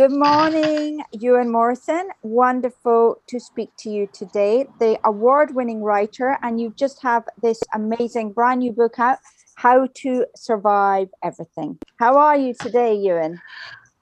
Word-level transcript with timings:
Good 0.00 0.12
morning, 0.12 1.04
Ewan 1.12 1.52
Morrison. 1.52 2.08
Wonderful 2.22 3.20
to 3.26 3.38
speak 3.38 3.68
to 3.80 3.90
you 3.90 4.08
today, 4.14 4.66
the 4.78 4.98
award 5.04 5.54
winning 5.54 5.82
writer, 5.82 6.38
and 6.40 6.58
you 6.58 6.72
just 6.74 7.02
have 7.02 7.24
this 7.42 7.60
amazing 7.74 8.32
brand 8.32 8.60
new 8.60 8.72
book 8.72 8.98
out, 8.98 9.18
How 9.56 9.88
to 9.96 10.24
Survive 10.34 11.10
Everything. 11.22 11.76
How 11.98 12.16
are 12.16 12.34
you 12.34 12.54
today, 12.54 12.94
Ewan? 12.94 13.42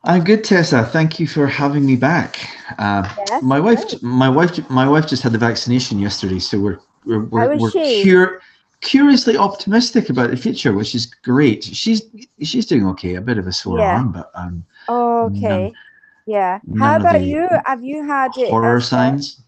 I'm 0.05 0.23
good, 0.23 0.45
Tessa. 0.45 0.85
Thank 0.85 1.19
you 1.19 1.27
for 1.27 1.49
having 1.49 1.85
me 1.85 1.97
back. 1.97 2.49
Uh, 2.79 3.13
yes, 3.29 3.43
my 3.43 3.59
wife, 3.59 3.85
great. 3.89 4.01
my 4.01 4.29
wife, 4.29 4.71
my 4.71 4.89
wife 4.89 5.09
just 5.09 5.25
had 5.25 5.33
the 5.33 5.39
vaccination 5.39 5.99
yesterday, 5.99 6.39
so 6.39 6.61
we're 6.61 6.79
we're 7.07 7.25
we're, 7.25 7.57
we're 7.57 7.73
cur- 7.73 8.41
curiously 8.83 9.37
optimistic 9.37 10.11
about 10.11 10.31
the 10.31 10.37
future, 10.37 10.73
which 10.75 10.95
is 10.95 11.07
great. 11.07 11.65
She's 11.65 12.03
she's 12.41 12.67
doing 12.67 12.87
okay. 12.87 13.17
A 13.17 13.21
bit 13.21 13.37
of 13.37 13.49
a 13.49 13.53
sore 13.53 13.81
yeah. 13.81 13.97
arm, 13.97 14.13
but 14.13 14.31
um. 14.37 14.65
Oh, 14.89 15.25
okay. 15.25 15.73
Yeah. 16.29 16.61
How 16.79 16.97
about 16.97 17.23
you? 17.23 17.49
Have 17.65 17.83
you 17.83 18.07
had 18.07 18.37
it? 18.37 18.51
Horror 18.51 18.83
signs. 18.83 19.41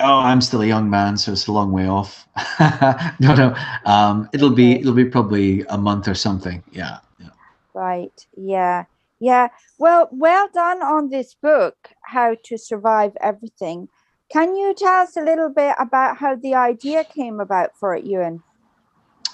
Oh, 0.00 0.18
I'm 0.18 0.40
still 0.40 0.62
a 0.62 0.66
young 0.66 0.90
man, 0.90 1.16
so 1.16 1.30
it's 1.30 1.46
a 1.46 1.52
long 1.52 1.70
way 1.70 1.86
off. 1.86 2.26
no, 3.20 3.34
no. 3.34 3.54
Um, 3.84 4.28
it'll 4.32 4.50
be 4.50 4.72
it'll 4.80 4.94
be 4.94 5.04
probably 5.04 5.62
a 5.68 5.78
month 5.78 6.08
or 6.08 6.16
something. 6.16 6.64
Yeah. 6.72 6.98
yeah. 7.20 7.28
Right. 7.72 8.26
Yeah. 8.36 8.86
Yeah. 9.20 9.48
Well, 9.78 10.08
well 10.10 10.48
done 10.52 10.82
on 10.82 11.10
this 11.10 11.34
book, 11.34 11.76
How 12.02 12.36
to 12.46 12.58
Survive 12.58 13.12
Everything. 13.20 13.88
Can 14.32 14.56
you 14.56 14.74
tell 14.74 15.02
us 15.02 15.16
a 15.16 15.22
little 15.22 15.50
bit 15.50 15.76
about 15.78 16.16
how 16.16 16.34
the 16.34 16.54
idea 16.54 17.04
came 17.04 17.38
about 17.38 17.70
for 17.78 17.94
it, 17.94 18.04
Ewan? 18.04 18.42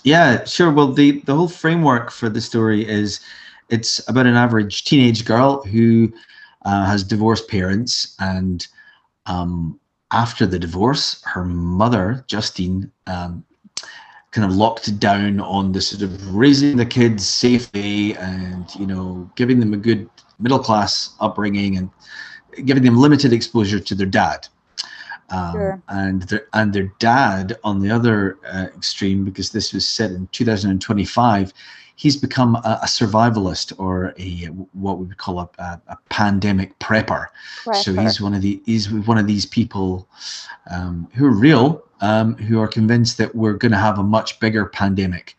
Yeah, 0.04 0.44
sure. 0.44 0.70
Well, 0.70 0.92
the 0.92 1.22
the 1.22 1.34
whole 1.34 1.48
framework 1.48 2.10
for 2.10 2.28
the 2.28 2.42
story 2.42 2.86
is 2.86 3.20
it's 3.70 4.06
about 4.08 4.26
an 4.26 4.36
average 4.36 4.84
teenage 4.84 5.24
girl 5.24 5.62
who 5.62 6.12
uh, 6.64 6.84
has 6.86 7.02
divorced 7.02 7.48
parents 7.48 8.14
and 8.18 8.66
um, 9.26 9.78
after 10.12 10.46
the 10.46 10.58
divorce, 10.58 11.22
her 11.24 11.44
mother, 11.44 12.24
Justine, 12.26 12.90
um, 13.06 13.44
kind 14.32 14.44
of 14.44 14.56
locked 14.56 14.98
down 14.98 15.40
on 15.40 15.72
the 15.72 15.80
sort 15.80 16.02
of 16.02 16.34
raising 16.34 16.76
the 16.76 16.86
kids 16.86 17.26
safely 17.26 18.16
and 18.16 18.72
you 18.76 18.86
know 18.86 19.28
giving 19.34 19.58
them 19.58 19.74
a 19.74 19.76
good 19.76 20.08
middle 20.38 20.58
class 20.58 21.14
upbringing 21.20 21.76
and 21.76 21.90
giving 22.64 22.84
them 22.84 22.96
limited 22.96 23.32
exposure 23.32 23.80
to 23.80 23.94
their 23.94 24.06
dad 24.06 24.46
um, 25.30 25.52
sure. 25.52 25.82
and 25.88 26.22
their 26.22 26.46
and 26.52 26.72
their 26.72 26.92
dad 27.00 27.58
on 27.64 27.80
the 27.80 27.90
other 27.90 28.38
uh, 28.46 28.66
extreme 28.76 29.24
because 29.24 29.50
this 29.50 29.72
was 29.72 29.88
set 29.88 30.12
in 30.12 30.28
2025 30.28 31.52
he's 32.00 32.16
become 32.16 32.56
a, 32.56 32.80
a 32.82 32.86
survivalist 32.86 33.78
or 33.78 34.14
a 34.18 34.46
what 34.72 34.98
we 34.98 35.04
would 35.04 35.18
call 35.18 35.38
a, 35.38 35.50
a, 35.58 35.80
a 35.88 35.98
pandemic 36.08 36.78
prepper. 36.78 37.26
prepper. 37.62 37.76
So 37.76 37.92
he's 37.92 38.22
one 38.22 38.32
of 38.32 38.40
the 38.40 38.62
he's 38.64 38.90
one 38.90 39.18
of 39.18 39.26
these 39.26 39.44
people 39.44 40.08
um, 40.70 41.08
who 41.12 41.26
are 41.26 41.36
real, 41.36 41.84
um, 42.00 42.36
who 42.36 42.58
are 42.58 42.68
convinced 42.68 43.18
that 43.18 43.34
we're 43.34 43.52
going 43.52 43.72
to 43.72 43.78
have 43.78 43.98
a 43.98 44.02
much 44.02 44.40
bigger 44.40 44.64
pandemic, 44.64 45.36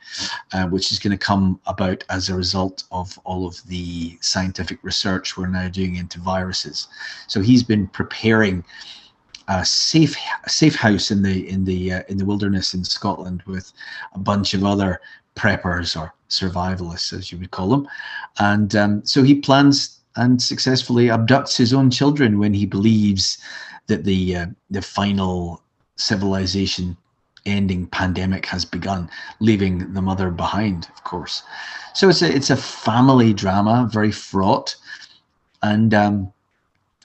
uh, 0.53 0.67
which 0.67 0.91
is 0.91 0.99
going 0.99 1.17
to 1.17 1.25
come 1.25 1.59
about 1.65 2.03
as 2.09 2.29
a 2.29 2.35
result 2.35 2.83
of 2.91 3.17
all 3.23 3.47
of 3.47 3.59
the 3.65 4.15
scientific 4.21 4.77
research 4.83 5.35
we're 5.35 5.47
now 5.47 5.67
doing 5.67 5.95
into 5.95 6.19
viruses. 6.19 6.87
So 7.25 7.41
he's 7.41 7.63
been 7.63 7.87
preparing 7.87 8.63
a 9.47 9.65
safe 9.65 10.15
a 10.45 10.49
safe 10.49 10.75
house 10.75 11.09
in 11.09 11.23
the 11.23 11.49
in 11.49 11.65
the 11.65 11.93
uh, 11.93 12.03
in 12.07 12.17
the 12.17 12.25
wilderness 12.25 12.75
in 12.75 12.83
Scotland 12.83 13.41
with 13.47 13.73
a 14.13 14.19
bunch 14.19 14.53
of 14.53 14.63
other 14.63 15.01
preppers 15.35 15.99
or 15.99 16.13
survivalists, 16.29 17.13
as 17.13 17.31
you 17.31 17.37
would 17.39 17.51
call 17.51 17.69
them. 17.69 17.87
And 18.39 18.75
um, 18.75 19.05
so 19.05 19.23
he 19.23 19.35
plans 19.35 19.99
and 20.15 20.41
successfully 20.41 21.07
abducts 21.07 21.55
his 21.55 21.73
own 21.73 21.89
children 21.89 22.39
when 22.39 22.53
he 22.53 22.65
believes 22.65 23.37
that 23.87 24.03
the 24.03 24.35
uh, 24.35 24.45
the 24.69 24.81
final 24.81 25.61
civilization 25.95 26.97
ending 27.45 27.87
pandemic 27.87 28.45
has 28.45 28.65
begun, 28.65 29.09
leaving 29.39 29.93
the 29.93 30.01
mother 30.01 30.29
behind, 30.29 30.87
of 30.95 31.03
course. 31.03 31.43
So 31.93 32.09
it's 32.09 32.21
a 32.21 32.33
it's 32.33 32.49
a 32.49 32.57
family 32.57 33.33
drama, 33.33 33.89
very 33.91 34.11
fraught, 34.11 34.75
and 35.61 35.93
um, 35.93 36.33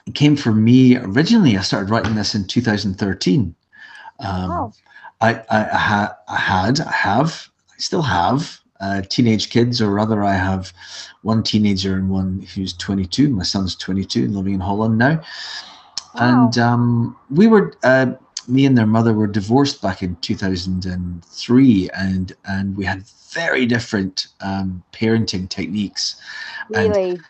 it 0.05 0.15
came 0.15 0.35
for 0.35 0.53
me 0.53 0.97
originally. 0.97 1.57
I 1.57 1.61
started 1.61 1.89
writing 1.89 2.15
this 2.15 2.35
in 2.35 2.47
2013. 2.47 3.55
Um, 4.19 4.51
oh. 4.51 4.73
I, 5.19 5.33
I, 5.49 5.65
I, 5.73 5.77
ha- 5.77 6.17
I 6.27 6.35
had, 6.37 6.79
I 6.79 6.91
have, 6.91 7.49
I 7.77 7.81
still 7.81 8.01
have 8.01 8.59
uh, 8.79 9.01
teenage 9.09 9.49
kids, 9.49 9.81
or 9.81 9.91
rather, 9.91 10.23
I 10.23 10.33
have 10.33 10.73
one 11.21 11.43
teenager 11.43 11.95
and 11.95 12.09
one 12.09 12.41
who's 12.53 12.73
22. 12.73 13.29
My 13.29 13.43
son's 13.43 13.75
22 13.75 14.27
living 14.27 14.55
in 14.55 14.59
Holland 14.59 14.97
now. 14.97 15.21
Wow. 16.15 16.45
And 16.45 16.57
um, 16.57 17.17
we 17.29 17.47
were, 17.47 17.75
uh, 17.83 18.13
me 18.47 18.65
and 18.65 18.77
their 18.77 18.87
mother 18.87 19.13
were 19.13 19.27
divorced 19.27 19.81
back 19.81 20.01
in 20.01 20.15
2003, 20.17 21.89
and 21.95 22.33
and 22.45 22.77
we 22.77 22.85
had 22.85 23.03
very 23.31 23.65
different 23.65 24.27
um, 24.41 24.83
parenting 24.93 25.49
techniques. 25.49 26.21
Really? 26.69 27.11
And 27.11 27.23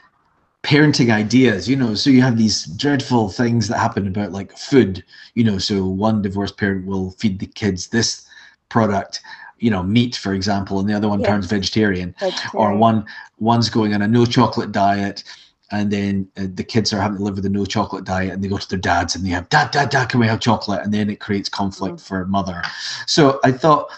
parenting 0.63 1.11
ideas, 1.11 1.67
you 1.67 1.75
know. 1.75 1.95
So 1.95 2.09
you 2.09 2.21
have 2.21 2.37
these 2.37 2.65
dreadful 2.65 3.29
things 3.29 3.67
that 3.67 3.79
happen 3.79 4.07
about 4.07 4.31
like 4.31 4.57
food, 4.57 5.03
you 5.33 5.43
know. 5.43 5.57
So 5.57 5.85
one 5.85 6.21
divorced 6.21 6.57
parent 6.57 6.85
will 6.85 7.11
feed 7.11 7.39
the 7.39 7.47
kids 7.47 7.87
this 7.87 8.27
product 8.69 9.21
you 9.59 9.69
know 9.69 9.83
meat 9.83 10.15
for 10.15 10.33
example 10.33 10.79
and 10.79 10.89
the 10.89 10.93
other 10.93 11.09
one 11.09 11.19
yes. 11.19 11.29
turns 11.29 11.45
vegetarian. 11.45 12.15
vegetarian. 12.19 12.51
or 12.53 12.75
one 12.77 13.05
one's 13.39 13.69
going 13.69 13.93
on 13.93 14.01
a 14.01 14.07
no 14.07 14.25
chocolate 14.25 14.71
diet 14.71 15.23
and 15.71 15.91
then 15.91 16.27
uh, 16.37 16.47
the 16.53 16.63
kids 16.63 16.93
are 16.93 17.01
having 17.01 17.17
to 17.17 17.23
live 17.23 17.35
with 17.35 17.45
a 17.45 17.49
no 17.49 17.65
chocolate 17.65 18.05
diet 18.05 18.31
and 18.33 18.43
they 18.43 18.47
go 18.47 18.57
to 18.57 18.69
their 18.69 18.79
dads 18.79 19.15
and 19.15 19.25
they 19.25 19.29
have 19.29 19.47
dad 19.49 19.71
dad 19.71 19.89
dad 19.89 20.09
can 20.09 20.19
we 20.19 20.27
have 20.27 20.39
chocolate 20.39 20.81
and 20.83 20.93
then 20.93 21.09
it 21.09 21.19
creates 21.19 21.49
conflict 21.49 21.97
mm. 21.97 22.07
for 22.07 22.25
mother 22.25 22.61
so 23.05 23.39
i 23.43 23.51
thought 23.51 23.89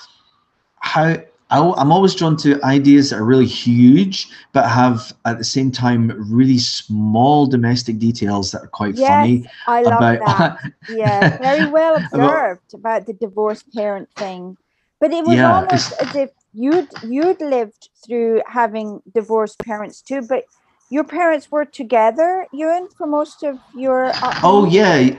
how 0.79 1.15
I'm 1.51 1.91
always 1.91 2.13
drawn 2.13 2.37
to 2.37 2.63
ideas 2.63 3.09
that 3.09 3.17
are 3.17 3.25
really 3.25 3.47
huge, 3.47 4.27
but 4.53 4.69
have 4.69 5.11
at 5.25 5.39
the 5.39 5.43
same 5.43 5.71
time 5.71 6.11
really 6.31 6.59
small 6.59 7.47
domestic 7.47 7.97
details 7.97 8.51
that 8.51 8.61
are 8.61 8.67
quite 8.67 8.95
yes, 8.95 9.09
funny. 9.09 9.49
I 9.65 9.81
love 9.81 9.93
about, 9.93 10.19
that. 10.19 10.73
yeah, 10.89 11.37
very 11.39 11.67
well 11.67 11.95
observed 12.13 12.73
about, 12.73 12.99
about 13.01 13.05
the 13.07 13.13
divorced 13.13 13.73
parent 13.73 14.09
thing. 14.15 14.57
But 14.99 15.11
it 15.11 15.25
was 15.25 15.37
yeah, 15.37 15.55
almost 15.55 15.93
as 16.01 16.15
if 16.15 16.31
you'd 16.53 16.89
you'd 17.03 17.41
lived 17.41 17.89
through 18.05 18.41
having 18.47 19.01
divorced 19.13 19.59
parents 19.59 20.01
too, 20.01 20.21
but 20.21 20.45
your 20.89 21.03
parents 21.03 21.51
were 21.51 21.65
together, 21.65 22.47
Ewan, 22.51 22.89
for 22.97 23.07
most 23.07 23.43
of 23.43 23.59
your. 23.75 24.11
oh 24.43 24.67
yeah, 24.69 25.15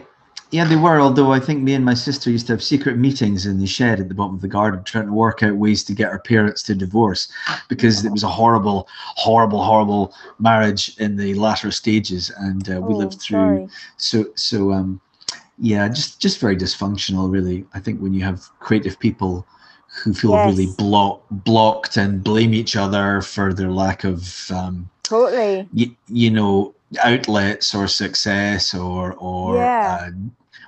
yeah, 0.50 0.64
they 0.64 0.76
were. 0.76 1.00
Although 1.00 1.32
I 1.32 1.38
think 1.38 1.62
me 1.62 1.74
and 1.74 1.84
my 1.84 1.94
sister 1.94 2.28
used 2.28 2.48
to 2.48 2.54
have 2.54 2.62
secret 2.62 2.98
meetings 2.98 3.46
in 3.46 3.58
the 3.58 3.66
shed 3.66 4.00
at 4.00 4.08
the 4.08 4.14
bottom 4.14 4.34
of 4.34 4.40
the 4.40 4.48
garden, 4.48 4.82
trying 4.82 5.06
to 5.06 5.12
work 5.12 5.42
out 5.42 5.56
ways 5.56 5.84
to 5.84 5.94
get 5.94 6.10
our 6.10 6.18
parents 6.18 6.62
to 6.64 6.74
divorce, 6.74 7.30
because 7.68 8.04
it 8.04 8.10
was 8.10 8.24
a 8.24 8.28
horrible, 8.28 8.88
horrible, 8.90 9.62
horrible 9.62 10.12
marriage 10.40 10.96
in 10.98 11.16
the 11.16 11.34
latter 11.34 11.70
stages, 11.70 12.30
and 12.38 12.68
uh, 12.68 12.80
we 12.80 12.94
oh, 12.94 12.98
lived 12.98 13.20
through. 13.20 13.38
Sorry. 13.38 13.68
So, 13.96 14.26
so 14.34 14.72
um, 14.72 15.00
yeah, 15.58 15.86
just 15.88 16.20
just 16.20 16.40
very 16.40 16.56
dysfunctional, 16.56 17.30
really. 17.30 17.64
I 17.72 17.78
think 17.78 18.00
when 18.00 18.12
you 18.12 18.24
have 18.24 18.48
creative 18.58 18.98
people 18.98 19.46
who 20.02 20.14
feel 20.14 20.30
yes. 20.30 20.50
really 20.50 20.72
block, 20.78 21.22
blocked 21.30 21.96
and 21.96 22.22
blame 22.24 22.54
each 22.54 22.76
other 22.76 23.20
for 23.22 23.52
their 23.52 23.70
lack 23.70 24.04
of 24.04 24.50
um, 24.50 24.88
totally. 25.02 25.68
y- 25.72 25.96
you 26.08 26.30
know 26.30 26.74
outlets 27.02 27.74
or 27.74 27.86
success 27.86 28.74
or 28.74 29.14
or 29.14 29.56
yeah. 29.56 30.08
uh, 30.08 30.10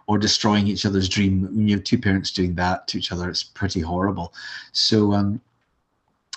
or 0.06 0.18
destroying 0.18 0.66
each 0.66 0.84
other's 0.84 1.08
dream. 1.08 1.42
When 1.42 1.68
you 1.68 1.76
have 1.76 1.84
two 1.84 1.98
parents 1.98 2.30
doing 2.30 2.54
that 2.56 2.86
to 2.88 2.98
each 2.98 3.12
other 3.12 3.28
it's 3.30 3.42
pretty 3.42 3.80
horrible. 3.80 4.32
So 4.72 5.12
um 5.12 5.40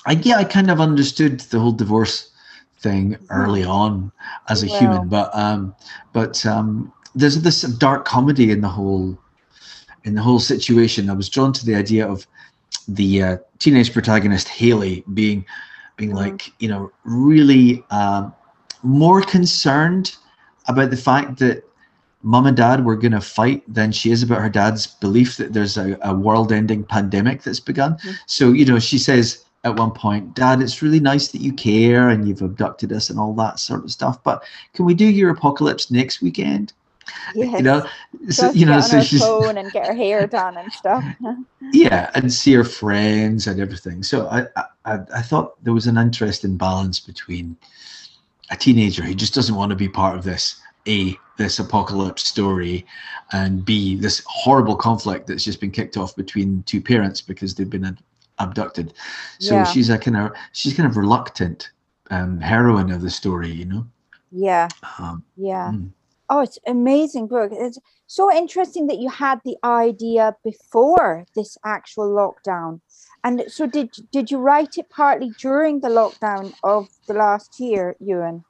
i 0.06 0.14
yeah 0.14 0.38
i 0.38 0.44
kind 0.44 0.70
of 0.70 0.80
understood 0.80 1.40
the 1.40 1.60
whole 1.60 1.72
divorce 1.72 2.32
thing 2.80 3.18
early 3.32 3.64
on 3.64 4.12
as 4.50 4.62
a 4.62 4.68
human 4.68 5.08
but 5.10 5.36
um 5.36 5.74
but 6.14 6.46
um 6.46 6.94
there's 7.16 7.42
this 7.42 7.62
dark 7.62 8.06
comedy 8.06 8.52
in 8.52 8.62
the 8.62 8.68
whole 8.68 9.18
in 10.06 10.14
the 10.14 10.22
whole 10.22 10.40
situation. 10.40 11.10
I 11.10 11.14
was 11.14 11.30
drawn 11.30 11.52
to 11.54 11.66
the 11.66 11.76
idea 11.76 12.08
of 12.08 12.26
the 12.88 13.22
uh, 13.22 13.38
teenage 13.60 13.94
protagonist 13.94 14.48
Haley 14.48 15.04
being 15.14 15.46
being 15.98 16.12
mm-hmm. 16.12 16.20
like 16.20 16.52
you 16.60 16.68
know 16.68 16.92
really 17.04 17.84
uh, 17.90 18.30
more 18.84 19.22
concerned 19.22 20.16
about 20.68 20.90
the 20.90 20.98
fact 20.98 21.40
that 21.40 21.64
mom 22.24 22.48
and 22.48 22.58
dad 22.58 22.84
were 22.84 22.96
going 22.96 23.12
to 23.12 23.22
fight 23.22 23.62
than 23.72 23.92
she 23.92 24.12
is 24.12 24.24
about 24.24 24.42
her 24.42 24.50
dad's 24.50 24.88
belief 24.88 25.38
that 25.38 25.54
there's 25.54 25.78
a, 25.78 25.98
a 26.02 26.14
world-ending 26.14 26.84
pandemic 26.84 27.44
that's 27.44 27.60
begun. 27.60 27.94
Mm-hmm. 27.96 28.12
So 28.26 28.52
you 28.52 28.66
know 28.66 28.80
she 28.80 28.98
says 28.98 29.46
at 29.66 29.80
one 29.80 29.92
point, 29.92 30.36
Dad, 30.36 30.62
it's 30.62 30.84
really 30.84 31.00
nice 31.00 31.30
that 31.30 31.42
you 31.42 31.52
care 31.52 32.10
and 32.10 32.28
you've 32.28 32.44
abducted 32.44 32.94
us 32.94 33.10
and 33.10 33.20
all 33.20 33.34
that 33.34 33.60
sort 33.60 33.84
of 33.84 33.92
stuff, 33.92 34.24
but 34.24 34.44
can 34.74 34.86
we 34.86 34.94
do 34.94 35.06
your 35.06 35.32
apocalypse 35.32 35.90
next 35.90 36.22
weekend? 36.22 36.72
Yes. 37.36 37.58
You 37.58 37.64
know, 37.64 37.86
so, 38.30 38.52
you 38.52 38.66
know, 38.66 38.82
so 38.82 39.02
she's 39.02 39.22
phone 39.26 39.58
and 39.58 39.72
get 39.72 39.88
her 39.88 39.94
hair 39.94 40.28
done 40.28 40.58
and 40.58 40.72
stuff. 40.72 41.04
yeah, 41.72 42.10
and 42.16 42.32
see 42.32 42.54
her 42.54 42.64
friends 42.64 43.48
and 43.48 43.60
everything. 43.60 44.04
So 44.04 44.28
I, 44.28 44.46
I, 44.86 45.00
I 45.14 45.22
thought 45.22 45.64
there 45.64 45.74
was 45.74 45.88
an 45.88 45.98
interesting 45.98 46.58
balance 46.58 47.00
between 47.00 47.58
a 48.52 48.56
teenager 48.56 49.04
who 49.04 49.14
just 49.14 49.34
doesn't 49.34 49.56
want 49.56 49.72
to 49.72 49.76
be 49.76 49.90
part 49.90 50.18
of 50.18 50.24
this 50.24 50.62
a 50.88 51.18
this 51.38 51.60
apocalypse 51.60 52.24
story 52.24 52.86
and 53.32 53.66
b 53.66 53.96
this 53.96 54.24
horrible 54.28 54.76
conflict 54.76 55.28
that's 55.28 55.44
just 55.44 55.60
been 55.60 55.72
kicked 55.72 55.98
off 55.98 56.16
between 56.16 56.64
two 56.64 56.82
parents 56.82 57.22
because 57.22 57.56
they've 57.56 57.70
been 57.70 57.98
abducted 58.40 58.94
so 59.40 59.56
yeah. 59.56 59.64
she's 59.64 59.90
a 59.90 59.98
kind 59.98 60.18
of 60.18 60.32
she's 60.52 60.74
kind 60.74 60.88
of 60.88 60.98
reluctant 60.98 61.72
um, 62.12 62.40
heroine 62.40 62.92
of 62.92 63.02
the 63.02 63.10
story 63.10 63.50
you 63.50 63.66
know 63.66 63.86
yeah 64.32 64.68
um, 65.00 65.24
yeah 65.38 65.72
mm. 65.74 65.90
Oh 66.30 66.42
it's 66.42 66.60
amazing 66.68 67.28
book 67.28 67.52
it's 67.52 67.80
so 68.08 68.32
interesting 68.32 68.88
that 68.88 69.00
you 69.00 69.10
had 69.10 69.42
the 69.44 69.58
idea 69.64 70.36
before 70.44 71.26
this 71.36 71.58
actual 71.66 72.10
lockdown. 72.10 72.82
And 73.24 73.44
so 73.48 73.66
did 73.66 73.90
did 74.12 74.30
you 74.30 74.38
write 74.38 74.78
it 74.78 74.90
partly 74.90 75.32
during 75.40 75.80
the 75.80 75.90
lockdown 75.90 76.54
of 76.64 76.88
the 77.08 77.14
last 77.14 77.60
year 77.60 77.96
ewan? 78.00 78.44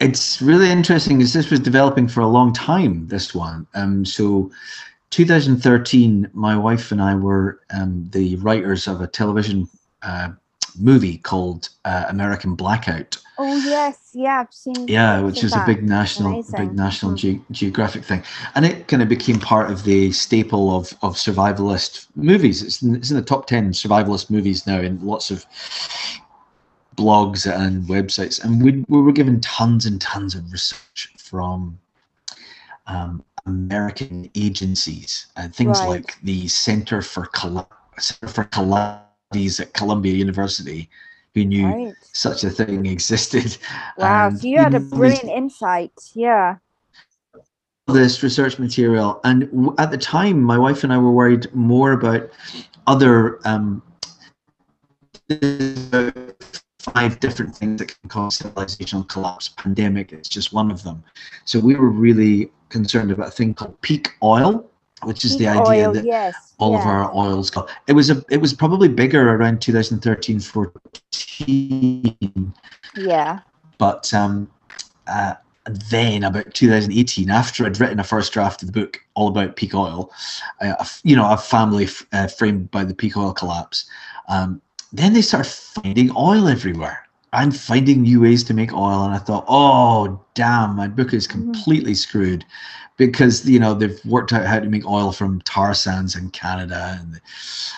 It's 0.00 0.40
really 0.40 0.70
interesting 0.70 1.18
because 1.18 1.34
this 1.34 1.50
was 1.50 1.60
developing 1.60 2.08
for 2.08 2.20
a 2.20 2.26
long 2.26 2.52
time 2.54 3.06
this 3.08 3.34
one. 3.34 3.66
Um 3.74 4.04
so 4.04 4.50
2013 5.10 6.30
my 6.32 6.56
wife 6.56 6.92
and 6.92 7.02
i 7.02 7.12
were 7.16 7.58
um, 7.74 8.08
the 8.12 8.36
writers 8.36 8.86
of 8.86 9.00
a 9.00 9.08
television 9.08 9.68
uh, 10.02 10.28
movie 10.78 11.18
called 11.18 11.68
uh, 11.84 12.04
american 12.08 12.54
blackout 12.54 13.16
oh 13.38 13.56
yes 13.64 14.10
yeah 14.12 14.40
i've 14.40 14.52
seen 14.52 14.86
yeah 14.88 15.20
which 15.20 15.42
is 15.42 15.54
a 15.54 15.64
big 15.66 15.82
national 15.82 16.32
Amazing. 16.32 16.68
big 16.68 16.76
national 16.76 17.12
mm-hmm. 17.12 17.42
ge- 17.42 17.56
geographic 17.58 18.04
thing 18.04 18.22
and 18.54 18.64
it 18.64 18.88
kind 18.88 19.02
of 19.02 19.08
became 19.08 19.38
part 19.38 19.70
of 19.70 19.84
the 19.84 20.12
staple 20.12 20.76
of 20.76 20.92
of 21.02 21.14
survivalist 21.14 22.06
movies 22.16 22.62
it's 22.62 22.82
in, 22.82 22.96
it's 22.96 23.10
in 23.10 23.16
the 23.16 23.22
top 23.22 23.46
10 23.46 23.72
survivalist 23.72 24.30
movies 24.30 24.66
now 24.66 24.80
in 24.80 25.04
lots 25.04 25.30
of 25.30 25.46
blogs 27.00 27.50
and 27.50 27.84
websites, 27.84 28.42
and 28.44 28.62
we, 28.62 28.84
we 28.88 29.00
were 29.00 29.12
given 29.12 29.40
tons 29.40 29.86
and 29.86 30.00
tons 30.00 30.34
of 30.34 30.50
research 30.52 31.08
from 31.18 31.78
um, 32.86 33.24
American 33.46 34.30
agencies, 34.34 35.26
and 35.36 35.50
uh, 35.50 35.54
things 35.54 35.80
right. 35.80 35.88
like 35.88 36.20
the 36.22 36.46
Center 36.48 37.00
for 37.00 37.26
Col- 37.26 37.70
Center 37.98 38.28
for 38.32 38.44
Calamities 39.30 39.60
at 39.60 39.72
Columbia 39.74 40.12
University, 40.12 40.88
who 41.34 41.44
knew 41.44 41.66
right. 41.66 41.94
such 42.12 42.42
a 42.42 42.50
thing 42.50 42.86
existed. 42.86 43.56
Wow, 43.96 44.28
and 44.28 44.40
so 44.40 44.48
you 44.48 44.58
had 44.58 44.74
a 44.74 44.80
brilliant 44.80 45.28
insight. 45.28 45.92
Yeah. 46.14 46.56
This 47.86 48.22
research 48.22 48.58
material, 48.58 49.20
and 49.24 49.48
at 49.78 49.90
the 49.90 49.98
time, 49.98 50.42
my 50.42 50.58
wife 50.58 50.84
and 50.84 50.92
I 50.92 50.98
were 50.98 51.12
worried 51.12 51.52
more 51.54 51.92
about 51.92 52.30
other 52.86 53.38
um, 53.46 53.82
five 56.78 57.20
different 57.20 57.54
things 57.54 57.78
that 57.78 58.00
can 58.00 58.08
cause 58.08 58.38
civilizational 58.38 59.08
collapse. 59.08 59.48
Pandemic 59.48 60.12
is 60.12 60.28
just 60.28 60.52
one 60.52 60.70
of 60.70 60.82
them. 60.82 61.02
So 61.44 61.60
we 61.60 61.76
were 61.76 61.90
really 61.90 62.50
concerned 62.68 63.10
about 63.10 63.28
a 63.28 63.32
thing 63.32 63.54
called 63.54 63.80
peak 63.80 64.10
oil, 64.22 64.70
which 65.04 65.24
is 65.24 65.38
the 65.38 65.48
idea 65.48 65.86
oil, 65.86 65.92
that 65.92 66.04
yes, 66.04 66.54
all 66.58 66.72
yeah. 66.72 66.80
of 66.80 66.86
our 66.86 67.14
oils 67.14 67.50
go. 67.50 67.66
It 67.86 67.94
was 67.94 68.10
a 68.10 68.22
it 68.30 68.40
was 68.40 68.52
probably 68.52 68.88
bigger 68.88 69.34
around 69.34 69.60
2013, 69.60 70.40
14. 70.40 72.54
Yeah. 72.96 73.40
But 73.78 74.12
um, 74.12 74.50
uh, 75.06 75.34
then 75.90 76.24
about 76.24 76.52
2018, 76.54 77.30
after 77.30 77.64
I'd 77.64 77.80
written 77.80 78.00
a 78.00 78.04
first 78.04 78.32
draft 78.32 78.62
of 78.62 78.72
the 78.72 78.78
book 78.78 79.00
all 79.14 79.28
about 79.28 79.56
peak 79.56 79.74
oil, 79.74 80.12
uh, 80.60 80.84
you 81.02 81.16
know, 81.16 81.30
a 81.30 81.36
family 81.36 81.88
uh, 82.12 82.28
framed 82.28 82.70
by 82.70 82.84
the 82.84 82.94
peak 82.94 83.16
oil 83.16 83.32
collapse. 83.32 83.88
Um, 84.28 84.60
then 84.92 85.12
they 85.12 85.22
started 85.22 85.48
finding 85.48 86.10
oil 86.16 86.48
everywhere 86.48 87.06
and 87.32 87.56
finding 87.56 88.02
new 88.02 88.20
ways 88.20 88.42
to 88.44 88.54
make 88.54 88.72
oil. 88.72 89.04
And 89.04 89.14
I 89.14 89.18
thought, 89.18 89.44
oh, 89.48 90.20
damn, 90.34 90.74
my 90.76 90.88
book 90.88 91.12
is 91.14 91.26
mm-hmm. 91.26 91.52
completely 91.52 91.94
screwed 91.94 92.44
because, 92.96 93.48
you 93.48 93.58
know, 93.58 93.72
they've 93.72 93.98
worked 94.04 94.32
out 94.32 94.44
how 94.44 94.60
to 94.60 94.68
make 94.68 94.84
oil 94.84 95.12
from 95.12 95.40
tar 95.42 95.72
sands 95.72 96.16
in 96.16 96.30
Canada 96.30 96.98
and 97.00 97.20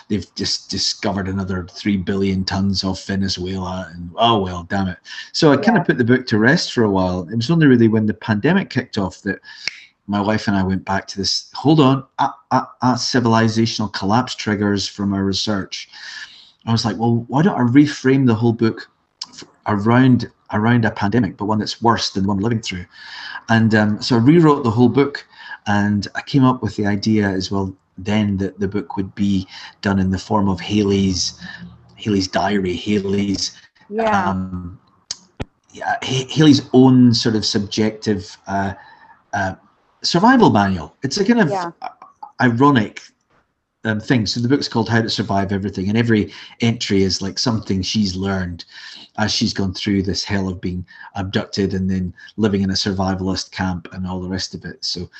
they've 0.08 0.26
just 0.34 0.70
discovered 0.70 1.28
another 1.28 1.66
3 1.70 1.98
billion 1.98 2.44
tons 2.44 2.82
of 2.82 3.02
Venezuela. 3.04 3.90
And 3.94 4.10
oh, 4.16 4.40
well, 4.40 4.64
damn 4.64 4.88
it. 4.88 4.98
So 5.32 5.52
I 5.52 5.56
yeah. 5.56 5.60
kind 5.60 5.78
of 5.78 5.86
put 5.86 5.98
the 5.98 6.04
book 6.04 6.26
to 6.28 6.38
rest 6.38 6.72
for 6.72 6.82
a 6.82 6.90
while. 6.90 7.28
It 7.28 7.36
was 7.36 7.50
only 7.50 7.66
really 7.66 7.88
when 7.88 8.06
the 8.06 8.14
pandemic 8.14 8.70
kicked 8.70 8.98
off 8.98 9.22
that 9.22 9.40
my 10.06 10.20
wife 10.20 10.48
and 10.48 10.56
I 10.56 10.62
went 10.62 10.84
back 10.84 11.06
to 11.08 11.18
this. 11.18 11.50
Hold 11.54 11.78
on, 11.78 12.04
at, 12.18 12.32
at, 12.50 12.64
at 12.82 12.96
civilizational 12.96 13.92
collapse 13.92 14.34
triggers 14.34 14.88
from 14.88 15.14
our 15.14 15.24
research. 15.24 15.88
I 16.66 16.72
was 16.72 16.84
like, 16.84 16.96
well, 16.96 17.24
why 17.28 17.42
don't 17.42 17.58
I 17.58 17.64
reframe 17.64 18.26
the 18.26 18.34
whole 18.34 18.52
book 18.52 18.88
around 19.66 20.30
around 20.52 20.84
a 20.84 20.90
pandemic, 20.90 21.36
but 21.36 21.46
one 21.46 21.58
that's 21.58 21.80
worse 21.80 22.10
than 22.10 22.24
the 22.24 22.28
one 22.28 22.36
we're 22.38 22.44
living 22.44 22.60
through? 22.60 22.84
And 23.48 23.74
um, 23.74 24.02
so 24.02 24.16
I 24.16 24.18
rewrote 24.18 24.64
the 24.64 24.70
whole 24.70 24.88
book, 24.88 25.26
and 25.66 26.06
I 26.14 26.22
came 26.22 26.44
up 26.44 26.62
with 26.62 26.76
the 26.76 26.86
idea 26.86 27.28
as 27.28 27.50
well. 27.50 27.74
Then 27.98 28.38
that 28.38 28.58
the 28.58 28.68
book 28.68 28.96
would 28.96 29.14
be 29.14 29.46
done 29.82 29.98
in 29.98 30.10
the 30.10 30.18
form 30.18 30.48
of 30.48 30.60
Haley's 30.60 31.38
Haley's 31.96 32.26
diary, 32.26 32.74
Haley's 32.74 33.56
yeah. 33.88 34.30
Um, 34.30 34.78
yeah, 35.72 35.96
Haley's 36.02 36.62
own 36.72 37.14
sort 37.14 37.34
of 37.34 37.44
subjective 37.44 38.36
uh, 38.46 38.74
uh, 39.32 39.54
survival 40.02 40.50
manual. 40.50 40.96
It's 41.02 41.18
a 41.18 41.24
kind 41.24 41.40
of 41.40 41.50
yeah. 41.50 41.70
ironic 42.40 43.00
um, 43.84 44.00
things. 44.00 44.32
So 44.32 44.40
the 44.40 44.48
book's 44.48 44.68
called 44.68 44.88
How 44.88 45.02
to 45.02 45.10
Survive 45.10 45.52
Everything, 45.52 45.88
and 45.88 45.98
every 45.98 46.32
entry 46.60 47.02
is 47.02 47.22
like 47.22 47.38
something 47.38 47.82
she's 47.82 48.16
learned 48.16 48.64
as 49.18 49.32
she's 49.32 49.52
gone 49.52 49.74
through 49.74 50.02
this 50.02 50.24
hell 50.24 50.48
of 50.48 50.60
being 50.60 50.86
abducted 51.16 51.74
and 51.74 51.90
then 51.90 52.14
living 52.36 52.62
in 52.62 52.70
a 52.70 52.74
survivalist 52.74 53.50
camp 53.50 53.88
and 53.92 54.06
all 54.06 54.20
the 54.20 54.28
rest 54.28 54.54
of 54.54 54.64
it. 54.64 54.84
So, 54.84 55.10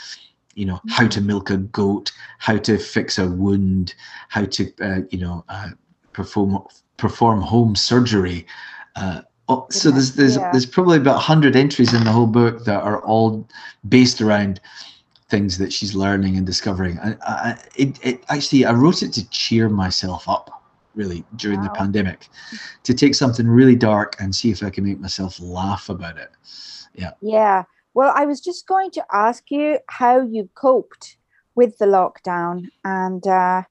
you 0.55 0.64
know, 0.64 0.81
how 0.88 1.09
to 1.09 1.20
milk 1.20 1.50
a 1.50 1.59
goat, 1.59 2.12
how 2.38 2.56
to 2.59 2.79
fix 2.79 3.19
a 3.19 3.29
wound, 3.29 3.94
how 4.29 4.44
to, 4.44 4.73
uh, 4.81 5.00
you 5.11 5.19
know, 5.19 5.44
uh, 5.49 5.70
perform 6.12 6.62
perform 6.97 7.41
home 7.41 7.75
surgery. 7.75 8.47
Uh, 8.97 9.23
oh, 9.49 9.67
so 9.70 9.91
there's 9.91 10.14
there's 10.14 10.37
yeah. 10.37 10.50
there's 10.53 10.67
probably 10.67 10.99
about 10.99 11.20
hundred 11.20 11.56
entries 11.56 11.93
in 11.93 12.05
the 12.05 12.12
whole 12.12 12.26
book 12.26 12.64
that 12.64 12.82
are 12.82 13.03
all 13.03 13.47
based 13.88 14.20
around 14.20 14.61
things 15.32 15.56
that 15.56 15.73
she's 15.73 15.94
learning 15.94 16.37
and 16.37 16.46
discovering. 16.46 16.99
I, 17.00 17.17
I, 17.26 17.58
it, 17.75 17.90
it 18.05 18.25
actually, 18.29 18.67
I 18.67 18.73
wrote 18.73 19.02
it 19.02 19.12
to 19.14 19.29
cheer 19.31 19.70
myself 19.70 20.29
up 20.29 20.46
really 20.94 21.25
during 21.37 21.61
wow. 21.61 21.69
the 21.69 21.70
pandemic 21.70 22.29
to 22.82 22.93
take 22.93 23.14
something 23.14 23.49
really 23.49 23.75
dark 23.75 24.14
and 24.20 24.34
see 24.34 24.50
if 24.50 24.62
I 24.62 24.69
can 24.69 24.84
make 24.84 25.00
myself 25.00 25.40
laugh 25.40 25.88
about 25.88 26.19
it. 26.19 26.31
Yeah. 26.94 27.12
Yeah. 27.23 27.64
Well, 27.94 28.12
I 28.14 28.26
was 28.26 28.40
just 28.40 28.67
going 28.67 28.90
to 28.93 29.05
ask 29.11 29.50
you 29.50 29.78
how 29.88 30.21
you 30.21 30.50
coped 30.54 31.16
with 31.54 31.78
the 31.78 31.87
lockdown 31.87 32.68
and 32.85 33.26
uh, 33.26 33.62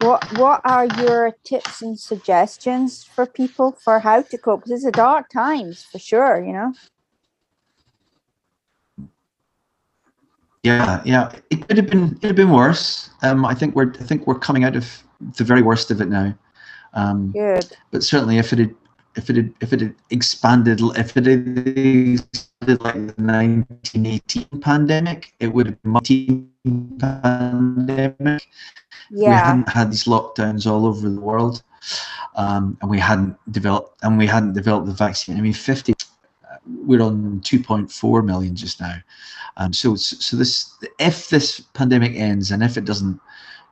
what 0.00 0.20
what 0.38 0.60
are 0.64 0.86
your 1.02 1.36
tips 1.44 1.80
and 1.80 1.98
suggestions 1.98 3.04
for 3.04 3.24
people 3.26 3.68
for 3.84 4.00
how 4.00 4.22
to 4.22 4.38
cope? 4.38 4.64
Because 4.64 4.84
it's 4.84 4.96
a 4.96 5.00
dark 5.06 5.30
times 5.30 5.84
for 5.90 6.00
sure, 6.00 6.44
you 6.44 6.52
know. 6.52 6.72
Yeah, 10.64 11.02
yeah, 11.04 11.30
it 11.50 11.68
could 11.68 11.76
have 11.76 11.88
been 11.88 12.18
it 12.22 12.28
have 12.28 12.36
been 12.36 12.50
worse. 12.50 13.10
Um, 13.22 13.44
I 13.44 13.54
think 13.54 13.76
we're 13.76 13.92
I 14.00 14.04
think 14.04 14.26
we're 14.26 14.38
coming 14.38 14.64
out 14.64 14.76
of 14.76 15.04
the 15.36 15.44
very 15.44 15.60
worst 15.60 15.90
of 15.90 16.00
it 16.00 16.08
now. 16.08 16.34
Um, 16.94 17.32
Good. 17.32 17.66
But 17.90 18.02
certainly, 18.02 18.38
if 18.38 18.50
it 18.54 18.58
had 18.58 18.74
if 19.14 19.28
it 19.28 19.36
had 19.36 19.52
if 19.60 19.74
it 19.74 19.80
had 19.80 19.94
expanded 20.08 20.80
if 20.96 21.16
it 21.18 21.26
had 21.26 21.68
expanded 21.68 22.80
like 22.80 22.94
the 22.94 23.22
1918 23.22 24.46
pandemic, 24.62 25.34
it 25.38 25.48
would 25.48 25.66
have 25.66 25.82
been 25.82 26.98
pandemic. 26.98 28.48
Yeah. 29.10 29.28
We 29.28 29.34
hadn't 29.34 29.68
had 29.68 29.90
these 29.90 30.04
lockdowns 30.04 30.66
all 30.66 30.86
over 30.86 31.10
the 31.10 31.20
world, 31.20 31.62
um, 32.36 32.78
and 32.80 32.90
we 32.90 32.98
hadn't 32.98 33.36
developed 33.52 34.02
and 34.02 34.16
we 34.16 34.26
hadn't 34.26 34.54
developed 34.54 34.86
the 34.86 34.94
vaccine. 34.94 35.36
I 35.36 35.42
mean, 35.42 35.52
50 35.52 35.92
we're 36.66 37.02
on 37.02 37.40
2.4 37.40 38.24
million 38.24 38.54
just 38.56 38.80
now. 38.80 38.96
Um, 39.56 39.72
so, 39.72 39.94
so 39.94 40.36
this, 40.36 40.74
if 40.98 41.28
this 41.28 41.60
pandemic 41.74 42.14
ends 42.16 42.50
and 42.50 42.62
if 42.62 42.76
it 42.76 42.84
doesn't 42.84 43.20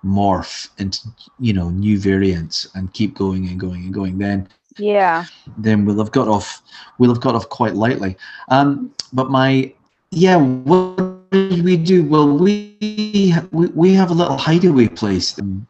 morph 0.05 0.69
into, 0.79 1.09
you 1.39 1.53
know, 1.53 1.71
new 1.71 1.99
variants 1.99 2.69
and 2.75 2.93
keep 2.93 3.15
going 3.15 3.49
and 3.49 3.59
going 3.59 3.85
and 3.85 3.95
going, 3.95 4.19
then 4.19 4.49
yeah, 4.79 5.27
then 5.59 5.85
we'll 5.85 5.99
have 5.99 6.13
got 6.13 6.29
off, 6.29 6.63
we'll 6.99 7.13
have 7.13 7.21
got 7.21 7.35
off 7.35 7.49
quite 7.49 7.75
lightly. 7.75 8.17
Um, 8.49 8.95
but 9.13 9.31
my, 9.31 9.73
yeah, 10.11 10.37
what 10.37 11.31
did 11.31 11.65
we 11.65 11.77
do? 11.77 12.05
Well, 12.05 12.37
we 12.39 13.35
we, 13.51 13.67
we 13.69 13.95
have 13.95 14.11
a 14.11 14.15
little 14.15 14.37
hideaway 14.37 14.89
place. 14.89 15.39
Um, 15.39 15.67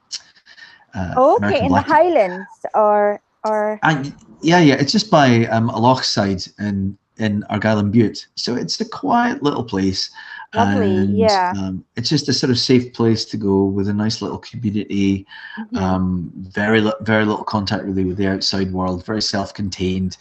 uh, 0.94 1.14
okay, 1.16 1.46
American 1.46 1.64
in 1.64 1.68
Black 1.68 1.86
the 1.86 1.92
Highlands 1.92 2.66
or 2.74 3.20
or. 3.44 3.78
I, 3.82 4.12
yeah, 4.42 4.60
yeah, 4.60 4.74
it's 4.74 4.92
just 4.92 5.10
by 5.10 5.46
um, 5.46 5.70
a 5.70 5.78
loch 5.78 6.04
side 6.04 6.42
in 6.58 6.98
in 7.18 7.44
Argyll 7.50 7.78
and 7.78 7.92
Bute. 7.92 8.26
So 8.34 8.54
it's 8.54 8.80
a 8.80 8.88
quiet 8.88 9.42
little 9.42 9.64
place. 9.64 10.10
Lovely, 10.54 10.96
and 10.96 11.16
yeah. 11.16 11.54
um, 11.56 11.82
it's 11.96 12.10
just 12.10 12.28
a 12.28 12.32
sort 12.34 12.50
of 12.50 12.58
safe 12.58 12.92
place 12.92 13.24
to 13.24 13.38
go 13.38 13.64
with 13.64 13.88
a 13.88 13.94
nice 13.94 14.20
little 14.20 14.36
community. 14.36 15.26
Mhm. 15.58 15.80
Um, 15.80 16.30
very 16.36 16.80
very 17.00 17.24
little 17.24 17.44
contact 17.44 17.84
really 17.84 18.04
with 18.04 18.18
the 18.18 18.26
outside 18.26 18.70
world. 18.70 19.06
Very 19.06 19.22
self-contained, 19.22 20.18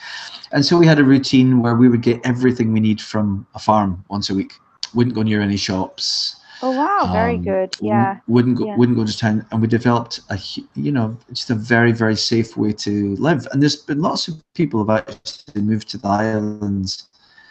and 0.54 0.66
so 0.66 0.78
we 0.78 0.88
had 0.88 1.00
a 1.00 1.04
routine 1.04 1.62
where 1.62 1.76
we 1.76 1.90
would 1.90 2.02
get 2.02 2.22
everything 2.24 2.72
we 2.72 2.80
need 2.80 3.02
from 3.02 3.46
a 3.56 3.60
farm 3.60 4.06
once 4.08 4.30
a 4.30 4.34
week. 4.34 4.54
Wouldn't 4.94 5.16
go 5.16 5.22
near 5.22 5.42
any 5.42 5.58
shops. 5.58 6.38
Oh 6.64 6.72
wow, 6.72 7.12
very 7.12 7.36
um, 7.36 7.44
good. 7.44 7.76
Yeah. 7.82 8.20
Wouldn't 8.28 8.58
go, 8.58 8.66
yeah. 8.66 8.76
wouldn't 8.78 8.98
go 8.98 9.06
to 9.06 9.18
town, 9.18 9.46
and 9.52 9.62
we 9.62 9.68
developed 9.68 10.20
a 10.30 10.38
you 10.76 10.92
know 10.92 11.18
just 11.34 11.50
a 11.50 11.56
very 11.56 11.92
very 11.92 12.16
safe 12.16 12.56
way 12.58 12.72
to 12.74 13.16
live. 13.18 13.48
And 13.52 13.62
there's 13.62 13.76
been 13.78 14.02
lots 14.02 14.28
of 14.28 14.42
people 14.54 14.86
have 14.86 14.90
actually 15.08 15.62
moved 15.62 15.90
to 15.90 15.98
the 15.98 16.08
islands 16.08 17.08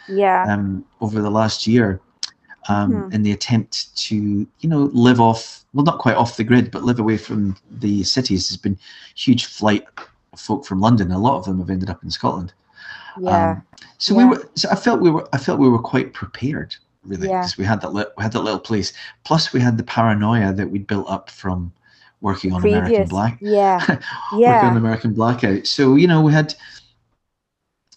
Yeah. 0.07 0.45
um, 0.47 0.85
over 1.01 1.21
the 1.21 1.29
last 1.31 1.67
year 1.67 1.99
um, 2.69 2.91
Mhm. 2.91 3.13
in 3.13 3.23
the 3.23 3.31
attempt 3.31 3.95
to 4.07 4.15
you 4.15 4.69
know 4.69 4.89
live 4.93 5.19
off 5.19 5.65
well 5.73 5.83
not 5.85 5.99
quite 5.99 6.15
off 6.15 6.37
the 6.37 6.43
grid 6.43 6.69
but 6.71 6.83
live 6.83 6.99
away 6.99 7.17
from 7.17 7.55
the 7.79 8.03
cities. 8.03 8.49
There's 8.49 8.57
been 8.61 8.77
huge 9.15 9.45
flight 9.45 9.83
of 10.33 10.39
folk 10.39 10.65
from 10.65 10.79
London. 10.79 11.11
A 11.11 11.17
lot 11.19 11.37
of 11.37 11.45
them 11.45 11.59
have 11.59 11.69
ended 11.69 11.89
up 11.89 12.03
in 12.03 12.11
Scotland. 12.11 12.53
yeah. 13.19 13.51
Um, 13.51 13.63
so 13.97 14.13
Yeah. 14.13 14.17
we 14.19 14.23
were. 14.29 14.49
So 14.55 14.69
I 14.69 14.75
felt 14.75 15.01
we 15.01 15.11
were. 15.11 15.27
I 15.33 15.37
felt 15.37 15.59
we 15.59 15.67
were 15.69 15.79
quite 15.93 16.13
prepared, 16.13 16.75
really, 17.03 17.27
Yeah. 17.27 17.39
because 17.41 17.57
we 17.57 17.65
had 17.65 17.81
that. 17.81 17.93
Li- 17.93 18.05
we 18.17 18.23
had 18.23 18.31
that 18.33 18.41
little 18.41 18.59
place. 18.59 18.93
Plus, 19.23 19.53
we 19.53 19.59
had 19.59 19.77
the 19.77 19.83
paranoia 19.83 20.53
that 20.53 20.69
we'd 20.69 20.87
built 20.87 21.09
up 21.09 21.29
from 21.29 21.71
working 22.21 22.53
on 22.53 22.61
American 22.63 23.07
Black. 23.07 23.37
Yeah. 23.41 23.79
yeah. 23.87 23.95
Working 24.33 24.69
on 24.69 24.73
Yeah. 24.73 24.77
American 24.77 25.13
Blackout. 25.13 25.67
So 25.67 25.95
you 25.95 26.07
know, 26.07 26.21
we 26.21 26.33
had. 26.33 26.53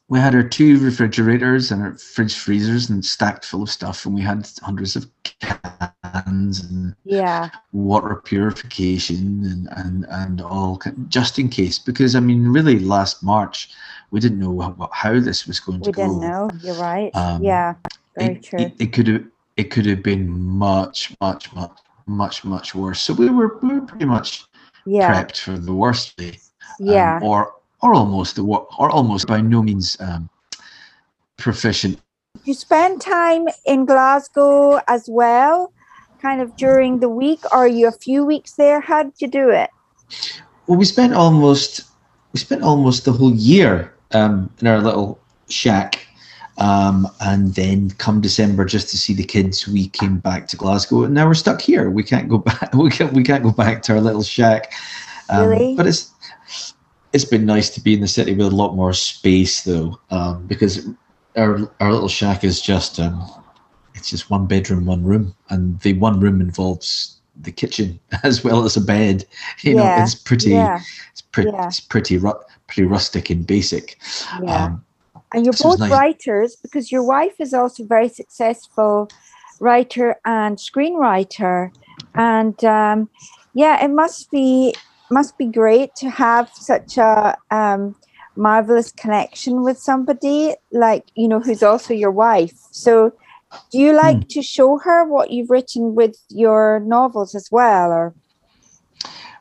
We 0.08 0.18
had 0.20 0.34
our 0.34 0.42
two 0.42 0.78
refrigerators 0.80 1.72
and 1.72 1.82
our 1.82 1.96
fridge 1.96 2.34
freezers 2.36 2.90
and 2.90 3.02
stacked 3.02 3.42
full 3.46 3.62
of 3.62 3.70
stuff, 3.70 4.04
and 4.04 4.14
we 4.14 4.20
had 4.20 4.46
hundreds 4.62 4.96
of 4.96 5.06
cans 5.24 6.62
and 6.62 6.94
Yeah. 7.04 7.48
water 7.72 8.16
purification 8.16 9.42
and 9.44 9.68
and 9.72 10.06
and 10.10 10.40
all 10.42 10.78
just 11.08 11.38
in 11.38 11.48
case 11.48 11.78
because 11.78 12.14
I 12.14 12.20
mean 12.20 12.48
really 12.48 12.78
last 12.78 13.22
March 13.22 13.70
we 14.10 14.20
didn't 14.20 14.38
know 14.38 14.60
how, 14.60 14.90
how 14.92 15.18
this 15.20 15.46
was 15.46 15.58
going 15.58 15.80
to 15.80 15.90
go. 15.90 16.02
We 16.02 16.08
didn't 16.08 16.20
know. 16.20 16.50
You're 16.62 16.74
right. 16.74 17.10
Um, 17.16 17.42
yeah. 17.42 17.74
Very 18.16 18.36
it, 18.36 18.42
true. 18.42 18.58
It, 18.58 18.74
it 18.78 18.92
could 18.92 19.06
have 19.08 19.24
it 19.56 19.70
could 19.70 19.86
have 19.86 20.02
been 20.02 20.30
much 20.30 21.14
much 21.20 21.52
much 21.54 21.70
much 22.06 22.44
much 22.44 22.74
worse. 22.74 23.00
So 23.00 23.14
we 23.14 23.28
were 23.30 23.58
we 23.62 23.74
were 23.74 23.86
pretty 23.86 24.04
much 24.04 24.44
yeah. 24.86 25.10
prepped 25.12 25.40
for 25.40 25.58
the 25.58 25.74
worst 25.74 26.14
really, 26.18 26.38
um, 26.80 26.86
Yeah. 26.86 27.20
or 27.22 27.54
or 27.82 27.94
almost 27.94 28.36
the 28.36 28.44
wor- 28.44 28.66
or 28.78 28.90
almost 28.90 29.26
by 29.26 29.40
no 29.40 29.62
means 29.62 29.96
um, 30.00 30.28
proficient. 31.36 32.00
you 32.44 32.54
spend 32.54 33.00
time 33.00 33.46
in 33.64 33.84
Glasgow 33.84 34.80
as 34.88 35.08
well, 35.08 35.72
kind 36.20 36.40
of 36.40 36.56
during 36.56 37.00
the 37.00 37.08
week, 37.08 37.40
or 37.52 37.58
are 37.64 37.68
you 37.68 37.86
a 37.88 37.92
few 37.92 38.24
weeks 38.24 38.52
there? 38.52 38.80
How 38.80 39.02
did 39.04 39.14
you 39.20 39.28
do 39.28 39.50
it? 39.50 39.70
Well, 40.66 40.78
we 40.78 40.84
spent 40.84 41.12
almost 41.14 41.82
we 42.32 42.40
spent 42.40 42.62
almost 42.62 43.04
the 43.04 43.12
whole 43.12 43.34
year 43.34 43.94
um, 44.12 44.50
in 44.60 44.66
our 44.66 44.80
little 44.80 45.18
shack, 45.48 46.06
um, 46.58 47.08
and 47.20 47.54
then 47.54 47.90
come 47.98 48.20
December 48.20 48.64
just 48.64 48.88
to 48.90 48.98
see 48.98 49.14
the 49.14 49.24
kids, 49.24 49.66
we 49.66 49.88
came 49.88 50.18
back 50.18 50.46
to 50.48 50.56
Glasgow, 50.56 51.04
and 51.04 51.14
now 51.14 51.26
we're 51.26 51.34
stuck 51.34 51.60
here. 51.60 51.90
We 51.90 52.02
can't 52.02 52.28
go 52.28 52.38
back. 52.50 52.72
We 52.74 52.90
can't. 52.90 53.12
We 53.12 53.22
can't 53.24 53.42
go 53.42 53.50
back 53.50 53.82
to 53.82 53.94
our 53.94 54.00
little 54.00 54.22
shack. 54.22 54.72
Um, 55.28 55.48
Really? 55.48 55.74
But 55.76 55.86
it's 55.86 56.12
it's 57.12 57.24
been 57.24 57.46
nice 57.46 57.70
to 57.70 57.80
be 57.80 57.94
in 57.94 58.00
the 58.00 58.08
city 58.08 58.34
with 58.34 58.52
a 58.52 58.56
lot 58.56 58.74
more 58.74 58.92
space, 58.92 59.62
though, 59.62 59.98
um, 60.10 60.46
because 60.46 60.86
our 61.36 61.70
our 61.80 61.92
little 61.92 62.08
shack 62.08 62.44
is 62.44 62.60
just 62.60 63.00
um, 63.00 63.24
it's 63.94 64.10
just 64.10 64.30
one 64.30 64.46
bedroom, 64.46 64.86
one 64.86 65.04
room, 65.04 65.34
and 65.50 65.80
the 65.80 65.94
one 65.94 66.20
room 66.20 66.40
involves 66.40 67.16
the 67.40 67.50
kitchen 67.50 67.98
as 68.22 68.44
well 68.44 68.64
as 68.64 68.76
a 68.76 68.80
bed. 68.80 69.24
You 69.62 69.74
know, 69.74 69.96
it's 70.02 70.14
pretty. 70.14 70.50
Yeah. 70.50 70.80
It's 71.10 71.22
pretty. 71.22 71.50
Yeah. 71.50 71.66
It's 71.66 71.80
pretty. 71.80 72.18
Ru- 72.18 72.40
pretty 72.66 72.88
rustic 72.88 73.30
and 73.30 73.46
basic. 73.46 73.98
Yeah. 74.42 74.64
Um, 74.64 74.84
and 75.34 75.44
you're 75.44 75.52
it's 75.52 75.62
both 75.62 75.80
nice. 75.80 75.90
writers 75.90 76.56
because 76.62 76.92
your 76.92 77.02
wife 77.02 77.34
is 77.40 77.52
also 77.52 77.82
a 77.82 77.86
very 77.86 78.08
successful 78.08 79.10
writer 79.60 80.16
and 80.24 80.58
screenwriter. 80.58 81.70
And 82.14 82.62
um, 82.64 83.10
yeah, 83.54 83.84
it 83.84 83.90
must 83.90 84.30
be 84.30 84.74
must 85.10 85.36
be 85.36 85.46
great 85.46 85.94
to 85.96 86.08
have 86.10 86.48
such 86.54 86.96
a 86.96 87.36
um, 87.50 87.94
marvelous 88.36 88.92
connection 88.92 89.62
with 89.64 89.78
somebody 89.78 90.54
like 90.72 91.04
you 91.16 91.28
know 91.28 91.40
who's 91.40 91.62
also 91.62 91.92
your 91.92 92.12
wife. 92.12 92.54
So, 92.70 93.12
do 93.72 93.78
you 93.78 93.92
like 93.92 94.20
Hmm. 94.20 94.28
to 94.30 94.42
show 94.42 94.78
her 94.78 95.04
what 95.04 95.30
you've 95.32 95.50
written 95.50 95.94
with 95.96 96.16
your 96.30 96.80
novels 96.80 97.34
as 97.34 97.48
well, 97.50 97.90
or 97.90 98.14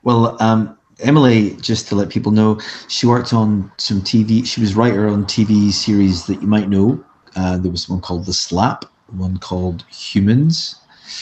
Well, 0.03 0.41
um, 0.41 0.77
Emily, 1.03 1.55
just 1.57 1.87
to 1.89 1.95
let 1.95 2.09
people 2.09 2.31
know, 2.31 2.59
she 2.87 3.05
worked 3.07 3.33
on 3.33 3.71
some 3.77 4.01
TV. 4.01 4.45
She 4.45 4.61
was 4.61 4.75
writer 4.75 5.07
on 5.07 5.25
TV 5.25 5.71
series 5.71 6.25
that 6.27 6.41
you 6.41 6.47
might 6.47 6.69
know. 6.69 7.03
Uh, 7.35 7.57
there 7.57 7.71
was 7.71 7.89
one 7.89 8.01
called 8.01 8.25
The 8.25 8.33
Slap, 8.33 8.85
one 9.07 9.37
called 9.37 9.83
Humans, 9.91 10.75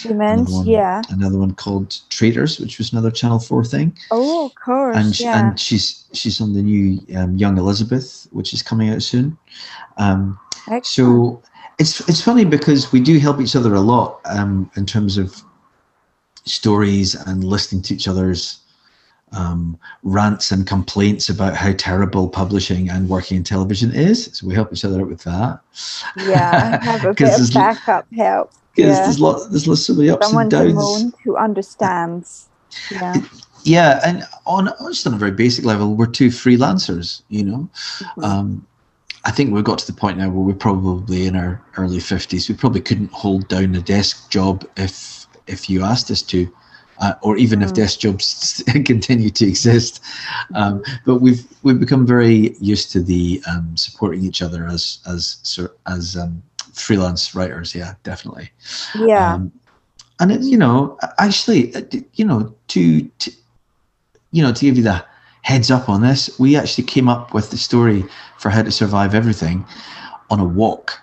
humans? 0.04 0.50
another 0.50 0.58
one, 0.58 0.66
Yeah. 0.68 1.02
another 1.10 1.38
one 1.38 1.54
called 1.54 1.98
Traitors, 2.10 2.60
which 2.60 2.78
was 2.78 2.92
another 2.92 3.12
Channel 3.12 3.40
Four 3.40 3.64
thing. 3.66 3.98
Oh, 4.12 4.46
of 4.48 4.56
course. 4.56 4.96
and 4.98 5.20
yeah. 5.20 5.40
and 5.50 5.60
she's 5.60 6.06
she's 6.14 6.40
on 6.42 6.54
the 6.54 6.62
new 6.62 7.00
um, 7.18 7.36
Young 7.38 7.58
Elizabeth, 7.58 8.28
which 8.32 8.54
is 8.54 8.62
coming 8.62 8.90
out 8.90 9.02
soon. 9.04 9.38
Um, 9.98 10.38
so 10.84 11.42
it's 11.80 12.08
it's 12.10 12.22
funny 12.22 12.46
because 12.46 12.92
we 12.92 13.00
do 13.00 13.18
help 13.20 13.40
each 13.42 13.56
other 13.56 13.74
a 13.74 13.82
lot 13.82 14.20
um, 14.26 14.70
in 14.76 14.86
terms 14.86 15.18
of 15.18 15.42
stories 16.46 17.16
and 17.16 17.44
listening 17.44 17.82
to 17.84 17.94
each 17.94 18.08
other's 18.08 18.60
um, 19.34 19.78
rants 20.04 20.52
and 20.52 20.68
complaints 20.68 21.30
about 21.30 21.56
how 21.56 21.72
terrible 21.78 22.28
publishing 22.30 22.90
and 22.90 23.10
working 23.10 23.38
in 23.38 23.44
television 23.44 23.92
is. 23.94 24.30
So 24.34 24.48
we 24.48 24.54
help 24.54 24.74
each 24.74 24.84
other 24.86 25.02
out 25.02 25.08
with 25.08 25.24
that. 25.24 25.60
yeah, 26.18 26.84
have 26.84 27.06
a 27.06 27.14
bit 27.14 27.40
of 27.40 27.54
backup 27.54 28.08
help. 28.14 28.52
Because 28.76 28.98
Yeah. 28.98 29.04
there's 29.04 29.20
lot, 29.20 29.50
there's 29.50 29.68
lots 29.68 29.82
so 29.86 29.94
many 29.94 30.10
ups 30.10 30.26
Someone 30.28 30.44
and 30.44 30.52
downs. 30.76 31.14
who 31.24 31.36
understands. 31.38 32.48
Yeah. 32.90 33.16
Yeah, 33.64 34.00
and 34.04 34.24
on 34.46 34.72
just 34.88 35.06
on 35.06 35.14
a 35.14 35.18
very 35.18 35.32
basic 35.32 35.66
level, 35.66 35.94
we're 35.96 36.08
two 36.08 36.30
freelancers. 36.30 37.22
You 37.30 37.44
know, 37.44 37.70
Mhm. 38.00 38.24
um, 38.24 38.68
I 39.24 39.32
think 39.32 39.54
we've 39.54 39.64
got 39.64 39.78
to 39.80 39.86
the 39.88 39.94
point 39.98 40.18
now 40.18 40.30
where 40.30 40.44
we're 40.44 40.54
probably 40.56 41.28
in 41.28 41.36
our 41.36 41.62
early 41.78 42.00
fifties. 42.00 42.50
We 42.50 42.56
probably 42.56 42.82
couldn't 42.82 43.12
hold 43.12 43.48
down 43.50 43.76
a 43.76 43.82
desk 43.82 44.30
job 44.30 44.66
if 44.78 45.28
if 45.48 45.70
you 45.70 45.84
asked 45.84 46.10
us 46.10 46.22
to, 46.24 46.52
uh, 47.01 47.15
or 47.22 47.38
even 47.38 47.62
if 47.62 47.72
Mm. 47.72 47.75
desk 47.75 48.00
jobs 48.00 48.63
continue 48.86 49.29
to 49.31 49.48
exist. 49.48 50.01
Um, 50.55 50.84
but 51.05 51.17
we've 51.17 51.46
we've 51.63 51.79
become 51.79 52.05
very 52.08 52.55
used 52.60 52.91
to 52.93 53.01
the 53.01 53.41
um, 53.50 53.75
supporting 53.75 54.24
each 54.24 54.41
other 54.41 54.67
as 54.67 55.00
as 55.08 55.60
as 55.88 56.15
um, 56.15 56.43
freelance 56.74 57.36
writers. 57.36 57.75
Yeah, 57.75 57.96
definitely. 58.03 58.51
yeah. 58.96 59.34
Um, 59.34 59.51
and 60.20 60.31
it, 60.31 60.41
you 60.41 60.58
know, 60.58 60.98
actually, 61.17 61.75
uh, 61.75 61.81
you 62.13 62.25
know, 62.25 62.53
to, 62.70 63.01
to 63.20 63.31
you 64.31 64.43
know, 64.43 64.53
to 64.53 64.65
give 64.65 64.77
you 64.77 64.84
the 64.84 65.03
heads 65.41 65.72
up 65.72 65.89
on 65.89 66.01
this, 66.01 66.39
we 66.39 66.55
actually 66.55 66.84
came 66.86 67.10
up 67.10 67.34
with 67.34 67.50
the 67.50 67.58
story 67.58 68.05
for 68.38 68.50
how 68.50 68.62
to 68.62 68.72
survive 68.72 69.15
everything 69.15 69.65
on 70.29 70.39
a 70.39 70.46
walk. 70.46 71.00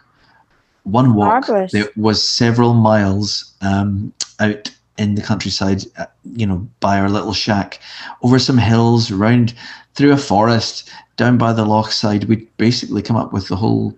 One 0.85 1.15
walk 1.15 1.47
Marvelous. 1.47 1.73
that 1.73 1.97
was 1.97 2.23
several 2.23 2.73
miles 2.75 3.55
um, 3.61 4.13
out 4.41 4.71
in 4.99 5.15
the 5.15 5.23
countryside, 5.23 5.85
uh, 5.97 6.07
you 6.35 6.47
know, 6.47 6.69
by 6.81 6.99
our 6.99 7.09
little 7.09 7.33
shack, 7.33 7.81
over 8.23 8.39
some 8.39 8.59
hills, 8.59 9.11
round 9.11 9.55
through 9.95 10.13
a 10.13 10.17
forest, 10.17 10.91
down 11.17 11.39
by 11.39 11.53
the 11.53 11.65
loch 11.65 11.91
side. 11.93 12.25
We 12.25 12.37
basically 12.57 13.03
come 13.03 13.17
up 13.17 13.33
with 13.33 13.49
the 13.49 13.57
whole 13.57 13.97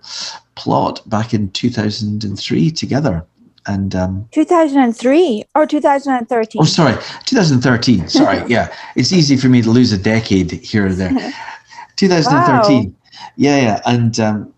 plot 0.54 1.02
back 1.08 1.34
in 1.34 1.50
2003 1.50 2.70
together. 2.70 3.24
And 3.66 3.94
um, 3.94 4.26
2003 4.32 5.44
or 5.54 5.66
2013? 5.66 6.62
oh, 6.62 6.64
sorry, 6.64 6.96
2013. 7.26 8.08
Sorry, 8.20 8.42
yeah, 8.48 8.74
it's 8.96 9.12
easy 9.12 9.36
for 9.36 9.48
me 9.48 9.60
to 9.60 9.70
lose 9.70 9.92
a 9.92 9.98
decade 9.98 10.50
here 10.50 10.86
or 10.86 10.92
there. 10.94 11.10
2013. 11.96 12.96
Yeah, 13.36 13.60
yeah, 13.60 13.80
and 13.84 14.18
um, 14.18 14.54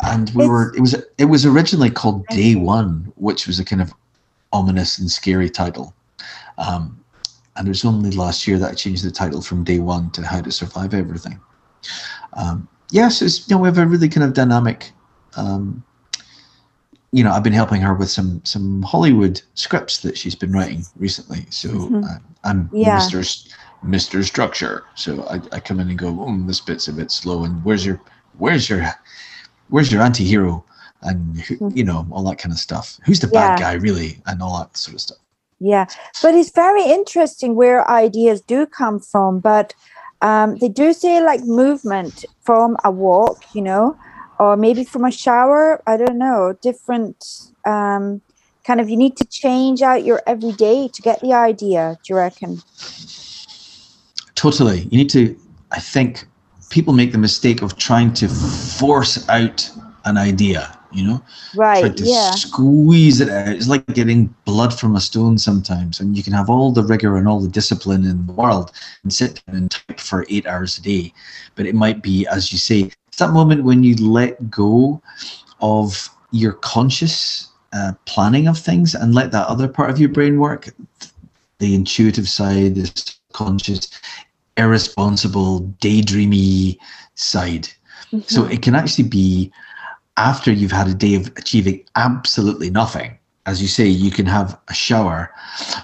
and 0.00 0.30
we 0.34 0.42
It's- 0.42 0.48
were. 0.48 0.74
It 0.74 0.80
was 0.80 0.94
it 1.18 1.26
was 1.26 1.46
originally 1.46 1.88
called 1.88 2.26
Day. 2.26 2.56
One, 2.56 3.12
which 3.14 3.46
was 3.46 3.60
a 3.60 3.64
kind 3.64 3.80
of 3.80 3.94
ominous 4.52 4.98
and 4.98 5.10
scary 5.10 5.50
title. 5.50 5.94
Um, 6.58 6.98
and 7.56 7.66
it 7.66 7.70
was 7.70 7.84
only 7.84 8.10
last 8.10 8.46
year 8.46 8.58
that 8.58 8.70
I 8.70 8.74
changed 8.74 9.04
the 9.04 9.10
title 9.10 9.40
from 9.42 9.64
Day 9.64 9.78
One 9.78 10.10
to 10.10 10.22
How 10.26 10.40
to 10.40 10.50
Survive 10.52 10.94
Everything. 10.94 11.40
Um, 12.34 12.68
yes, 12.90 13.22
it's 13.22 13.48
you 13.48 13.56
know 13.56 13.62
we 13.62 13.68
have 13.68 13.78
a 13.78 13.86
really 13.86 14.08
kind 14.08 14.24
of 14.24 14.34
dynamic. 14.34 14.92
Um, 15.36 15.82
you 17.12 17.24
know, 17.24 17.32
I've 17.32 17.42
been 17.44 17.52
helping 17.52 17.80
her 17.80 17.94
with 17.94 18.10
some 18.10 18.42
some 18.44 18.82
Hollywood 18.82 19.40
scripts 19.54 19.98
that 19.98 20.18
she's 20.18 20.34
been 20.34 20.52
writing 20.52 20.84
recently. 20.96 21.46
So 21.50 21.68
Mhm. 21.70 22.04
uh, 22.04 22.18
I'm 22.44 22.68
Yeah. 22.72 22.98
Mr. 22.98 23.20
S- 23.20 23.48
Mr. 23.84 24.22
Structure. 24.24 24.84
So 24.96 25.24
I, 25.28 25.40
I 25.56 25.60
come 25.60 25.80
in 25.80 25.88
and 25.88 25.98
go, 25.98 26.08
oh, 26.20 26.36
this 26.46 26.60
bit's 26.60 26.88
a 26.88 26.92
bit 26.92 27.10
slow. 27.10 27.44
And 27.44 27.64
where's 27.64 27.86
your 27.86 28.00
where's 28.38 28.68
your 28.68 28.84
where's 29.70 29.90
your 29.92 30.02
anti-hero? 30.02 30.64
And 31.02 31.40
who, 31.40 31.70
you 31.74 31.84
know 31.84 32.06
all 32.10 32.22
that 32.24 32.38
kind 32.38 32.52
of 32.52 32.58
stuff. 32.58 32.98
Who's 33.04 33.20
the 33.20 33.30
yeah. 33.32 33.56
bad 33.56 33.60
guy 33.60 33.72
really, 33.74 34.20
and 34.26 34.42
all 34.42 34.58
that 34.58 34.76
sort 34.76 34.94
of 34.94 35.00
stuff. 35.00 35.18
Yeah, 35.58 35.86
but 36.22 36.34
it's 36.34 36.50
very 36.50 36.84
interesting 36.84 37.54
where 37.54 37.88
ideas 37.90 38.40
do 38.40 38.66
come 38.66 39.00
from. 39.00 39.40
But 39.40 39.74
um, 40.22 40.56
they 40.58 40.68
do 40.68 40.92
say 40.92 41.22
like 41.22 41.42
movement 41.44 42.24
from 42.42 42.76
a 42.84 42.90
walk, 42.90 43.42
you 43.54 43.62
know, 43.62 43.96
or 44.38 44.56
maybe 44.56 44.84
from 44.84 45.04
a 45.04 45.10
shower. 45.10 45.82
I 45.86 45.96
don't 45.96 46.18
know, 46.18 46.56
different 46.60 47.24
um, 47.64 48.20
kind 48.64 48.80
of. 48.80 48.88
You 48.88 48.96
need 48.96 49.16
to 49.16 49.24
change 49.24 49.82
out 49.82 50.04
your 50.04 50.22
everyday 50.26 50.88
to 50.88 51.02
get 51.02 51.20
the 51.20 51.32
idea. 51.32 51.98
Do 52.02 52.12
you 52.12 52.16
reckon? 52.16 52.62
Totally. 54.34 54.80
You 54.90 54.98
need 54.98 55.10
to. 55.10 55.38
I 55.72 55.80
think 55.80 56.26
people 56.70 56.92
make 56.92 57.12
the 57.12 57.18
mistake 57.18 57.62
of 57.62 57.76
trying 57.76 58.12
to 58.14 58.28
force 58.28 59.28
out 59.28 59.70
an 60.04 60.16
idea 60.16 60.78
you 60.92 61.06
know? 61.06 61.22
Right 61.54 61.80
Try 61.80 61.90
to 61.90 62.04
yeah. 62.04 62.30
squeeze 62.32 63.20
it 63.20 63.28
out. 63.28 63.48
It's 63.48 63.68
like 63.68 63.86
getting 63.88 64.34
blood 64.44 64.78
from 64.78 64.96
a 64.96 65.00
stone 65.00 65.38
sometimes 65.38 66.00
and 66.00 66.16
you 66.16 66.22
can 66.22 66.32
have 66.32 66.50
all 66.50 66.72
the 66.72 66.82
rigor 66.82 67.16
and 67.16 67.28
all 67.28 67.40
the 67.40 67.48
discipline 67.48 68.04
in 68.04 68.26
the 68.26 68.32
world 68.32 68.72
and 69.02 69.12
sit 69.12 69.42
down 69.46 69.56
and 69.56 69.70
type 69.70 70.00
for 70.00 70.26
eight 70.28 70.46
hours 70.46 70.78
a 70.78 70.82
day. 70.82 71.12
But 71.54 71.66
it 71.66 71.74
might 71.74 72.02
be 72.02 72.26
as 72.26 72.52
you 72.52 72.58
say 72.58 72.90
it's 73.08 73.18
that 73.18 73.32
moment 73.32 73.64
when 73.64 73.82
you 73.82 73.96
let 73.96 74.50
go 74.50 75.00
of 75.60 76.08
your 76.32 76.52
conscious 76.52 77.48
uh, 77.72 77.92
planning 78.04 78.48
of 78.48 78.58
things 78.58 78.94
and 78.94 79.14
let 79.14 79.32
that 79.32 79.46
other 79.48 79.68
part 79.68 79.90
of 79.90 79.98
your 79.98 80.10
brain 80.10 80.38
work. 80.38 80.68
The 81.58 81.74
intuitive 81.74 82.28
side 82.28 82.74
the 82.74 83.14
conscious 83.32 83.90
irresponsible, 84.56 85.60
daydreamy 85.80 86.78
side. 87.14 87.68
Mm-hmm. 88.12 88.20
So 88.22 88.44
it 88.44 88.62
can 88.62 88.74
actually 88.74 89.08
be 89.08 89.52
after 90.16 90.52
you've 90.52 90.72
had 90.72 90.88
a 90.88 90.94
day 90.94 91.14
of 91.14 91.28
achieving 91.36 91.84
absolutely 91.94 92.70
nothing. 92.70 93.18
As 93.46 93.62
you 93.62 93.68
say, 93.68 93.86
you 93.86 94.10
can 94.10 94.26
have 94.26 94.58
a 94.68 94.74
shower 94.74 95.30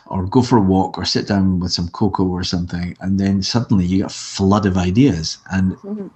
or 0.07 0.27
go 0.27 0.43
for 0.43 0.57
a 0.57 0.63
walk 0.63 0.99
or 0.99 1.05
sit 1.05 1.29
down 1.29 1.61
with 1.61 1.73
some 1.73 1.89
cocoa 1.89 2.27
or 2.27 2.43
something, 2.43 2.97
and 3.01 3.21
then 3.21 3.43
suddenly 3.43 3.85
you 3.85 3.99
get 3.99 4.07
a 4.07 4.15
flood 4.15 4.67
of 4.67 4.77
ideas. 4.77 5.39
And 5.53 5.77
mm-hmm. 5.77 6.09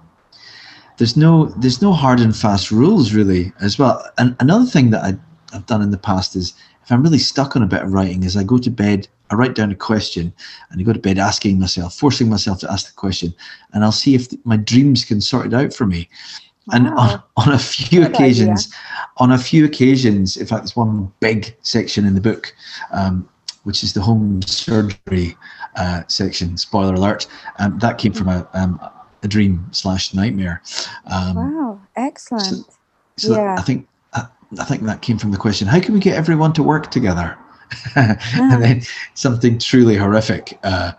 there's 0.97 1.15
no 1.15 1.45
there's 1.45 1.81
no 1.81 1.93
hard 1.93 2.19
and 2.19 2.35
fast 2.35 2.69
rules 2.69 3.13
really 3.13 3.53
as 3.61 3.79
well. 3.79 4.03
And 4.17 4.35
another 4.41 4.65
thing 4.65 4.89
that 4.89 5.03
I, 5.03 5.17
I've 5.55 5.67
done 5.67 5.81
in 5.81 5.91
the 5.91 5.97
past 5.97 6.35
is 6.35 6.53
if 6.83 6.91
I'm 6.91 7.01
really 7.01 7.17
stuck 7.17 7.55
on 7.55 7.63
a 7.63 7.67
bit 7.67 7.83
of 7.83 7.93
writing, 7.93 8.23
is 8.23 8.35
I 8.35 8.43
go 8.43 8.57
to 8.57 8.69
bed 8.69 9.07
I 9.29 9.35
write 9.35 9.55
down 9.55 9.71
a 9.71 9.75
question 9.75 10.33
and 10.69 10.79
I 10.79 10.83
go 10.83 10.93
to 10.93 10.99
bed 10.99 11.17
asking 11.17 11.59
myself, 11.59 11.95
forcing 11.95 12.29
myself 12.29 12.59
to 12.59 12.71
ask 12.71 12.87
the 12.87 12.93
question, 12.93 13.33
and 13.73 13.83
I'll 13.83 13.91
see 13.91 14.15
if 14.15 14.27
my 14.45 14.57
dreams 14.57 15.03
can 15.03 15.21
sort 15.21 15.47
it 15.47 15.53
out 15.53 15.73
for 15.73 15.85
me. 15.85 16.09
And 16.73 16.87
on, 16.89 17.23
on, 17.37 17.51
a 17.51 17.59
few 17.59 18.01
Good 18.01 18.11
occasions, 18.11 18.67
idea. 18.67 19.07
on 19.17 19.31
a 19.31 19.37
few 19.37 19.65
occasions, 19.65 20.35
in 20.35 20.45
fact, 20.45 20.61
there's 20.61 20.75
one 20.75 21.11
big 21.19 21.55
section 21.61 22.05
in 22.05 22.13
the 22.13 22.21
book, 22.21 22.53
um, 22.91 23.27
which 23.63 23.83
is 23.83 23.93
the 23.93 24.01
home 24.01 24.41
surgery 24.41 25.37
uh, 25.75 26.03
section. 26.07 26.57
Spoiler 26.57 26.93
alert! 26.93 27.27
Um, 27.59 27.79
that 27.79 27.97
came 27.97 28.11
from 28.11 28.27
a, 28.27 28.47
um, 28.53 28.79
a 29.23 29.27
dream 29.27 29.65
slash 29.71 30.13
nightmare. 30.13 30.61
Um, 31.05 31.35
wow, 31.35 31.81
excellent. 31.95 32.45
So, 32.45 32.65
so 33.17 33.35
yeah. 33.35 33.55
I 33.57 33.61
think 33.61 33.87
I 34.59 34.63
think 34.63 34.83
that 34.83 35.01
came 35.01 35.17
from 35.17 35.31
the 35.31 35.37
question: 35.37 35.67
How 35.67 35.79
can 35.79 35.93
we 35.93 35.99
get 35.99 36.15
everyone 36.15 36.53
to 36.53 36.63
work 36.63 36.89
together? 36.91 37.37
and 37.95 38.63
then 38.63 38.81
something 39.13 39.59
truly 39.59 39.97
horrific 39.97 40.57
uh, 40.63 40.93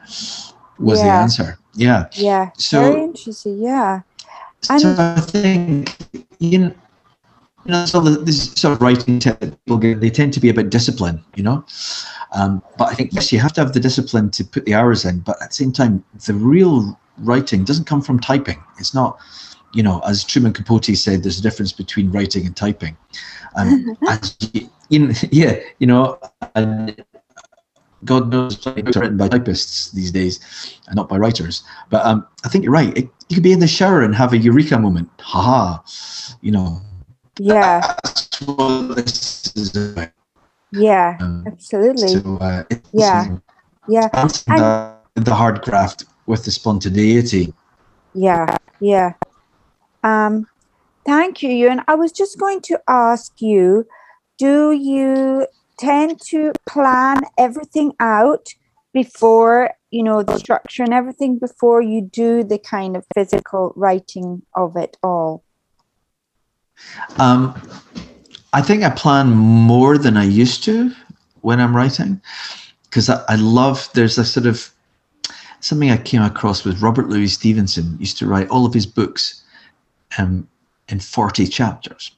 was 0.78 0.98
yeah. 0.98 1.04
the 1.04 1.10
answer. 1.10 1.58
Yeah. 1.74 2.08
Yeah. 2.12 2.50
So 2.58 2.92
very 2.92 3.04
interesting. 3.04 3.58
Yeah. 3.58 4.02
And 4.70 4.80
so 4.80 4.94
I 4.98 5.20
think 5.20 5.96
you 6.38 6.58
know, 6.58 6.74
you 7.64 7.72
know, 7.72 7.86
so 7.86 8.00
this 8.00 8.52
sort 8.52 8.74
of 8.74 8.82
writing 8.82 9.20
people 9.20 9.78
get, 9.78 10.00
they 10.00 10.10
tend 10.10 10.32
to 10.34 10.40
be 10.40 10.48
a 10.48 10.54
bit 10.54 10.70
disciplined, 10.70 11.22
you 11.36 11.42
know. 11.42 11.64
Um, 12.32 12.62
but 12.76 12.88
I 12.88 12.94
think 12.94 13.12
yes, 13.12 13.32
you 13.32 13.38
have 13.38 13.52
to 13.54 13.60
have 13.60 13.72
the 13.72 13.80
discipline 13.80 14.30
to 14.30 14.44
put 14.44 14.64
the 14.64 14.74
hours 14.74 15.04
in. 15.04 15.20
But 15.20 15.40
at 15.42 15.50
the 15.50 15.54
same 15.54 15.72
time, 15.72 16.04
the 16.26 16.34
real 16.34 16.98
writing 17.18 17.64
doesn't 17.64 17.84
come 17.84 18.00
from 18.00 18.20
typing. 18.20 18.62
It's 18.78 18.94
not, 18.94 19.18
you 19.74 19.82
know, 19.82 20.00
as 20.00 20.24
Truman 20.24 20.52
Capote 20.52 20.96
said, 20.96 21.22
there's 21.22 21.38
a 21.38 21.42
difference 21.42 21.72
between 21.72 22.10
writing 22.10 22.46
and 22.46 22.56
typing. 22.56 22.96
Um, 23.56 23.96
as 24.08 24.36
you, 24.52 24.68
in 24.90 25.14
yeah, 25.30 25.58
you 25.78 25.86
know, 25.86 26.18
and, 26.54 27.04
God 28.04 28.30
knows 28.30 28.64
are 28.66 28.74
written 28.74 29.16
by 29.16 29.28
typists 29.28 29.90
these 29.90 30.12
days, 30.12 30.38
and 30.86 30.94
not 30.94 31.08
by 31.08 31.16
writers. 31.16 31.64
But 31.90 32.06
um, 32.06 32.26
I 32.44 32.48
think 32.48 32.64
you're 32.64 32.72
right. 32.72 32.96
It, 32.96 33.08
you 33.28 33.34
could 33.36 33.42
be 33.42 33.52
in 33.52 33.60
the 33.60 33.68
shower 33.68 34.02
and 34.02 34.14
have 34.14 34.32
a 34.32 34.38
eureka 34.38 34.78
moment. 34.78 35.08
Ha 35.20 35.82
You 36.40 36.52
know. 36.52 36.80
Yeah. 37.38 37.96
Yeah, 40.70 41.16
um, 41.20 41.44
absolutely. 41.46 42.08
So, 42.08 42.36
uh, 42.40 42.64
yeah, 42.92 43.36
yeah. 43.88 44.08
The, 44.08 44.94
the 45.14 45.34
hard 45.34 45.62
craft 45.62 46.04
with 46.26 46.44
the 46.44 46.50
spontaneity. 46.50 47.54
Yeah, 48.14 48.56
yeah. 48.80 49.14
Um, 50.02 50.46
thank 51.06 51.42
you, 51.42 51.50
Ewan. 51.50 51.82
I 51.88 51.94
was 51.94 52.12
just 52.12 52.38
going 52.38 52.60
to 52.62 52.80
ask 52.86 53.40
you 53.40 53.86
do 54.38 54.72
you 54.72 55.46
tend 55.78 56.20
to 56.20 56.52
plan 56.68 57.22
everything 57.38 57.92
out 57.98 58.46
before 58.92 59.70
you 59.90 60.02
know 60.02 60.22
the 60.22 60.38
structure 60.38 60.82
and 60.82 60.92
everything 60.92 61.38
before 61.38 61.80
you 61.80 62.00
do 62.00 62.44
the 62.44 62.58
kind 62.58 62.96
of 62.96 63.04
physical 63.14 63.72
writing 63.76 64.42
of 64.54 64.76
it 64.76 64.96
all 65.02 65.42
um, 67.16 67.54
i 68.52 68.60
think 68.60 68.82
i 68.82 68.90
plan 68.90 69.30
more 69.30 69.98
than 69.98 70.16
i 70.16 70.24
used 70.24 70.62
to 70.62 70.92
when 71.40 71.60
i'm 71.60 71.74
writing 71.74 72.20
because 72.84 73.08
I, 73.08 73.24
I 73.28 73.36
love 73.36 73.88
there's 73.94 74.18
a 74.18 74.24
sort 74.24 74.46
of 74.46 74.70
something 75.60 75.90
i 75.90 75.96
came 75.96 76.22
across 76.22 76.64
with 76.64 76.82
robert 76.82 77.08
louis 77.08 77.28
stevenson 77.28 77.96
used 77.98 78.18
to 78.18 78.26
write 78.26 78.48
all 78.48 78.66
of 78.66 78.74
his 78.74 78.86
books 78.86 79.42
um, 80.16 80.48
in 80.88 81.00
40 81.00 81.46
chapters 81.46 82.12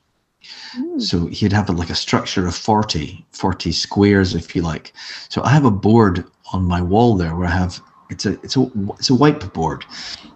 Mm. 0.76 1.00
So 1.00 1.26
he'd 1.26 1.52
have 1.52 1.68
a, 1.68 1.72
like 1.72 1.90
a 1.90 1.94
structure 1.94 2.46
of 2.46 2.54
40, 2.54 3.24
40 3.32 3.72
squares, 3.72 4.34
if 4.34 4.54
you 4.54 4.62
like. 4.62 4.92
So 5.28 5.42
I 5.42 5.50
have 5.50 5.64
a 5.64 5.70
board 5.70 6.24
on 6.52 6.64
my 6.64 6.80
wall 6.80 7.16
there 7.16 7.34
where 7.36 7.46
I 7.46 7.52
have 7.52 7.80
it's 8.10 8.26
a 8.26 8.32
it's 8.42 8.56
a 8.56 8.70
it's 8.98 9.10
a 9.10 9.14
whiteboard, 9.14 9.84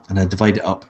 and 0.08 0.18
I 0.18 0.24
divide 0.24 0.56
it 0.56 0.64
up 0.64 0.84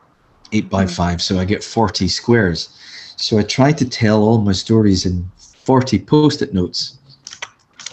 eight 0.52 0.68
by 0.68 0.84
mm. 0.84 0.94
five, 0.94 1.20
so 1.22 1.38
I 1.38 1.44
get 1.44 1.64
40 1.64 2.06
squares. 2.08 2.78
So 3.16 3.38
I 3.38 3.42
try 3.42 3.72
to 3.72 3.88
tell 3.88 4.22
all 4.22 4.40
my 4.40 4.52
stories 4.52 5.06
in 5.06 5.30
40 5.38 6.00
post-it 6.00 6.52
notes 6.52 6.98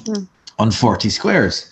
mm. 0.04 0.28
on 0.60 0.72
40 0.72 1.10
squares, 1.10 1.72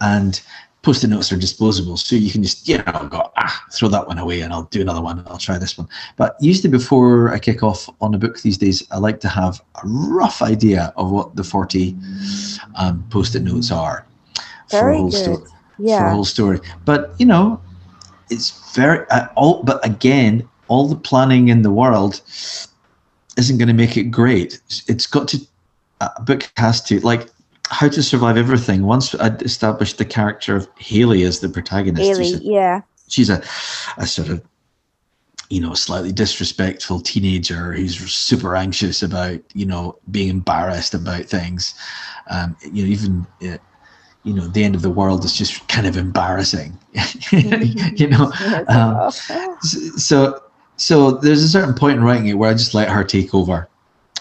and 0.00 0.40
post-it 0.82 1.08
notes 1.08 1.32
are 1.32 1.36
disposable, 1.36 1.96
so 1.96 2.16
you 2.16 2.30
can 2.30 2.42
just 2.42 2.68
you 2.68 2.78
know 2.78 3.08
go 3.10 3.30
ah 3.36 3.64
throw 3.72 3.88
that 3.88 4.06
one 4.08 4.18
away 4.18 4.40
and 4.40 4.52
I'll 4.52 4.64
do 4.64 4.80
another 4.80 5.02
one. 5.02 5.22
I'll 5.28 5.38
try 5.38 5.58
this 5.58 5.78
one. 5.78 5.88
But 6.16 6.36
usually 6.40 6.70
before 6.70 7.32
I 7.32 7.38
kick 7.38 7.62
off 7.62 7.88
on 8.00 8.14
a 8.14 8.18
book 8.18 8.40
these 8.40 8.58
days, 8.58 8.86
I 8.90 8.98
like 8.98 9.20
to 9.20 9.28
have 9.28 9.62
a 9.76 9.86
rough 9.86 10.42
idea 10.42 10.92
of 10.96 11.12
what 11.12 11.36
the 11.36 11.44
forty 11.44 11.96
um, 12.74 13.04
post-it 13.10 13.42
notes 13.42 13.70
are 13.70 14.04
for 14.68 14.80
very 14.80 14.96
a 14.96 14.98
whole 14.98 15.10
story. 15.10 15.42
Yeah. 15.78 15.98
For 15.98 16.06
a 16.06 16.10
whole 16.10 16.24
story, 16.24 16.60
but 16.84 17.14
you 17.18 17.26
know, 17.26 17.60
it's 18.30 18.74
very 18.74 19.06
uh, 19.10 19.28
all. 19.36 19.62
But 19.62 19.84
again, 19.84 20.48
all 20.68 20.88
the 20.88 20.96
planning 20.96 21.48
in 21.48 21.62
the 21.62 21.70
world 21.70 22.20
isn't 23.36 23.58
going 23.58 23.68
to 23.68 23.74
make 23.74 23.96
it 23.96 24.04
great. 24.04 24.60
It's 24.88 25.06
got 25.06 25.28
to 25.28 25.38
a 26.00 26.22
book 26.22 26.50
has 26.56 26.82
to 26.82 27.00
like 27.00 27.28
how 27.68 27.88
to 27.88 28.02
Survive 28.02 28.36
Everything, 28.36 28.84
once 28.84 29.14
I'd 29.16 29.42
established 29.42 29.98
the 29.98 30.04
character 30.04 30.56
of 30.56 30.68
Haley 30.78 31.24
as 31.24 31.40
the 31.40 31.48
protagonist. 31.48 32.02
Haley, 32.02 32.34
a, 32.34 32.38
yeah. 32.38 32.80
She's 33.08 33.28
a, 33.28 33.42
a 33.96 34.06
sort 34.06 34.28
of, 34.28 34.42
you 35.50 35.60
know, 35.60 35.74
slightly 35.74 36.12
disrespectful 36.12 37.00
teenager 37.00 37.72
who's 37.72 37.98
super 38.12 38.56
anxious 38.56 39.02
about, 39.02 39.40
you 39.54 39.66
know, 39.66 39.98
being 40.10 40.28
embarrassed 40.28 40.94
about 40.94 41.24
things. 41.24 41.74
Um, 42.30 42.56
you 42.72 42.84
know, 42.84 42.88
even, 42.88 43.26
uh, 43.42 43.58
you 44.26 44.34
know, 44.34 44.46
the 44.48 44.64
end 44.64 44.74
of 44.74 44.82
the 44.82 44.90
world 44.90 45.24
is 45.24 45.32
just 45.32 45.66
kind 45.68 45.86
of 45.86 45.96
embarrassing. 45.96 46.78
you 47.32 48.08
know, 48.08 48.32
um, 48.68 49.10
so 49.62 50.42
so 50.76 51.12
there's 51.12 51.42
a 51.42 51.48
certain 51.48 51.74
point 51.74 51.96
in 51.96 52.04
writing 52.04 52.26
it 52.26 52.34
where 52.34 52.50
I 52.50 52.54
just 52.54 52.74
let 52.74 52.90
her 52.90 53.04
take 53.04 53.34
over 53.34 53.68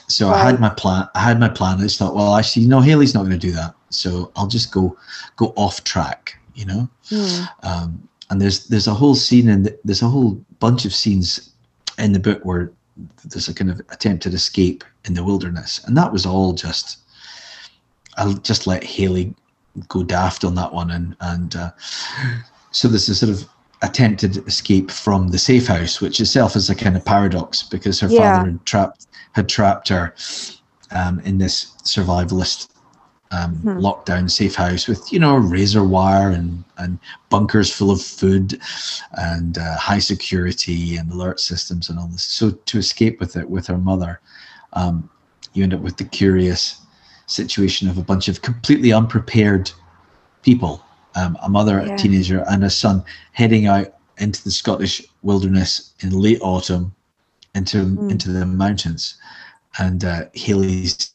so 0.08 0.30
right. 0.30 0.42
I 0.42 0.46
had 0.46 0.60
my 0.60 0.70
plan. 0.70 1.08
I 1.16 1.20
had 1.20 1.40
my 1.40 1.50
plan. 1.50 1.80
I 1.80 1.84
just 1.84 1.98
thought, 1.98 2.16
well, 2.16 2.36
actually, 2.36 2.64
you 2.64 2.70
know, 2.70 2.82
Haley's 2.82 3.14
not 3.14 3.22
going 3.22 3.32
to 3.32 3.38
do 3.38 3.52
that. 3.54 3.74
So 3.90 4.32
I'll 4.36 4.48
just 4.48 4.72
go 4.72 4.98
go 5.36 5.54
off 5.56 5.84
track. 5.84 6.38
You 6.54 6.66
know. 6.66 6.90
Mm. 7.10 7.50
Um, 7.64 8.10
and 8.30 8.42
there's 8.42 8.68
there's 8.68 8.88
a 8.88 8.94
whole 8.94 9.16
scene 9.16 9.50
and 9.50 9.66
the, 9.66 9.80
there's 9.84 10.02
a 10.02 10.08
whole 10.08 10.34
bunch 10.60 10.86
of 10.86 10.94
scenes 10.94 11.52
in 11.98 12.14
the 12.14 12.20
book 12.20 12.44
where 12.44 12.72
there's 13.26 13.48
a 13.48 13.54
kind 13.54 13.70
of 13.70 13.80
attempted 13.90 14.34
escape 14.34 14.84
in 15.06 15.14
the 15.14 15.24
wilderness, 15.24 15.82
and 15.86 15.98
that 15.98 16.12
was 16.12 16.26
all 16.26 16.54
just. 16.54 17.00
I'll 18.18 18.34
just 18.34 18.66
let 18.66 18.82
Haley 18.82 19.36
go 19.88 20.04
daft 20.04 20.44
on 20.44 20.56
that 20.56 20.74
one, 20.74 20.92
and 20.92 21.16
and 21.22 21.56
uh, 21.56 21.72
so 22.72 22.88
there's 22.88 23.10
a 23.10 23.16
sort 23.16 23.32
of 23.32 23.48
attempted 23.82 24.38
escape 24.48 24.90
from 24.90 25.30
the 25.30 25.38
safe 25.38 25.68
house, 25.68 26.02
which 26.02 26.20
itself 26.20 26.56
is 26.56 26.70
a 26.70 26.76
kind 26.76 26.96
of 26.96 27.06
paradox 27.06 27.64
because 27.64 28.00
her 28.00 28.08
yeah. 28.08 28.38
father 28.38 28.50
entrapped 28.50 29.08
had 29.34 29.50
trapped 29.50 29.90
her 29.90 30.16
um, 30.92 31.20
in 31.22 31.38
this 31.38 31.76
survivalist 31.84 32.70
um, 33.32 33.56
hmm. 33.56 33.70
lockdown 33.70 34.30
safe 34.30 34.56
house 34.56 34.88
with 34.88 35.12
you 35.12 35.20
know 35.20 35.36
razor 35.36 35.84
wire 35.84 36.30
and 36.30 36.64
and 36.78 37.00
bunkers 37.30 37.72
full 37.72 37.92
of 37.92 38.02
food 38.02 38.60
and 39.18 39.58
uh, 39.58 39.78
high 39.78 40.00
security 40.00 40.98
and 40.98 41.12
alert 41.12 41.40
systems 41.40 41.90
and 41.90 42.00
all 42.00 42.08
this. 42.08 42.24
So 42.24 42.52
to 42.52 42.78
escape 42.78 43.20
with 43.20 43.36
it 43.36 43.50
with 43.50 43.68
her 43.68 43.78
mother, 43.78 44.22
um, 44.74 45.10
you 45.54 45.64
end 45.64 45.74
up 45.74 45.82
with 45.82 45.98
the 45.98 46.06
curious 46.06 46.82
situation 47.28 47.90
of 47.90 47.98
a 47.98 48.04
bunch 48.04 48.28
of 48.28 48.42
completely 48.42 48.94
unprepared 48.94 49.72
people, 50.44 50.84
um, 51.16 51.38
a 51.42 51.50
mother, 51.50 51.84
yeah. 51.86 51.94
a 51.94 51.98
teenager, 51.98 52.44
and 52.50 52.64
a 52.64 52.70
son 52.70 53.04
heading 53.32 53.68
out 53.68 53.94
into 54.18 54.44
the 54.44 54.52
Scottish 54.52 55.02
wilderness 55.24 55.94
in 56.00 56.12
late 56.12 56.40
autumn 56.42 56.94
into 57.56 57.78
mm. 57.78 58.12
into 58.12 58.32
the 58.32 58.46
mountains, 58.46 59.16
and 59.80 60.04
uh, 60.04 60.26
Haley's 60.34 61.10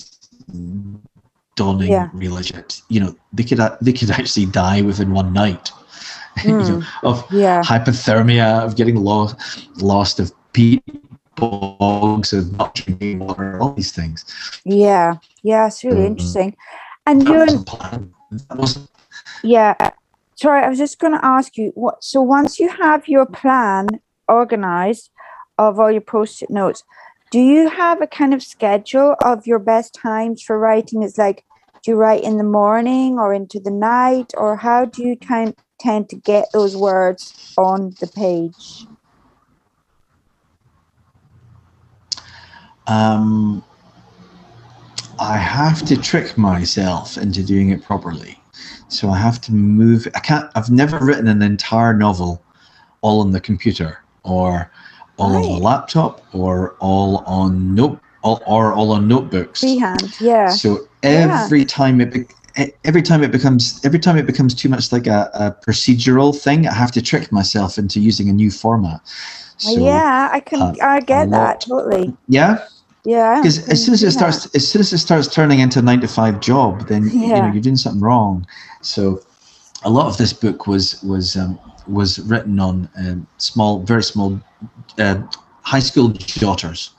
dawning 1.55 1.92
yeah. 1.92 2.09
realization. 2.12 2.64
You 2.88 3.01
know, 3.01 3.16
they 3.33 3.44
could 3.44 3.61
they 3.81 3.92
could 3.92 4.11
actually 4.11 4.46
die 4.46 4.83
within 4.83 5.12
one 5.12 5.33
night. 5.33 5.70
Mm. 6.38 6.44
you 6.44 6.53
know, 6.53 6.81
hmm. 6.81 7.07
of 7.07 7.25
yeah. 7.33 7.61
hypothermia, 7.62 8.64
of 8.64 8.77
getting 8.77 8.96
lost, 8.96 9.37
lost 9.83 10.20
of 10.20 10.33
bogs, 11.40 12.33
of 12.33 12.53
not 12.57 12.74
drinking 12.74 13.20
water, 13.20 13.59
all 13.61 13.72
these 13.72 13.92
things. 13.92 14.24
Yeah, 14.64 15.16
yeah, 15.42 15.66
it's 15.66 15.83
really 15.83 16.00
um, 16.00 16.07
interesting. 16.07 16.57
And 17.07 17.26
you're 17.26 17.46
yeah. 19.42 19.74
Sorry, 20.35 20.64
I 20.64 20.68
was 20.68 20.79
just 20.79 20.98
going 20.98 21.12
to 21.12 21.24
ask 21.24 21.57
you 21.57 21.72
what. 21.74 22.03
So 22.03 22.22
once 22.22 22.59
you 22.59 22.68
have 22.68 23.09
your 23.09 23.26
plan 23.26 23.88
organized 24.29 25.11
of 25.59 25.79
all 25.79 25.90
your 25.90 26.00
post-it 26.00 26.50
notes, 26.50 26.83
do 27.31 27.40
you 27.40 27.68
have 27.68 28.00
a 28.00 28.07
kind 28.07 28.33
of 28.33 28.42
schedule 28.42 29.16
of 29.22 29.46
your 29.46 29.59
best 29.59 29.94
times 29.94 30.42
for 30.42 30.59
writing? 30.59 31.03
Is 31.03 31.18
like, 31.18 31.44
do 31.83 31.92
you 31.92 31.96
write 31.96 32.24
in 32.24 32.38
the 32.38 32.44
morning 32.44 33.18
or 33.18 33.35
into 33.35 33.61
the 33.61 33.70
night, 33.70 34.33
or 34.37 34.57
how 34.57 34.85
do 34.85 35.03
you 35.03 35.16
kind 35.16 35.55
tend 35.81 36.09
to 36.11 36.16
get 36.16 36.46
those 36.53 36.76
words 36.76 37.55
on 37.57 37.94
the 38.00 38.07
page? 38.07 38.87
Um, 42.90 43.64
I 45.20 45.37
have 45.37 45.85
to 45.87 45.96
trick 45.96 46.37
myself 46.37 47.16
into 47.16 47.42
doing 47.42 47.70
it 47.70 47.85
properly. 47.85 48.37
So 48.88 49.11
I 49.11 49.18
have 49.18 49.40
to 49.42 49.53
move. 49.53 50.09
I 50.14 50.20
can't. 50.20 50.50
I've 50.57 50.70
never 50.70 50.98
written 50.98 51.29
an 51.29 51.42
entire 51.42 51.94
novel 51.94 52.42
all 53.03 53.20
on 53.20 53.31
the 53.31 53.40
computer 53.40 54.03
or 54.24 54.70
all 55.18 55.31
right. 55.31 55.37
on 55.37 55.42
the 55.42 55.59
laptop 55.59 56.22
or 56.35 56.74
all 56.81 57.18
on 57.18 57.74
note 57.74 58.00
all, 58.22 58.42
or 58.46 58.72
all 58.72 58.92
on 58.92 59.07
notebooks. 59.07 59.61
Freehand, 59.61 60.20
yeah. 60.20 60.48
So 60.50 60.88
every 61.05 61.61
yeah. 61.61 61.66
time 61.66 62.00
it 62.00 62.12
be, 62.12 62.26
every 62.85 63.03
time 63.03 63.22
it 63.22 63.31
becomes 63.31 63.85
every 63.85 64.00
time 64.00 64.16
it 64.18 64.26
becomes 64.26 64.55
too 64.55 64.68
much 64.68 64.90
like 64.90 65.07
a, 65.07 65.31
a 65.35 65.53
procedural 65.64 66.37
thing, 66.37 66.66
I 66.66 66.74
have 66.74 66.90
to 66.92 67.03
trick 67.03 67.31
myself 67.31 67.79
into 67.79 68.00
using 68.00 68.29
a 68.29 68.33
new 68.33 68.50
format. 68.50 69.00
So, 69.59 69.79
yeah, 69.79 70.31
I 70.33 70.40
can. 70.40 70.62
Uh, 70.62 70.74
I 70.81 71.00
get 71.00 71.31
that 71.31 71.61
totally. 71.61 72.16
Yeah. 72.29 72.66
Yeah. 73.04 73.40
Because 73.40 73.68
as 73.68 73.84
soon 73.84 73.94
as 73.94 74.02
it 74.02 74.12
starts, 74.12 74.44
that. 74.44 74.56
as 74.56 74.68
soon 74.68 74.80
as 74.80 74.92
it 74.92 74.98
starts 74.98 75.26
turning 75.26 75.60
into 75.60 75.78
a 75.78 75.82
nine 75.82 76.00
to 76.00 76.08
five 76.08 76.40
job, 76.40 76.88
then 76.88 77.08
yeah. 77.08 77.20
you 77.20 77.28
know 77.28 77.52
you're 77.52 77.62
doing 77.62 77.76
something 77.76 78.00
wrong. 78.00 78.46
So, 78.82 79.22
a 79.82 79.90
lot 79.90 80.06
of 80.06 80.18
this 80.18 80.32
book 80.32 80.66
was 80.66 81.02
was 81.02 81.36
um, 81.36 81.58
was 81.86 82.18
written 82.20 82.60
on 82.60 82.88
um, 82.98 83.26
small, 83.38 83.80
very 83.80 84.02
small 84.02 84.40
uh, 84.98 85.22
high 85.62 85.80
school 85.80 86.08
jotters 86.10 86.90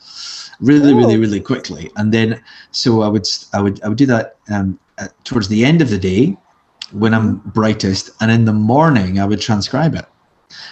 really, 0.62 0.94
really, 0.94 1.18
really 1.18 1.40
quickly. 1.40 1.92
And 1.98 2.14
then, 2.14 2.42
so 2.72 3.02
I 3.02 3.08
would, 3.08 3.28
I 3.54 3.62
would, 3.62 3.82
I 3.84 3.90
would 3.90 3.98
do 3.98 4.06
that 4.06 4.38
um, 4.50 4.80
towards 5.24 5.48
the 5.48 5.66
end 5.66 5.82
of 5.82 5.90
the 5.90 5.98
day 5.98 6.38
when 6.92 7.14
I'm 7.14 7.40
mm-hmm. 7.40 7.50
brightest, 7.50 8.12
and 8.22 8.32
in 8.32 8.46
the 8.46 8.54
morning 8.54 9.20
I 9.20 9.26
would 9.26 9.42
transcribe 9.42 9.96
it 9.96 10.06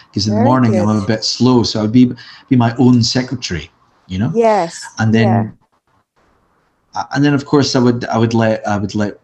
because 0.08 0.28
in 0.28 0.34
Very 0.34 0.44
the 0.44 0.46
morning 0.46 0.72
good. 0.72 0.82
I'm 0.82 1.04
a 1.04 1.06
bit 1.06 1.24
slow, 1.24 1.64
so 1.64 1.80
I 1.80 1.84
would 1.84 1.92
be 1.92 2.12
be 2.50 2.56
my 2.56 2.76
own 2.78 3.04
secretary, 3.04 3.72
you 4.10 4.20
know. 4.20 4.32
Yes. 4.36 4.84
And 4.98 5.14
then, 5.14 5.58
yeah. 6.96 7.06
and 7.14 7.24
then 7.24 7.34
of 7.34 7.46
course 7.46 7.76
I 7.76 7.80
would, 7.80 8.04
I 8.06 8.18
would 8.18 8.34
let, 8.34 8.68
I 8.68 8.78
would 8.78 8.96
let. 8.96 9.20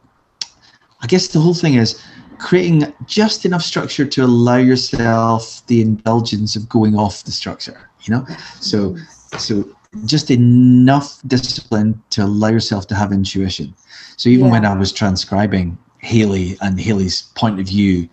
I 1.02 1.08
guess 1.08 1.28
the 1.28 1.40
whole 1.40 1.54
thing 1.54 1.76
is 1.76 2.02
creating 2.38 2.94
just 3.06 3.46
enough 3.46 3.62
structure 3.62 4.06
to 4.06 4.24
allow 4.24 4.58
yourself 4.58 5.66
the 5.68 5.82
indulgence 5.82 6.56
of 6.56 6.68
going 6.70 6.98
off 6.98 7.24
the 7.24 7.32
structure 7.32 7.90
you 8.02 8.14
know 8.14 8.26
so 8.60 8.96
so 9.38 9.64
just 10.06 10.30
enough 10.30 11.22
discipline 11.28 12.02
to 12.10 12.24
allow 12.24 12.50
yourself 12.50 12.88
to 12.88 12.96
have 12.96 13.12
intuition 13.12 13.74
so 14.18 14.30
even 14.30 14.46
yeah. 14.46 14.52
when 14.52 14.66
i 14.66 14.76
was 14.76 14.92
transcribing 14.92 15.78
haley 16.00 16.58
and 16.62 16.80
haley's 16.80 17.24
point 17.36 17.60
of 17.60 17.68
view 17.68 18.08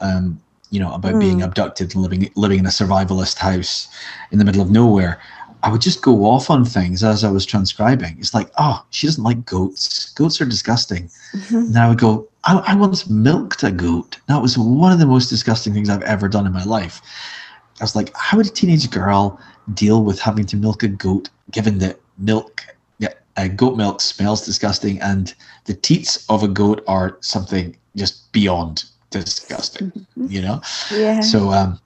um, 0.00 0.40
you 0.70 0.80
know 0.80 0.92
about 0.92 1.14
mm. 1.14 1.20
being 1.20 1.42
abducted 1.42 1.94
and 1.94 2.02
living 2.02 2.30
living 2.36 2.58
in 2.58 2.66
a 2.66 2.70
survivalist 2.70 3.38
house 3.38 3.88
in 4.30 4.38
the 4.38 4.44
middle 4.44 4.62
of 4.62 4.70
nowhere 4.70 5.20
I 5.62 5.70
would 5.70 5.80
just 5.80 6.02
go 6.02 6.24
off 6.24 6.50
on 6.50 6.64
things 6.64 7.04
as 7.04 7.22
I 7.22 7.30
was 7.30 7.46
transcribing. 7.46 8.16
It's 8.18 8.34
like, 8.34 8.50
oh, 8.58 8.84
she 8.90 9.06
doesn't 9.06 9.22
like 9.22 9.44
goats. 9.46 10.12
Goats 10.14 10.40
are 10.40 10.44
disgusting. 10.44 11.08
Mm-hmm. 11.32 11.56
And 11.56 11.78
I 11.78 11.88
would 11.88 11.98
go, 11.98 12.28
I, 12.44 12.58
I 12.66 12.74
once 12.74 13.08
milked 13.08 13.62
a 13.62 13.70
goat. 13.70 14.18
That 14.26 14.42
was 14.42 14.58
one 14.58 14.92
of 14.92 14.98
the 14.98 15.06
most 15.06 15.28
disgusting 15.28 15.72
things 15.72 15.88
I've 15.88 16.02
ever 16.02 16.28
done 16.28 16.46
in 16.46 16.52
my 16.52 16.64
life. 16.64 17.00
I 17.80 17.84
was 17.84 17.94
like, 17.94 18.10
how 18.16 18.36
would 18.36 18.46
a 18.46 18.50
teenage 18.50 18.90
girl 18.90 19.40
deal 19.74 20.02
with 20.02 20.18
having 20.20 20.46
to 20.46 20.56
milk 20.56 20.82
a 20.82 20.88
goat, 20.88 21.28
given 21.52 21.78
that 21.78 22.00
milk, 22.18 22.66
yeah, 22.98 23.12
uh, 23.36 23.48
goat 23.48 23.76
milk 23.76 24.00
smells 24.00 24.44
disgusting, 24.44 25.00
and 25.00 25.34
the 25.66 25.74
teats 25.74 26.26
of 26.28 26.42
a 26.42 26.48
goat 26.48 26.82
are 26.88 27.18
something 27.20 27.76
just 27.94 28.30
beyond 28.32 28.84
disgusting, 29.10 29.90
mm-hmm. 29.90 30.26
you 30.28 30.42
know? 30.42 30.60
Yeah. 30.90 31.20
So 31.20 31.50
um, 31.50 31.78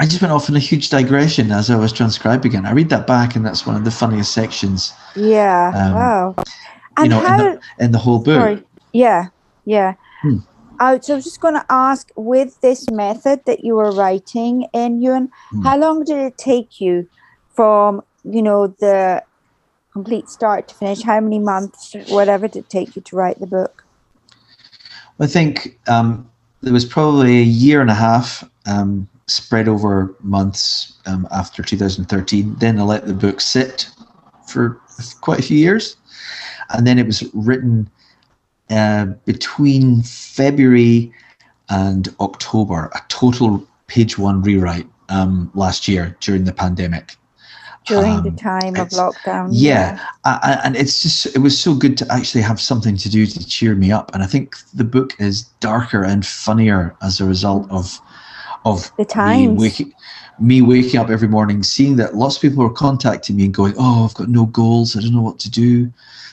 I 0.00 0.06
just 0.06 0.22
went 0.22 0.32
off 0.32 0.48
in 0.48 0.56
a 0.56 0.60
huge 0.60 0.88
digression 0.88 1.52
as 1.52 1.68
I 1.68 1.76
was 1.76 1.92
transcribing 1.92 2.54
it. 2.54 2.64
I 2.64 2.72
read 2.72 2.88
that 2.88 3.06
back, 3.06 3.36
and 3.36 3.44
that's 3.44 3.66
one 3.66 3.76
of 3.76 3.84
the 3.84 3.90
funniest 3.90 4.32
sections. 4.32 4.94
Yeah. 5.14 5.72
Um, 5.74 5.94
wow. 5.94 6.34
And 6.96 7.04
you 7.04 7.08
know, 7.10 7.20
how, 7.20 7.34
in, 7.34 7.44
the, 7.44 7.84
in 7.84 7.92
the 7.92 7.98
whole 7.98 8.18
book. 8.18 8.40
Sorry. 8.40 8.62
Yeah. 8.94 9.26
Yeah. 9.66 9.96
Hmm. 10.22 10.38
Uh, 10.80 10.98
so 11.02 11.12
I 11.12 11.16
was 11.16 11.24
just 11.24 11.42
going 11.42 11.52
to 11.52 11.66
ask, 11.68 12.10
with 12.16 12.58
this 12.62 12.90
method 12.90 13.44
that 13.44 13.62
you 13.62 13.74
were 13.74 13.92
writing 13.92 14.66
in, 14.72 15.02
Ewan, 15.02 15.30
hmm. 15.50 15.60
how 15.64 15.76
long 15.76 16.04
did 16.04 16.16
it 16.16 16.38
take 16.38 16.80
you 16.80 17.06
from, 17.54 18.02
you 18.24 18.40
know, 18.40 18.68
the 18.68 19.22
complete 19.92 20.30
start 20.30 20.68
to 20.68 20.74
finish? 20.74 21.02
How 21.02 21.20
many 21.20 21.38
months, 21.38 21.94
whatever, 22.08 22.48
did 22.48 22.60
it 22.60 22.70
take 22.70 22.96
you 22.96 23.02
to 23.02 23.16
write 23.16 23.38
the 23.38 23.46
book? 23.46 23.84
I 25.18 25.26
think 25.26 25.78
um, 25.88 26.26
there 26.62 26.72
was 26.72 26.86
probably 26.86 27.36
a 27.40 27.42
year 27.42 27.82
and 27.82 27.90
a 27.90 27.94
half 27.94 28.48
um, 28.64 29.09
spread 29.30 29.68
over 29.68 30.14
months 30.20 30.98
um, 31.06 31.26
after 31.30 31.62
2013. 31.62 32.56
Then 32.56 32.78
I 32.78 32.82
let 32.82 33.06
the 33.06 33.14
book 33.14 33.40
sit 33.40 33.88
for 34.46 34.80
quite 35.20 35.38
a 35.38 35.42
few 35.42 35.58
years. 35.58 35.96
And 36.70 36.86
then 36.86 36.98
it 36.98 37.06
was 37.06 37.22
written 37.34 37.90
uh, 38.70 39.06
between 39.24 40.02
February 40.02 41.12
and 41.68 42.14
October, 42.20 42.90
a 42.94 43.00
total 43.08 43.66
page 43.86 44.18
one 44.18 44.42
rewrite 44.42 44.86
um, 45.08 45.50
last 45.54 45.88
year 45.88 46.16
during 46.20 46.44
the 46.44 46.52
pandemic. 46.52 47.16
During 47.86 48.12
um, 48.18 48.24
the 48.24 48.30
time 48.32 48.76
of 48.76 48.88
lockdown. 48.90 49.48
Yeah, 49.50 49.94
yeah. 49.94 50.06
I, 50.24 50.60
and 50.64 50.76
it's 50.76 51.02
just 51.02 51.34
it 51.34 51.38
was 51.38 51.58
so 51.58 51.74
good 51.74 51.96
to 51.98 52.12
actually 52.12 52.42
have 52.42 52.60
something 52.60 52.96
to 52.98 53.08
do 53.08 53.26
to 53.26 53.46
cheer 53.46 53.74
me 53.74 53.90
up. 53.90 54.14
And 54.14 54.22
I 54.22 54.26
think 54.26 54.54
the 54.74 54.84
book 54.84 55.18
is 55.18 55.42
darker 55.60 56.04
and 56.04 56.24
funnier 56.24 56.94
as 57.02 57.20
a 57.20 57.24
result 57.24 57.68
of 57.70 57.98
of 58.64 58.90
the 58.96 59.04
times. 59.04 59.52
Me 59.52 59.68
waking, 59.68 59.94
me 60.38 60.62
waking 60.62 60.98
up 60.98 61.10
every 61.10 61.28
morning, 61.28 61.62
seeing 61.62 61.96
that 61.96 62.16
lots 62.16 62.36
of 62.36 62.42
people 62.42 62.64
were 62.64 62.72
contacting 62.72 63.36
me 63.36 63.44
and 63.44 63.54
going, 63.54 63.74
"Oh, 63.78 64.04
I've 64.04 64.14
got 64.14 64.28
no 64.28 64.46
goals. 64.46 64.96
I 64.96 65.00
don't 65.00 65.14
know 65.14 65.22
what 65.22 65.38
to 65.40 65.50
do. 65.50 65.92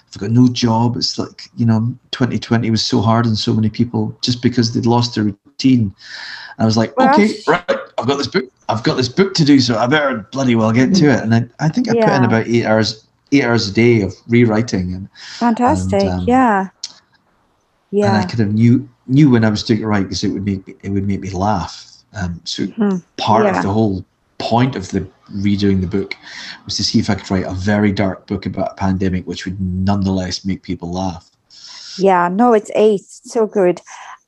I've 0.09 0.19
got 0.19 0.31
no 0.31 0.47
job." 0.47 0.95
It's 0.97 1.17
like 1.17 1.49
you 1.55 1.65
know, 1.65 1.93
2020 2.11 2.69
was 2.71 2.83
so 2.83 3.01
hard 3.01 3.25
on 3.25 3.35
so 3.35 3.53
many 3.53 3.69
people 3.69 4.17
just 4.21 4.41
because 4.41 4.73
they'd 4.73 4.85
lost 4.85 5.15
their 5.15 5.25
routine. 5.25 5.93
And 6.57 6.63
I 6.63 6.65
was 6.65 6.77
like, 6.77 6.95
well, 6.97 7.13
"Okay, 7.13 7.33
right, 7.47 7.69
I've 7.97 8.07
got 8.07 8.17
this 8.17 8.27
book. 8.27 8.45
I've 8.69 8.83
got 8.83 8.97
this 8.97 9.09
book 9.09 9.33
to 9.35 9.45
do, 9.45 9.59
so 9.59 9.77
I 9.77 9.87
better 9.87 10.27
bloody 10.31 10.55
well 10.55 10.71
get 10.71 10.93
to 10.95 11.09
it." 11.09 11.21
And 11.21 11.33
I, 11.33 11.47
I 11.59 11.69
think 11.69 11.89
I 11.89 11.93
yeah. 11.93 12.05
put 12.05 12.15
in 12.15 12.23
about 12.23 12.47
eight 12.47 12.65
hours, 12.65 13.05
eight 13.31 13.43
hours 13.43 13.67
a 13.69 13.73
day 13.73 14.01
of 14.01 14.13
rewriting. 14.27 14.93
And 14.93 15.09
fantastic, 15.37 16.01
and, 16.01 16.21
um, 16.21 16.25
yeah, 16.27 16.69
yeah. 17.91 18.07
And 18.07 18.17
I 18.17 18.25
kind 18.25 18.39
of 18.41 18.53
knew 18.53 18.87
knew 19.07 19.29
when 19.29 19.45
I 19.45 19.49
was 19.49 19.63
doing 19.63 19.81
it 19.81 19.85
right 19.85 20.03
because 20.03 20.23
it 20.23 20.29
would 20.29 20.45
make 20.45 20.67
me, 20.67 20.75
it 20.81 20.89
would 20.89 21.07
make 21.07 21.21
me 21.21 21.29
laugh 21.29 21.96
um, 22.13 22.41
so 22.43 22.65
hmm. 22.65 22.97
part 23.17 23.45
yeah. 23.45 23.57
of 23.57 23.63
the 23.63 23.69
whole 23.69 24.05
point 24.37 24.75
of 24.75 24.89
the 24.89 25.07
redoing 25.31 25.81
the 25.81 25.87
book 25.87 26.15
was 26.65 26.77
to 26.77 26.83
see 26.83 26.99
if 26.99 27.09
I 27.09 27.15
could 27.15 27.29
write 27.29 27.45
a 27.45 27.53
very 27.53 27.91
dark 27.91 28.27
book 28.27 28.45
about 28.45 28.71
a 28.71 28.75
pandemic, 28.75 29.25
which 29.27 29.45
would 29.45 29.59
nonetheless 29.59 30.45
make 30.45 30.61
people 30.63 30.91
laugh. 30.91 31.29
Yeah, 31.97 32.29
no, 32.29 32.53
it's 32.53 32.71
ace, 32.75 33.21
so 33.23 33.47
good. 33.47 33.81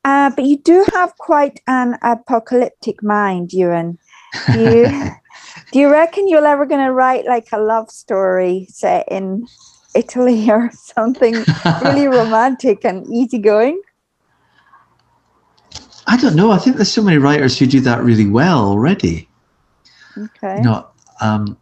Uh, 0.03 0.31
but 0.35 0.45
you 0.45 0.57
do 0.57 0.85
have 0.93 1.15
quite 1.17 1.59
an 1.67 1.97
apocalyptic 2.01 3.03
mind, 3.03 3.53
Ewan. 3.53 3.99
You, 4.55 5.11
Do 5.71 5.79
you 5.79 5.91
reckon 5.91 6.27
you're 6.27 6.45
ever 6.45 6.65
going 6.65 6.83
to 6.83 6.91
write 6.91 7.25
like 7.25 7.47
a 7.51 7.59
love 7.59 7.91
story 7.91 8.65
set 8.69 9.07
in 9.09 9.45
Italy 9.95 10.49
or 10.51 10.71
something 10.73 11.35
really 11.83 12.07
romantic 12.19 12.85
and 12.85 13.05
easygoing? 13.13 13.81
I 16.10 16.17
don't 16.17 16.36
know. 16.36 16.50
I 16.52 16.58
think 16.58 16.78
there's 16.78 16.91
so 16.91 17.04
many 17.04 17.19
writers 17.19 17.60
who 17.60 17.67
do 17.67 17.80
that 17.82 18.04
really 18.04 18.26
well 18.26 18.65
already. 18.65 19.30
Okay. 20.17 20.58
You 20.58 20.63
know, 20.63 20.88
um, 21.22 21.56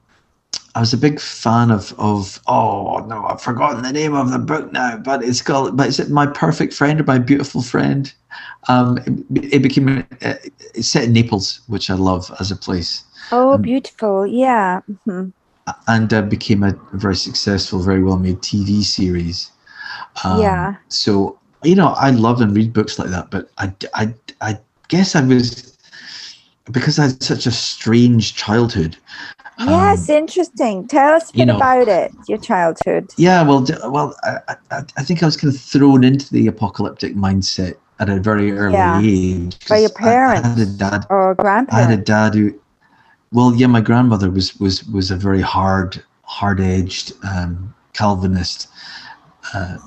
I 0.74 0.80
was 0.80 0.94
a 0.94 0.98
big 0.98 1.20
fan 1.20 1.70
of 1.70 1.94
of 2.00 2.40
oh 2.48 3.06
no, 3.10 3.26
I've 3.26 3.42
forgotten 3.42 3.84
the 3.84 3.92
name 3.92 4.16
of 4.16 4.32
the 4.32 4.40
book 4.40 4.72
now, 4.72 4.96
but 4.96 5.22
it's 5.22 5.42
called 5.42 5.76
but 5.76 5.90
is 5.90 6.00
it 6.00 6.10
My 6.10 6.28
Perfect 6.28 6.74
Friend 6.74 7.02
or 7.02 7.04
My 7.04 7.18
Beautiful 7.18 7.62
Friend? 7.62 8.14
Um, 8.70 9.00
it, 9.36 9.56
it 9.56 9.62
became 9.62 10.08
uh, 10.22 10.36
it's 10.76 10.88
set 10.88 11.04
in 11.04 11.14
Naples, 11.14 11.60
which 11.68 11.90
I 11.90 11.96
love 11.96 12.32
as 12.40 12.50
a 12.50 12.56
place. 12.56 13.04
Oh, 13.34 13.54
um, 13.54 13.62
beautiful! 13.62 14.26
Yeah. 14.26 14.80
Mm-hmm. 14.90 15.30
And 15.90 16.14
uh, 16.14 16.22
became 16.22 16.64
a 16.64 16.72
very 16.94 17.18
successful, 17.18 17.80
very 17.80 18.02
well 18.02 18.18
made 18.18 18.40
TV 18.40 18.82
series. 18.84 19.52
Um, 20.24 20.42
yeah. 20.42 20.76
So 20.88 21.37
you 21.64 21.76
know, 21.76 21.90
I 21.98 22.12
love 22.12 22.42
and 22.42 22.56
read 22.56 22.74
books 22.74 23.00
like 23.00 23.10
that, 23.10 23.32
but 23.32 23.50
I, 23.58 23.74
I, 23.94 24.14
I 24.42 24.60
guess 24.88 25.16
I 25.16 25.22
was 25.22 25.78
because 26.72 27.00
I 27.00 27.04
had 27.04 27.24
such 27.24 27.46
a 27.46 27.52
strange 27.52 28.36
childhood. 28.36 28.98
Yes, 29.60 30.10
um, 30.10 30.18
interesting. 30.18 30.88
Tell 30.88 31.14
us 31.14 31.30
a 31.30 31.34
bit 31.34 31.40
you 31.40 31.46
know, 31.46 31.56
about 31.56 31.88
it, 31.88 32.12
your 32.28 32.38
childhood. 32.38 33.10
Yeah, 33.18 33.42
well, 33.44 33.66
well, 33.86 34.16
I, 34.24 34.56
I, 34.70 34.84
I, 34.98 35.04
think 35.04 35.24
I 35.24 35.26
was 35.26 35.36
kind 35.36 35.54
of 35.54 35.60
thrown 35.60 36.04
into 36.04 36.32
the 36.32 36.46
apocalyptic 36.48 37.16
mindset 37.16 37.76
at 38.00 38.10
a 38.10 38.20
very 38.20 38.52
early 38.52 38.76
yeah. 38.76 39.02
age. 39.04 39.68
By 39.68 39.80
your 39.80 39.90
parents 39.90 40.48
I, 40.48 40.52
I 40.52 40.54
had 40.54 40.60
a 40.60 40.72
dad, 40.72 41.06
or 41.10 41.34
grandparents. 41.36 41.74
I 41.74 41.90
had 41.90 42.00
a 42.00 42.04
dad 42.04 42.36
who, 42.36 42.60
well, 43.32 43.56
yeah, 43.56 43.68
my 43.68 43.82
grandmother 43.82 44.30
was 44.30 44.56
was 44.60 44.86
was 44.86 45.10
a 45.10 45.16
very 45.16 45.42
hard, 45.42 46.04
hard-edged 46.24 47.14
um, 47.24 47.74
Calvinist. 47.94 48.68
Uh, 49.56 49.78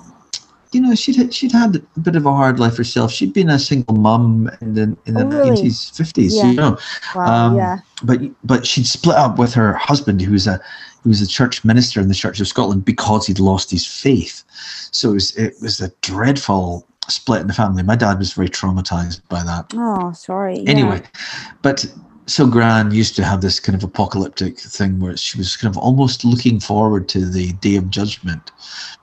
you 0.73 0.81
know, 0.81 0.95
she'd 0.95 1.35
she'd 1.35 1.53
had 1.53 1.77
a 1.97 2.01
bit 2.01 2.17
of 2.17 2.27
a 2.27 2.33
hard 2.33 2.61
life 2.61 2.77
herself. 2.77 3.11
She'd 3.11 3.33
been 3.33 3.51
a 3.51 3.59
single 3.59 3.97
mum 3.97 4.51
in 4.61 4.75
the 4.75 4.97
in 5.07 5.15
the 5.15 5.25
nineties, 5.25 5.91
oh, 5.93 5.97
fifties. 5.97 6.37
Yeah. 6.37 6.51
You 6.51 6.55
know, 6.55 6.79
wow, 7.15 7.25
um, 7.25 7.57
yeah. 7.57 7.79
But 8.05 8.21
but 8.45 8.67
she'd 8.67 8.87
split 8.87 9.17
up 9.17 9.39
with 9.39 9.53
her 9.55 9.75
husband, 9.75 10.21
who 10.23 10.33
was 10.33 10.47
a 10.47 10.61
who 11.03 11.09
was 11.09 11.21
a 11.21 11.27
church 11.27 11.65
minister 11.65 12.01
in 12.01 12.09
the 12.09 12.15
Church 12.15 12.41
of 12.41 12.49
Scotland 12.49 12.85
because 12.85 13.27
he'd 13.27 13.41
lost 13.41 13.71
his 13.71 13.87
faith. 13.87 14.45
So 14.93 15.11
it 15.11 15.15
was 15.15 15.37
it 15.37 15.55
was 15.61 15.81
a 15.81 15.91
dreadful 16.03 16.87
split 17.09 17.41
in 17.41 17.47
the 17.49 17.55
family. 17.55 17.83
My 17.83 17.97
dad 17.97 18.19
was 18.19 18.33
very 18.33 18.49
traumatized 18.49 19.21
by 19.29 19.43
that. 19.43 19.73
Oh, 19.75 20.13
sorry. 20.13 20.63
Anyway, 20.67 21.01
yeah. 21.03 21.53
but 21.63 21.87
so 22.31 22.47
Gran 22.47 22.93
used 22.93 23.17
to 23.17 23.25
have 23.25 23.41
this 23.41 23.59
kind 23.59 23.77
of 23.77 23.83
apocalyptic 23.83 24.59
thing 24.59 25.01
where 25.01 25.17
she 25.17 25.37
was 25.37 25.57
kind 25.57 25.75
of 25.75 25.77
almost 25.77 26.25
looking 26.25 26.61
forward 26.61 27.09
to 27.09 27.27
the 27.27 27.53
day 27.55 27.77
of 27.77 27.91
judgment 27.91 28.53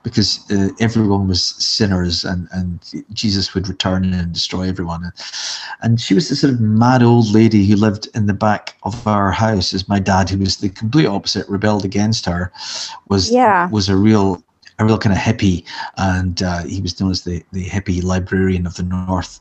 because 0.02 0.50
uh, 0.50 0.70
everyone 0.80 1.28
was 1.28 1.44
sinners 1.44 2.24
and, 2.24 2.48
and 2.52 2.80
Jesus 3.12 3.52
would 3.54 3.68
return 3.68 4.14
and 4.14 4.32
destroy 4.32 4.62
everyone. 4.62 5.04
And, 5.04 5.12
and 5.82 6.00
she 6.00 6.14
was 6.14 6.28
this 6.28 6.40
sort 6.40 6.54
of 6.54 6.60
mad 6.60 7.02
old 7.02 7.30
lady 7.30 7.66
who 7.66 7.76
lived 7.76 8.08
in 8.14 8.26
the 8.26 8.34
back 8.34 8.76
of 8.84 9.06
our 9.06 9.30
house 9.30 9.74
as 9.74 9.88
my 9.88 9.98
dad, 9.98 10.30
who 10.30 10.38
was 10.38 10.56
the 10.56 10.70
complete 10.70 11.06
opposite, 11.06 11.46
rebelled 11.48 11.84
against 11.84 12.24
her, 12.24 12.50
was 13.08 13.30
yeah. 13.30 13.68
was 13.68 13.88
a 13.88 13.96
real 13.96 14.42
a 14.78 14.84
real 14.84 14.98
kind 14.98 15.12
of 15.12 15.20
hippie, 15.20 15.64
and 15.96 16.42
uh, 16.42 16.62
he 16.64 16.80
was 16.80 17.00
known 17.00 17.10
as 17.10 17.22
the, 17.22 17.42
the 17.52 17.64
hippie 17.64 18.02
librarian 18.02 18.66
of 18.66 18.76
the 18.76 18.84
North. 18.84 19.40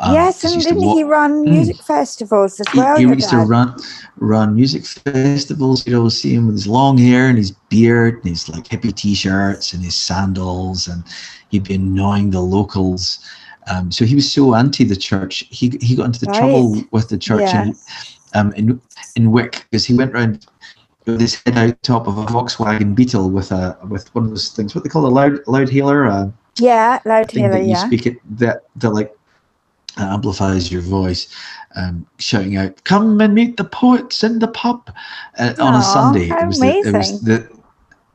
Um, 0.00 0.14
yes, 0.14 0.42
and 0.42 0.60
didn't 0.60 0.82
he 0.82 1.04
run 1.04 1.44
hmm. 1.44 1.50
music 1.50 1.76
mm. 1.76 1.84
festivals 1.84 2.58
as 2.58 2.66
well? 2.74 2.96
He, 2.96 3.04
he 3.04 3.10
used 3.10 3.30
to 3.30 3.38
run 3.38 3.76
run 4.16 4.54
music 4.54 4.84
festivals. 4.84 5.86
You'd 5.86 5.96
always 5.96 6.20
see 6.20 6.34
him 6.34 6.46
with 6.46 6.56
his 6.56 6.66
long 6.66 6.98
hair 6.98 7.28
and 7.28 7.38
his 7.38 7.52
beard 7.52 8.16
and 8.16 8.24
his 8.24 8.48
like 8.48 8.64
hippie 8.64 8.94
t-shirts 8.94 9.72
and 9.72 9.82
his 9.82 9.94
sandals, 9.94 10.88
and 10.88 11.04
he'd 11.50 11.64
be 11.64 11.74
annoying 11.74 12.30
the 12.30 12.40
locals. 12.40 13.20
Um, 13.70 13.90
so 13.90 14.04
he 14.04 14.14
was 14.14 14.30
so 14.30 14.54
anti 14.54 14.84
the 14.84 14.96
church. 14.96 15.44
He 15.50 15.78
he 15.80 15.94
got 15.94 16.06
into 16.06 16.20
the 16.20 16.26
right. 16.26 16.38
trouble 16.38 16.82
with 16.90 17.08
the 17.08 17.18
church 17.18 17.42
yes. 17.42 17.64
in, 18.34 18.40
um, 18.40 18.52
in 18.54 18.80
in 19.14 19.30
Wick 19.30 19.66
because 19.70 19.86
he 19.86 19.94
went 19.94 20.12
around 20.12 20.46
with 21.06 21.20
his 21.20 21.42
head 21.44 21.56
out 21.56 21.82
top 21.82 22.06
of 22.06 22.18
a 22.18 22.26
Volkswagen 22.26 22.94
Beetle 22.94 23.30
with 23.30 23.52
a 23.52 23.78
with 23.88 24.14
one 24.14 24.24
of 24.24 24.30
those 24.30 24.50
things. 24.50 24.74
What 24.74 24.84
they 24.84 24.90
call 24.90 25.06
a 25.06 25.08
loud 25.08 25.40
loud 25.46 25.68
hailer. 25.68 26.06
Uh, 26.06 26.30
yeah, 26.58 27.00
loud 27.04 27.30
hailer. 27.30 27.50
That 27.50 27.62
you 27.62 27.70
yeah. 27.70 27.86
speak 27.86 28.06
it 28.06 28.38
that 28.38 28.64
that 28.76 28.90
like 28.90 29.14
amplifies 29.96 30.72
your 30.72 30.82
voice, 30.82 31.28
um, 31.76 32.06
shouting 32.18 32.56
out, 32.56 32.82
"Come 32.84 33.20
and 33.20 33.34
meet 33.34 33.56
the 33.56 33.64
poets 33.64 34.24
in 34.24 34.38
the 34.38 34.48
pub," 34.48 34.90
uh, 35.38 35.54
on 35.58 35.74
a 35.74 35.82
Sunday. 35.82 36.28
It 36.28 36.46
was, 36.46 36.60
the, 36.60 36.78
it 36.78 36.92
was 36.96 37.20
the 37.22 37.34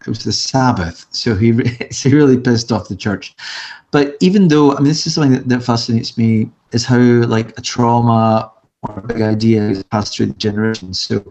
it 0.02 0.08
was 0.08 0.24
the 0.24 0.32
Sabbath, 0.32 1.06
so 1.12 1.36
he 1.36 1.54
so 1.92 2.10
he 2.10 2.16
really 2.16 2.38
pissed 2.38 2.72
off 2.72 2.88
the 2.88 2.96
church. 2.96 3.36
But 3.92 4.16
even 4.20 4.48
though 4.48 4.74
I 4.74 4.76
mean, 4.76 4.86
this 4.86 5.06
is 5.06 5.14
something 5.14 5.34
that, 5.34 5.50
that 5.50 5.64
fascinates 5.64 6.18
me 6.18 6.50
is 6.72 6.86
how 6.86 7.00
like 7.00 7.58
a 7.58 7.62
trauma 7.62 8.52
or 8.84 9.00
a 9.00 9.02
big 9.02 9.22
idea 9.22 9.62
is 9.70 9.84
passed 9.84 10.16
through 10.16 10.28
the 10.28 10.34
generations. 10.34 11.00
So 11.00 11.24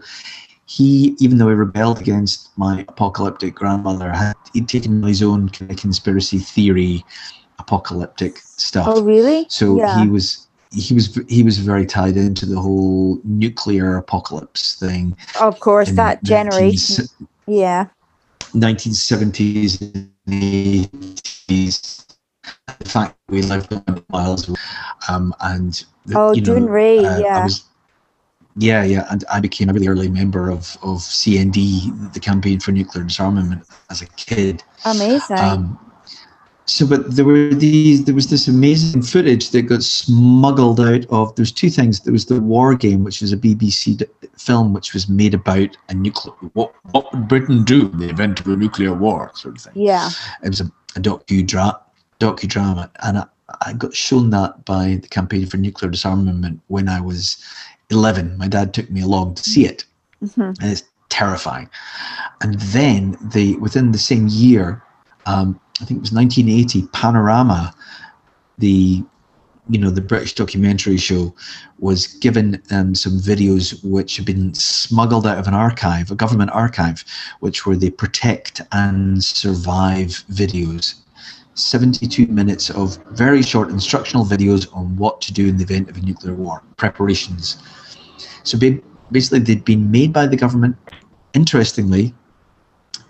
he, 0.69 1.15
even 1.19 1.39
though 1.39 1.49
he 1.49 1.55
rebelled 1.55 1.99
against 1.99 2.55
my 2.55 2.85
apocalyptic 2.87 3.55
grandmother, 3.55 4.11
had 4.11 4.35
he'd 4.53 4.69
taken 4.69 5.01
his 5.01 5.23
own 5.23 5.49
kind 5.49 5.71
of 5.71 5.77
conspiracy 5.77 6.37
theory, 6.37 7.03
apocalyptic 7.57 8.37
stuff. 8.37 8.85
Oh, 8.87 9.01
really? 9.01 9.47
So 9.49 9.79
yeah. 9.79 10.03
he 10.03 10.07
was 10.07 10.47
he 10.71 10.93
was 10.93 11.19
he 11.27 11.41
was 11.41 11.57
very 11.57 11.87
tied 11.87 12.17
into 12.17 12.45
the 12.45 12.59
whole 12.59 13.19
nuclear 13.23 13.97
apocalypse 13.97 14.75
thing. 14.75 15.17
Of 15.41 15.59
course, 15.59 15.89
that 15.93 16.23
generation. 16.23 17.05
19, 17.19 17.27
yeah. 17.47 17.87
1970s 18.53 19.81
and 19.81 20.11
80s. 20.27 22.05
In 22.79 22.87
fact, 22.87 23.17
we 23.27 23.41
lived 23.41 23.73
miles, 24.09 24.55
um, 25.07 25.33
and 25.41 25.83
oh, 26.13 26.31
you 26.33 26.41
know, 26.41 26.53
Dounreay, 26.53 26.99
uh, 26.99 27.19
yeah. 27.19 27.39
I 27.39 27.43
was, 27.43 27.63
yeah, 28.59 28.83
yeah, 28.83 29.07
and 29.09 29.23
I 29.31 29.39
became 29.39 29.69
a 29.69 29.73
really 29.73 29.87
early 29.87 30.09
member 30.09 30.49
of 30.49 30.77
of 30.83 30.99
CND, 30.99 32.13
the 32.13 32.19
Campaign 32.19 32.59
for 32.59 32.71
Nuclear 32.71 33.05
Disarmament, 33.05 33.63
as 33.89 34.01
a 34.01 34.05
kid. 34.05 34.63
Amazing. 34.85 35.39
Um, 35.39 35.79
so, 36.65 36.85
but 36.85 37.15
there 37.15 37.25
were 37.25 37.53
these. 37.53 38.03
There 38.03 38.13
was 38.13 38.29
this 38.29 38.47
amazing 38.47 39.01
footage 39.01 39.51
that 39.51 39.63
got 39.63 39.81
smuggled 39.81 40.79
out 40.79 41.05
of. 41.09 41.33
There's 41.35 41.53
two 41.53 41.69
things. 41.69 42.01
There 42.01 42.13
was 42.13 42.25
the 42.25 42.41
War 42.41 42.75
Game, 42.75 43.03
which 43.03 43.21
was 43.21 43.31
a 43.31 43.37
BBC 43.37 44.03
film, 44.37 44.73
which 44.73 44.93
was 44.93 45.07
made 45.07 45.33
about 45.33 45.75
a 45.87 45.93
nuclear. 45.93 46.35
What 46.53 46.73
what 46.91 47.11
would 47.13 47.29
Britain 47.29 47.63
do 47.63 47.89
in 47.89 47.97
the 47.97 48.09
event 48.09 48.41
of 48.41 48.47
a 48.47 48.57
nuclear 48.57 48.93
war, 48.93 49.31
sort 49.35 49.55
of 49.55 49.63
thing. 49.63 49.73
Yeah. 49.81 50.09
It 50.43 50.49
was 50.49 50.61
a, 50.61 50.65
a 50.95 50.99
docu 50.99 51.47
docudrama, 52.19 52.89
and 53.03 53.19
I, 53.19 53.25
I 53.61 53.73
got 53.73 53.95
shown 53.95 54.29
that 54.31 54.65
by 54.65 54.99
the 55.01 55.07
Campaign 55.07 55.47
for 55.47 55.57
Nuclear 55.57 55.89
Disarmament 55.89 56.61
when 56.67 56.87
I 56.87 57.01
was 57.01 57.43
11. 57.89 58.37
My 58.37 58.47
dad 58.47 58.73
took 58.73 58.89
me 58.89 59.01
along 59.01 59.35
to 59.35 59.43
see 59.43 59.65
it, 59.65 59.83
mm-hmm. 60.23 60.41
and 60.41 60.63
it's 60.63 60.83
terrifying. 61.09 61.69
And 62.41 62.59
then 62.59 63.17
the 63.21 63.55
within 63.57 63.91
the 63.91 63.97
same 63.97 64.27
year, 64.27 64.83
um, 65.25 65.59
I 65.81 65.85
think 65.85 65.99
it 65.99 66.01
was 66.01 66.11
1980, 66.11 66.87
Panorama, 66.93 67.73
the 68.57 69.03
you 69.69 69.79
know 69.79 69.89
the 69.89 70.01
British 70.01 70.33
documentary 70.35 70.97
show, 70.97 71.33
was 71.79 72.07
given 72.07 72.61
um, 72.71 72.93
some 72.95 73.19
videos 73.19 73.83
which 73.83 74.17
had 74.17 74.25
been 74.25 74.53
smuggled 74.53 75.25
out 75.25 75.37
of 75.37 75.47
an 75.47 75.53
archive, 75.53 76.11
a 76.11 76.15
government 76.15 76.51
archive, 76.51 77.03
which 77.39 77.65
were 77.65 77.75
the 77.75 77.89
protect 77.91 78.61
and 78.71 79.23
survive 79.23 80.23
videos. 80.31 80.95
72 81.55 82.25
minutes 82.27 82.69
of 82.69 82.97
very 83.11 83.41
short 83.41 83.69
instructional 83.69 84.23
videos 84.23 84.73
on 84.73 84.95
what 84.95 85.19
to 85.19 85.33
do 85.33 85.45
in 85.45 85.57
the 85.57 85.63
event 85.63 85.89
of 85.89 85.97
a 85.97 86.01
nuclear 86.01 86.33
war, 86.33 86.63
preparations 86.77 87.61
so 88.43 88.57
basically, 89.11 89.39
they'd 89.39 89.65
been 89.65 89.91
made 89.91 90.13
by 90.13 90.27
the 90.27 90.35
government, 90.35 90.75
interestingly, 91.33 92.13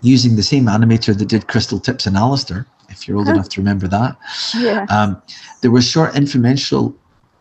using 0.02 0.36
the 0.36 0.42
same 0.42 0.64
animator 0.64 1.16
that 1.16 1.28
did 1.28 1.46
Crystal 1.46 1.78
Tipps 1.78 2.06
and 2.06 2.16
Alistair, 2.16 2.66
if 2.88 3.06
you're 3.06 3.16
old 3.16 3.28
enough 3.28 3.48
to 3.50 3.60
remember 3.60 3.86
that. 3.88 4.16
Yeah. 4.56 4.86
Um, 4.88 5.20
there 5.60 5.70
were 5.70 5.82
short 5.82 6.16
informational, 6.16 6.94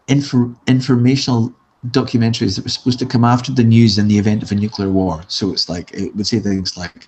info, 0.07 0.55
informational 0.67 1.53
documentaries 1.87 2.55
that 2.55 2.65
were 2.65 2.69
supposed 2.69 2.99
to 2.99 3.05
come 3.05 3.23
after 3.23 3.53
the 3.53 3.63
news 3.63 3.97
in 3.97 4.07
the 4.09 4.17
event 4.17 4.43
of 4.43 4.51
a 4.51 4.55
nuclear 4.55 4.89
war. 4.89 5.23
So 5.27 5.51
it's 5.51 5.69
like, 5.69 5.91
it 5.93 6.15
would 6.15 6.27
say 6.27 6.39
things 6.39 6.75
like, 6.77 7.07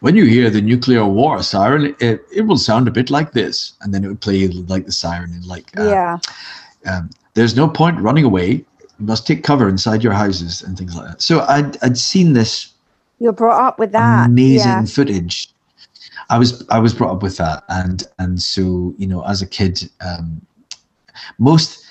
when 0.00 0.14
you 0.14 0.26
hear 0.26 0.50
the 0.50 0.60
nuclear 0.60 1.04
war 1.04 1.42
siren, 1.42 1.96
it, 1.98 2.24
it 2.32 2.42
will 2.42 2.58
sound 2.58 2.86
a 2.86 2.92
bit 2.92 3.10
like 3.10 3.32
this. 3.32 3.72
And 3.80 3.92
then 3.92 4.04
it 4.04 4.08
would 4.08 4.20
play 4.20 4.46
like 4.46 4.86
the 4.86 4.92
siren 4.92 5.32
and 5.32 5.44
like, 5.46 5.76
uh, 5.78 5.84
yeah. 5.84 6.18
Um, 6.86 7.10
there's 7.34 7.56
no 7.56 7.68
point 7.68 7.98
running 7.98 8.24
away 8.24 8.64
you 8.98 9.06
must 9.06 9.26
take 9.26 9.44
cover 9.44 9.68
inside 9.68 10.02
your 10.02 10.12
houses 10.12 10.62
and 10.62 10.76
things 10.76 10.96
like 10.96 11.08
that. 11.08 11.22
So 11.22 11.40
I'd, 11.48 11.82
I'd 11.82 11.98
seen 11.98 12.32
this. 12.32 12.72
You're 13.20 13.32
brought 13.32 13.60
up 13.60 13.78
with 13.78 13.92
that 13.92 14.26
amazing 14.26 14.66
yeah. 14.66 14.84
footage. 14.84 15.48
I 16.30 16.38
was 16.38 16.66
I 16.68 16.78
was 16.78 16.92
brought 16.94 17.16
up 17.16 17.22
with 17.22 17.36
that, 17.38 17.64
and 17.68 18.04
and 18.18 18.40
so 18.40 18.94
you 18.98 19.06
know, 19.06 19.24
as 19.24 19.40
a 19.40 19.46
kid, 19.46 19.88
um, 20.00 20.44
most 21.38 21.84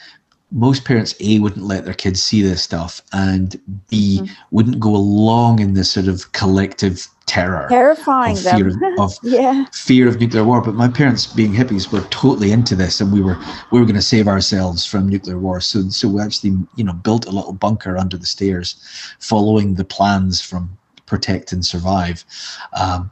most 0.52 0.86
parents 0.86 1.16
a 1.20 1.40
wouldn't 1.40 1.66
let 1.66 1.86
their 1.86 1.94
kids 1.94 2.22
see 2.22 2.42
this 2.42 2.64
stuff 2.64 3.02
and 3.12 3.60
b 3.90 4.22
mm-hmm. 4.22 4.34
wouldn't 4.52 4.80
go 4.80 4.96
along 4.96 5.60
in 5.60 5.74
this 5.74 5.92
sort 5.92 6.08
of 6.08 6.32
collective 6.32 7.08
terror 7.28 7.68
terrifying 7.70 8.38
of 8.38 8.44
fear 8.44 8.72
them. 8.72 9.00
of, 9.00 9.14
yeah 9.24 9.66
fear 9.74 10.08
of 10.08 10.20
nuclear 10.20 10.44
war 10.44 10.62
but 10.62 10.74
my 10.74 10.88
parents 10.88 11.28
being 11.28 11.54
hippies 11.54 11.92
were 11.92 12.02
totally 12.10 12.52
into 12.52 12.76
this 12.76 13.00
and 13.00 13.12
we 13.12 13.22
were 13.22 13.38
we 13.72 13.80
were 13.80 13.86
going 13.86 13.96
to 13.96 14.02
save 14.02 14.28
ourselves 14.28 14.86
from 14.86 15.08
nuclear 15.08 15.38
war 15.38 15.60
so 15.60 15.82
so 15.90 16.08
we 16.08 16.22
actually 16.22 16.58
you 16.76 16.84
know 16.84 16.94
built 16.94 17.26
a 17.26 17.32
little 17.32 17.54
bunker 17.54 17.98
under 17.98 18.18
the 18.18 18.26
stairs 18.26 18.82
following 19.20 19.76
the 19.76 19.86
plans 19.86 20.42
from 20.42 20.78
protect 21.06 21.52
and 21.52 21.66
survive 21.66 22.26
um, 22.74 23.12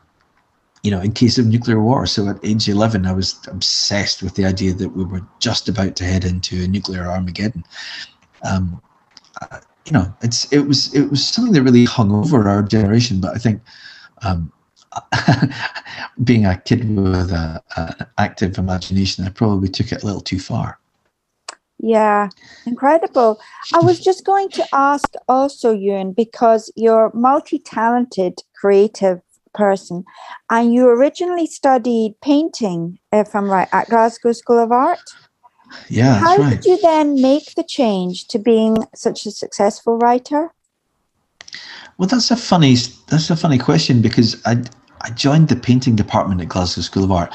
you 0.85 0.91
know, 0.91 1.01
in 1.01 1.11
case 1.13 1.39
of 1.39 1.47
nuclear 1.47 1.81
war. 1.81 2.05
So 2.05 2.29
at 2.29 2.37
age 2.43 2.69
11, 2.69 3.07
I 3.07 3.11
was 3.11 3.39
obsessed 3.47 4.21
with 4.21 4.35
the 4.35 4.45
idea 4.45 4.71
that 4.73 4.89
we 4.89 5.03
were 5.03 5.25
just 5.39 5.67
about 5.67 5.95
to 5.95 6.03
head 6.03 6.23
into 6.23 6.63
a 6.63 6.67
nuclear 6.67 7.07
Armageddon. 7.07 7.63
Um, 8.43 8.79
uh, 9.41 9.61
you 9.85 9.91
know, 9.91 10.13
it's 10.21 10.51
it 10.53 10.59
was 10.59 10.93
it 10.93 11.09
was 11.09 11.27
something 11.27 11.53
that 11.53 11.63
really 11.63 11.85
hung 11.85 12.11
over 12.11 12.47
our 12.47 12.61
generation. 12.61 13.19
But 13.19 13.35
I 13.35 13.39
think 13.39 13.63
um, 14.21 14.51
being 16.23 16.45
a 16.45 16.57
kid 16.57 16.89
with 16.95 17.31
an 17.31 17.59
active 18.17 18.57
imagination, 18.57 19.25
I 19.25 19.29
probably 19.29 19.69
took 19.69 19.91
it 19.91 20.03
a 20.03 20.05
little 20.05 20.21
too 20.21 20.39
far. 20.39 20.79
Yeah, 21.77 22.29
incredible. 22.65 23.39
I 23.73 23.79
was 23.79 23.99
just 23.99 24.25
going 24.25 24.49
to 24.51 24.65
ask 24.73 25.13
also, 25.27 25.73
Ewan, 25.73 26.13
because 26.13 26.71
you're 26.75 27.07
a 27.07 27.15
multi 27.15 27.59
talented, 27.59 28.39
creative 28.55 29.21
person. 29.53 30.05
And 30.49 30.73
you 30.73 30.87
originally 30.87 31.47
studied 31.47 32.15
painting, 32.21 32.99
if 33.11 33.35
I'm 33.35 33.49
right, 33.49 33.67
at 33.71 33.89
Glasgow 33.89 34.31
School 34.31 34.59
of 34.59 34.71
Art. 34.71 34.99
Yeah, 35.89 36.19
How 36.19 36.37
right. 36.37 36.61
did 36.61 36.65
you 36.65 36.79
then 36.81 37.21
make 37.21 37.55
the 37.55 37.63
change 37.63 38.27
to 38.27 38.39
being 38.39 38.77
such 38.93 39.25
a 39.25 39.31
successful 39.31 39.97
writer? 39.97 40.53
Well, 41.97 42.07
that's 42.07 42.31
a 42.31 42.35
funny 42.35 42.75
that's 43.07 43.29
a 43.29 43.35
funny 43.35 43.57
question 43.57 44.01
because 44.01 44.41
I 44.45 44.63
I 45.01 45.11
joined 45.11 45.47
the 45.49 45.55
painting 45.55 45.95
department 45.95 46.41
at 46.41 46.49
Glasgow 46.49 46.81
School 46.81 47.03
of 47.03 47.11
Art 47.11 47.33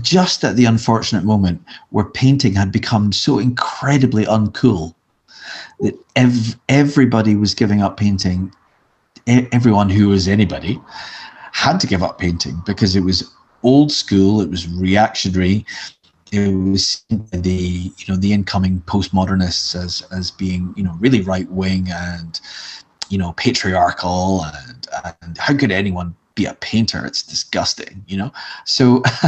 just 0.00 0.44
at 0.44 0.54
the 0.56 0.66
unfortunate 0.66 1.24
moment 1.24 1.62
where 1.90 2.04
painting 2.04 2.54
had 2.54 2.70
become 2.70 3.12
so 3.12 3.38
incredibly 3.40 4.24
uncool 4.24 4.94
that 5.80 5.98
ev- 6.14 6.56
everybody 6.68 7.34
was 7.34 7.54
giving 7.54 7.82
up 7.82 7.96
painting. 7.96 8.52
everyone 9.26 9.90
who 9.90 10.08
was 10.08 10.28
anybody 10.28 10.80
had 11.52 11.80
to 11.80 11.86
give 11.86 12.02
up 12.02 12.18
painting 12.18 12.62
because 12.64 12.94
it 12.94 13.00
was 13.00 13.28
old 13.62 13.90
school, 13.92 14.40
it 14.40 14.48
was 14.48 14.68
reactionary, 14.68 15.66
it 16.32 16.54
was 16.54 17.04
the 17.32 17.92
you 17.98 18.06
know 18.08 18.16
the 18.16 18.32
incoming 18.32 18.80
postmodernists 18.86 19.74
as 19.74 20.02
as 20.12 20.30
being 20.30 20.72
you 20.76 20.82
know 20.82 20.96
really 21.00 21.22
right 21.22 21.50
wing 21.50 21.88
and 21.90 22.40
you 23.10 23.18
know 23.18 23.32
patriarchal 23.34 24.44
and 24.44 24.88
and 25.22 25.38
how 25.38 25.56
could 25.56 25.70
anyone 25.70 26.14
be 26.34 26.46
a 26.46 26.54
painter 26.54 27.04
it's 27.04 27.22
disgusting 27.22 28.02
you 28.06 28.16
know 28.16 28.32
so 28.64 29.02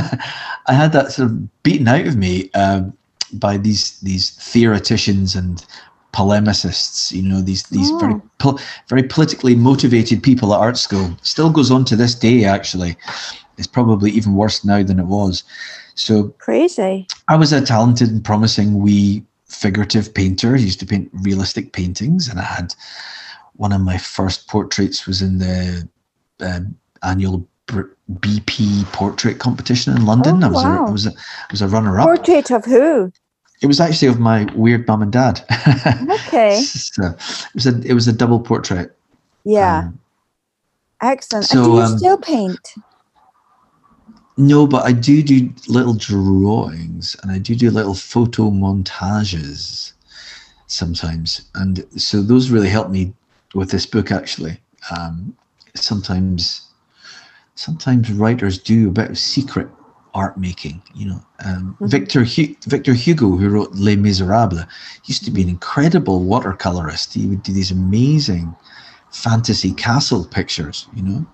i 0.66 0.72
had 0.72 0.92
that 0.92 1.12
sort 1.12 1.30
of 1.30 1.62
beaten 1.62 1.88
out 1.88 2.06
of 2.06 2.16
me 2.16 2.50
um, 2.52 2.96
by 3.34 3.56
these 3.56 3.98
these 4.00 4.30
theoreticians 4.30 5.34
and 5.34 5.66
polemicists, 6.12 7.10
you 7.10 7.22
know, 7.22 7.40
these 7.40 7.64
these 7.64 7.90
oh. 7.90 7.98
very 7.98 8.20
po- 8.38 8.58
very 8.88 9.02
politically 9.02 9.54
motivated 9.54 10.22
people 10.22 10.54
at 10.54 10.60
art 10.60 10.76
school. 10.76 11.16
Still 11.22 11.50
goes 11.50 11.70
on 11.70 11.84
to 11.86 11.96
this 11.96 12.14
day, 12.14 12.44
actually. 12.44 12.96
It's 13.58 13.66
probably 13.66 14.10
even 14.12 14.34
worse 14.34 14.64
now 14.64 14.82
than 14.82 14.98
it 14.98 15.06
was. 15.06 15.44
So 15.94 16.28
crazy. 16.38 17.06
I 17.28 17.36
was 17.36 17.52
a 17.52 17.60
talented 17.60 18.10
and 18.10 18.24
promising 18.24 18.80
wee 18.80 19.24
figurative 19.46 20.14
painter. 20.14 20.54
I 20.54 20.58
used 20.58 20.80
to 20.80 20.86
paint 20.86 21.10
realistic 21.12 21.72
paintings, 21.72 22.28
and 22.28 22.38
I 22.38 22.44
had 22.44 22.74
one 23.56 23.72
of 23.72 23.80
my 23.80 23.98
first 23.98 24.48
portraits 24.48 25.06
was 25.06 25.22
in 25.22 25.38
the 25.38 25.88
uh, 26.40 26.60
annual 27.02 27.46
BP 28.10 28.84
portrait 28.92 29.38
competition 29.38 29.96
in 29.96 30.04
London. 30.04 30.42
Oh, 30.42 30.46
I 30.46 30.50
was 30.50 30.64
wow. 30.64 30.84
a, 30.84 30.88
I 30.88 30.90
was 30.90 31.06
a, 31.06 31.10
I 31.10 31.46
was 31.50 31.62
a 31.62 31.68
runner 31.68 32.00
up. 32.00 32.06
Portrait 32.06 32.50
of 32.50 32.64
who? 32.64 33.12
It 33.62 33.66
was 33.66 33.80
actually 33.80 34.08
of 34.08 34.18
my 34.18 34.44
weird 34.56 34.86
mum 34.88 35.02
and 35.02 35.12
dad. 35.12 35.44
Okay. 36.32 36.56
so 36.56 37.04
it 37.04 37.54
was 37.54 37.66
a 37.66 37.80
it 37.82 37.92
was 37.92 38.08
a 38.08 38.12
double 38.12 38.40
portrait. 38.40 38.96
Yeah. 39.44 39.78
Um, 39.78 39.98
Excellent. 41.02 41.44
So, 41.44 41.58
and 41.58 41.64
do 41.64 41.70
you 41.72 41.82
um, 41.82 41.98
still 41.98 42.18
paint? 42.18 42.74
No, 44.38 44.66
but 44.66 44.84
I 44.86 44.92
do 44.92 45.22
do 45.22 45.52
little 45.68 45.94
drawings 45.94 47.16
and 47.22 47.30
I 47.30 47.38
do 47.38 47.54
do 47.54 47.70
little 47.70 47.94
photo 47.94 48.50
montages 48.50 49.92
sometimes, 50.68 51.42
and 51.54 51.84
so 52.00 52.22
those 52.22 52.50
really 52.50 52.70
help 52.70 52.88
me 52.88 53.12
with 53.54 53.70
this 53.70 53.86
book. 53.86 54.10
Actually, 54.10 54.58
um, 54.96 55.36
sometimes 55.74 56.68
sometimes 57.54 58.10
writers 58.10 58.58
do 58.58 58.88
a 58.88 58.92
bit 58.92 59.10
of 59.10 59.18
secret 59.18 59.68
art 60.14 60.36
making. 60.36 60.82
You 60.94 61.06
know, 61.06 61.22
um, 61.44 61.76
mm-hmm. 61.80 61.86
Victor 61.86 62.24
Victor 62.66 62.94
Hugo, 62.94 63.36
who 63.36 63.48
wrote 63.48 63.72
Les 63.72 63.96
Miserables, 63.96 64.66
used 65.04 65.24
to 65.24 65.30
be 65.30 65.42
an 65.42 65.48
incredible 65.48 66.20
watercolorist. 66.24 67.12
He 67.12 67.26
would 67.26 67.42
do 67.42 67.52
these 67.52 67.70
amazing 67.70 68.54
fantasy 69.10 69.72
castle 69.72 70.24
pictures. 70.24 70.88
You 70.94 71.02
know. 71.02 71.26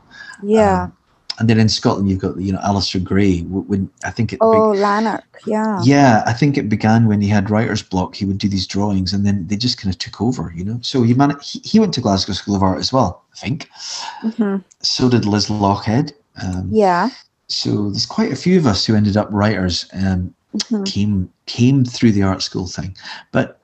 Yeah. 0.43 0.85
Um, 0.85 0.98
and 1.39 1.49
then 1.49 1.59
in 1.59 1.69
Scotland, 1.69 2.11
you've 2.11 2.21
got 2.21 2.39
you 2.39 2.53
know 2.53 2.59
Alasdair 2.61 3.03
Gray. 3.03 3.41
When 3.41 3.91
I 4.05 4.11
think 4.11 4.33
it. 4.33 4.39
Oh, 4.41 4.73
be- 4.73 4.79
Lanark, 4.79 5.25
yeah. 5.47 5.81
Yeah, 5.83 6.23
I 6.27 6.33
think 6.33 6.59
it 6.59 6.69
began 6.69 7.07
when 7.07 7.21
he 7.21 7.29
had 7.29 7.51
writer's 7.51 7.83
block. 7.83 8.15
He 8.15 8.25
would 8.25 8.39
do 8.39 8.49
these 8.49 8.67
drawings, 8.67 9.13
and 9.13 9.25
then 9.25 9.47
they 9.47 9.57
just 9.57 9.81
kind 9.81 9.93
of 9.93 9.99
took 9.99 10.21
over, 10.21 10.53
you 10.55 10.65
know. 10.65 10.79
So 10.83 11.03
he 11.03 11.15
man, 11.15 11.37
he, 11.43 11.61
he 11.61 11.79
went 11.79 11.95
to 11.95 12.01
Glasgow 12.01 12.33
School 12.33 12.57
of 12.57 12.63
Art 12.63 12.79
as 12.79 12.93
well, 12.93 13.25
I 13.35 13.37
think. 13.39 13.69
Mm-hmm. 14.23 14.57
So 14.81 15.09
did 15.09 15.25
Liz 15.25 15.49
Lochhead. 15.49 16.13
Um, 16.43 16.69
yeah 16.71 17.11
so 17.49 17.91
there's 17.91 18.07
quite 18.07 18.31
a 18.31 18.37
few 18.37 18.59
of 18.59 18.67
us 18.67 18.85
who 18.87 18.95
ended 18.95 19.17
up 19.17 19.29
writers 19.31 19.89
and 19.93 20.33
mm-hmm. 20.55 20.85
came 20.85 21.33
came 21.47 21.85
through 21.85 22.13
the 22.13 22.23
art 22.23 22.43
school 22.43 22.67
thing. 22.67 22.97
But 23.33 23.61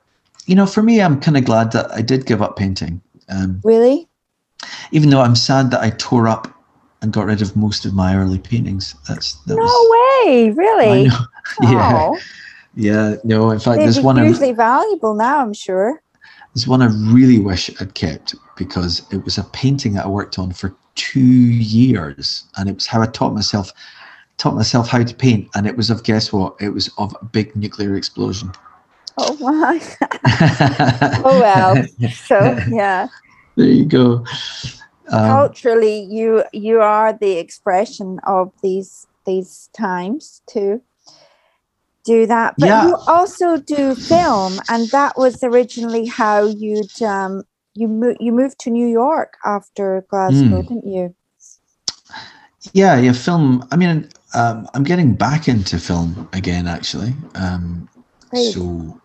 you 0.47 0.55
know, 0.55 0.65
for 0.65 0.83
me, 0.83 1.01
I'm 1.01 1.19
kind 1.19 1.37
of 1.37 1.45
glad 1.45 1.71
that 1.71 1.91
I 1.91 2.01
did 2.01 2.25
give 2.25 2.41
up 2.41 2.57
painting. 2.57 3.01
Um, 3.29 3.61
really? 3.63 4.07
Even 4.91 5.09
though 5.09 5.21
I'm 5.21 5.35
sad 5.35 5.71
that 5.71 5.81
I 5.81 5.91
tore 5.91 6.27
up 6.27 6.47
and 7.05 7.13
got 7.13 7.27
rid 7.27 7.41
of 7.41 7.55
most 7.55 7.85
of 7.85 7.93
my 7.93 8.17
early 8.17 8.39
paintings. 8.39 8.95
That's 9.07 9.35
that 9.43 9.55
no 9.55 9.61
was, 9.61 10.25
way, 10.25 10.49
really? 10.49 11.03
yeah, 11.61 11.99
oh. 12.01 12.19
yeah. 12.73 13.15
No, 13.23 13.51
in 13.51 13.59
fact, 13.59 13.77
They'd 13.77 13.85
there's 13.85 14.01
one 14.01 14.17
hugely 14.17 14.51
valuable 14.51 15.13
now. 15.13 15.39
I'm 15.39 15.53
sure. 15.53 16.01
There's 16.53 16.67
one 16.67 16.81
I 16.81 16.87
really 17.13 17.39
wish 17.39 17.69
I'd 17.79 17.93
kept 17.93 18.33
because 18.57 19.05
it 19.11 19.23
was 19.23 19.37
a 19.37 19.43
painting 19.43 19.93
that 19.93 20.05
I 20.05 20.07
worked 20.09 20.39
on 20.39 20.51
for 20.51 20.75
two 20.95 21.19
years, 21.19 22.45
and 22.57 22.67
it 22.69 22.73
was 22.73 22.87
how 22.87 23.01
I 23.01 23.05
taught 23.05 23.33
myself 23.33 23.71
taught 24.37 24.55
myself 24.55 24.89
how 24.89 25.01
to 25.03 25.15
paint, 25.15 25.47
and 25.55 25.67
it 25.67 25.77
was 25.77 25.89
of 25.91 26.03
guess 26.03 26.33
what? 26.33 26.55
It 26.59 26.69
was 26.69 26.89
of 26.97 27.15
a 27.21 27.25
big 27.25 27.55
nuclear 27.55 27.95
explosion. 27.95 28.51
Oh 29.19 29.37
my! 29.39 29.79
oh 31.23 31.39
well. 31.39 31.85
So 32.09 32.57
yeah. 32.67 33.07
There 33.57 33.67
you 33.67 33.85
go. 33.85 34.25
Um, 35.09 35.27
Culturally, 35.27 35.99
you 35.99 36.43
you 36.51 36.81
are 36.81 37.13
the 37.13 37.37
expression 37.37 38.19
of 38.25 38.51
these 38.61 39.07
these 39.25 39.69
times 39.73 40.41
to 40.47 40.81
do 42.03 42.25
that. 42.27 42.55
But 42.57 42.67
yeah. 42.67 42.87
you 42.87 42.95
also 43.07 43.57
do 43.57 43.95
film, 43.95 44.59
and 44.69 44.89
that 44.89 45.17
was 45.17 45.43
originally 45.43 46.05
how 46.05 46.45
you'd 46.45 47.01
um, 47.01 47.43
you 47.73 47.87
moved 47.87 48.17
you 48.19 48.31
moved 48.31 48.59
to 48.59 48.69
New 48.69 48.87
York 48.87 49.37
after 49.43 50.05
Glasgow, 50.09 50.61
mm. 50.61 50.67
didn't 50.67 50.87
you? 50.87 51.15
Yeah, 52.73 52.97
yeah, 52.99 53.13
film. 53.13 53.67
I 53.71 53.75
mean, 53.75 54.09
um, 54.33 54.67
I'm 54.73 54.83
getting 54.83 55.13
back 55.13 55.47
into 55.47 55.77
film 55.77 56.27
again, 56.33 56.67
actually. 56.67 57.13
Um, 57.35 57.87
so 58.33 58.99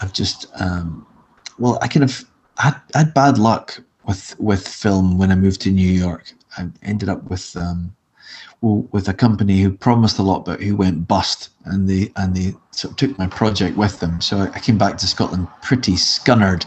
I've 0.00 0.12
just, 0.12 0.46
um, 0.60 1.06
well, 1.58 1.78
I 1.82 1.88
kind 1.88 2.04
of 2.04 2.24
had, 2.58 2.80
had 2.94 3.14
bad 3.14 3.38
luck 3.38 3.80
with 4.10 4.34
with 4.40 4.66
film 4.66 5.18
when 5.18 5.30
I 5.30 5.36
moved 5.36 5.60
to 5.62 5.70
New 5.70 5.92
York. 6.06 6.32
I 6.58 6.68
ended 6.82 7.08
up 7.08 7.22
with 7.30 7.56
um, 7.56 7.94
with 8.60 9.08
a 9.08 9.14
company 9.14 9.62
who 9.62 9.70
promised 9.70 10.18
a 10.18 10.22
lot 10.22 10.44
but 10.44 10.60
who 10.60 10.76
went 10.76 11.06
bust 11.06 11.50
and 11.66 11.88
they 11.88 12.10
and 12.16 12.34
they 12.34 12.52
sort 12.72 12.90
of 12.90 12.96
took 12.96 13.16
my 13.18 13.28
project 13.28 13.76
with 13.76 14.00
them. 14.00 14.20
So 14.20 14.40
I 14.52 14.58
came 14.58 14.78
back 14.78 14.96
to 14.98 15.06
Scotland 15.06 15.46
pretty 15.62 15.92
scunnered 15.92 16.64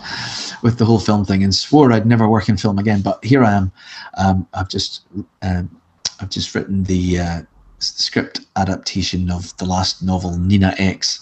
with 0.64 0.78
the 0.78 0.86
whole 0.86 1.00
film 1.00 1.26
thing 1.26 1.44
and 1.44 1.54
swore 1.54 1.92
I'd 1.92 2.06
never 2.06 2.30
work 2.30 2.48
in 2.48 2.56
film 2.56 2.80
again 2.80 3.02
but 3.02 3.24
here 3.26 3.44
I 3.44 3.52
am. 3.52 3.72
Um, 4.18 4.48
I've 4.54 4.70
just 4.70 5.02
um, 5.42 5.70
I've 6.22 6.30
just 6.30 6.56
written 6.56 6.84
the 6.86 7.20
uh, 7.20 7.42
script 7.80 8.40
adaptation 8.56 9.30
of 9.30 9.56
the 9.58 9.66
last 9.66 10.02
novel 10.02 10.38
Nina 10.38 10.74
X. 10.78 11.20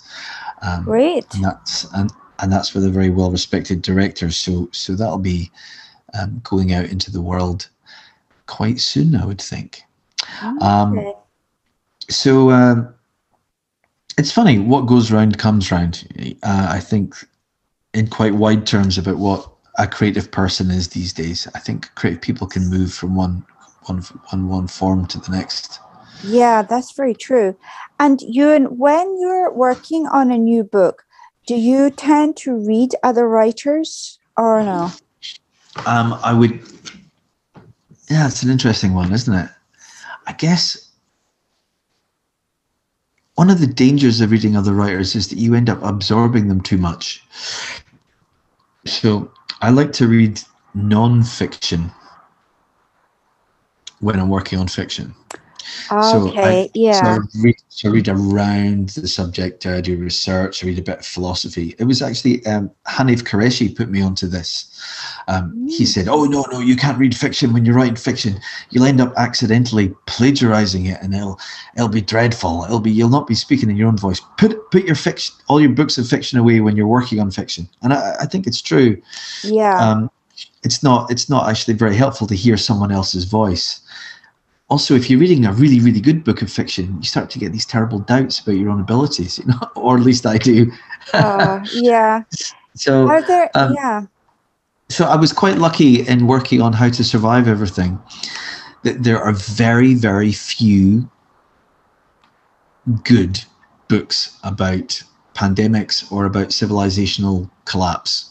Um, 0.61 0.83
great. 0.83 1.25
and 1.33 1.43
that's 1.43 1.91
and, 1.95 2.13
and 2.41 2.51
that's 2.51 2.75
with 2.75 2.85
a 2.85 2.91
very 2.91 3.09
well 3.09 3.31
respected 3.31 3.81
director. 3.81 4.29
So 4.29 4.69
so 4.71 4.93
that'll 4.95 5.17
be 5.17 5.51
um, 6.19 6.41
going 6.43 6.73
out 6.73 6.85
into 6.85 7.11
the 7.11 7.21
world 7.21 7.69
quite 8.47 8.79
soon 8.79 9.15
I 9.15 9.25
would 9.25 9.41
think 9.41 9.83
um, 10.61 10.97
okay. 10.97 11.13
so 12.09 12.51
um, 12.51 12.93
it's 14.17 14.31
funny 14.31 14.59
what 14.59 14.85
goes 14.85 15.11
round 15.11 15.37
comes 15.37 15.71
round. 15.71 16.07
Uh, 16.43 16.67
I 16.69 16.79
think 16.79 17.15
in 17.93 18.07
quite 18.07 18.35
wide 18.35 18.65
terms 18.65 18.97
about 18.97 19.17
what 19.17 19.49
a 19.77 19.87
creative 19.87 20.31
person 20.31 20.69
is 20.69 20.89
these 20.89 21.13
days. 21.13 21.47
I 21.55 21.59
think 21.59 21.93
creative 21.95 22.21
people 22.21 22.47
can 22.47 22.69
move 22.69 22.93
from 22.93 23.15
one 23.15 23.43
one 23.85 24.01
one 24.29 24.47
one 24.47 24.67
form 24.67 25.07
to 25.07 25.19
the 25.19 25.31
next. 25.31 25.79
Yeah, 26.23 26.61
that's 26.61 26.91
very 26.91 27.15
true. 27.15 27.57
And 27.99 28.21
you, 28.21 28.65
when 28.65 29.19
you're 29.19 29.51
working 29.51 30.05
on 30.07 30.31
a 30.31 30.37
new 30.37 30.63
book, 30.63 31.03
do 31.47 31.55
you 31.55 31.89
tend 31.89 32.37
to 32.37 32.53
read 32.53 32.93
other 33.01 33.27
writers 33.27 34.19
or 34.37 34.61
no? 34.61 34.91
Um, 35.85 36.19
I 36.23 36.33
would. 36.33 36.51
Yeah, 38.09 38.27
it's 38.27 38.43
an 38.43 38.49
interesting 38.49 38.93
one, 38.93 39.13
isn't 39.13 39.33
it? 39.33 39.49
I 40.27 40.33
guess 40.33 40.91
one 43.35 43.49
of 43.49 43.59
the 43.59 43.67
dangers 43.67 44.21
of 44.21 44.31
reading 44.31 44.55
other 44.55 44.73
writers 44.73 45.15
is 45.15 45.29
that 45.29 45.37
you 45.37 45.55
end 45.55 45.69
up 45.69 45.81
absorbing 45.81 46.47
them 46.47 46.61
too 46.61 46.77
much. 46.77 47.23
So 48.85 49.31
I 49.61 49.69
like 49.69 49.93
to 49.93 50.07
read 50.07 50.41
non-fiction 50.73 51.91
when 53.99 54.19
I'm 54.19 54.29
working 54.29 54.59
on 54.59 54.67
fiction. 54.67 55.15
Okay, 55.91 56.11
so 56.11 56.33
I, 56.37 56.69
yeah. 56.73 57.01
So 57.01 57.07
I, 57.07 57.17
read, 57.41 57.55
so 57.69 57.89
I 57.89 57.91
read 57.91 58.07
around 58.09 58.89
the 58.89 59.07
subject, 59.07 59.65
I 59.65 59.81
do 59.81 59.97
research, 59.97 60.63
I 60.63 60.67
read 60.67 60.79
a 60.79 60.83
bit 60.83 60.99
of 60.99 61.05
philosophy. 61.05 61.75
It 61.79 61.85
was 61.85 62.01
actually 62.01 62.45
um, 62.45 62.71
Hanif 62.87 63.23
Kureishi 63.23 63.75
put 63.75 63.89
me 63.89 64.01
onto 64.01 64.27
this. 64.27 64.67
Um, 65.27 65.53
mm. 65.55 65.69
He 65.69 65.85
said, 65.85 66.07
"Oh 66.07 66.25
no, 66.25 66.45
no, 66.51 66.59
you 66.59 66.75
can't 66.75 66.97
read 66.97 67.15
fiction 67.15 67.53
when 67.53 67.65
you're 67.65 67.75
writing 67.75 67.95
fiction. 67.95 68.39
You'll 68.69 68.85
end 68.85 69.01
up 69.01 69.13
accidentally 69.17 69.93
plagiarizing 70.07 70.85
it, 70.85 71.01
and 71.01 71.13
it'll 71.13 71.39
it'll 71.75 71.89
be 71.89 72.01
dreadful. 72.01 72.63
It'll 72.63 72.79
be 72.79 72.91
you'll 72.91 73.09
not 73.09 73.27
be 73.27 73.35
speaking 73.35 73.69
in 73.69 73.75
your 73.75 73.87
own 73.87 73.97
voice. 73.97 74.21
Put 74.37 74.71
put 74.71 74.85
your 74.85 74.95
fiction, 74.95 75.35
all 75.47 75.61
your 75.61 75.71
books 75.71 75.97
of 75.97 76.07
fiction 76.07 76.39
away 76.39 76.61
when 76.61 76.75
you're 76.75 76.87
working 76.87 77.19
on 77.19 77.31
fiction." 77.31 77.67
And 77.81 77.93
I, 77.93 78.15
I 78.21 78.25
think 78.25 78.47
it's 78.47 78.61
true. 78.61 79.01
Yeah. 79.43 79.77
Um, 79.77 80.11
it's 80.63 80.83
not 80.83 81.11
it's 81.11 81.29
not 81.29 81.49
actually 81.49 81.73
very 81.73 81.95
helpful 81.95 82.27
to 82.27 82.35
hear 82.35 82.57
someone 82.57 82.91
else's 82.91 83.25
voice 83.25 83.80
also 84.71 84.95
if 84.95 85.09
you're 85.09 85.19
reading 85.19 85.45
a 85.45 85.51
really 85.51 85.81
really 85.81 85.99
good 85.99 86.23
book 86.23 86.41
of 86.41 86.49
fiction 86.49 86.95
you 86.97 87.03
start 87.03 87.29
to 87.29 87.37
get 87.37 87.51
these 87.51 87.65
terrible 87.65 87.99
doubts 87.99 88.39
about 88.39 88.53
your 88.53 88.69
own 88.69 88.79
abilities 88.79 89.37
you 89.37 89.45
know 89.45 89.59
or 89.75 89.97
at 89.97 90.03
least 90.03 90.25
i 90.25 90.37
do. 90.37 90.71
Uh, 91.13 91.63
yeah. 91.73 92.23
So 92.73 93.05
Are 93.09 93.21
there, 93.21 93.51
um, 93.53 93.73
yeah. 93.75 94.05
so 94.87 95.03
i 95.03 95.17
was 95.17 95.33
quite 95.33 95.57
lucky 95.57 96.07
in 96.07 96.25
working 96.25 96.61
on 96.61 96.71
how 96.71 96.87
to 96.87 97.03
survive 97.03 97.49
everything 97.49 97.99
that 98.83 99.03
there 99.03 99.21
are 99.21 99.33
very 99.33 99.93
very 99.93 100.31
few 100.31 101.11
good 103.03 103.43
books 103.89 104.39
about 104.45 105.03
pandemics 105.33 106.09
or 106.13 106.23
about 106.23 106.47
civilizational 106.47 107.49
collapse 107.65 108.30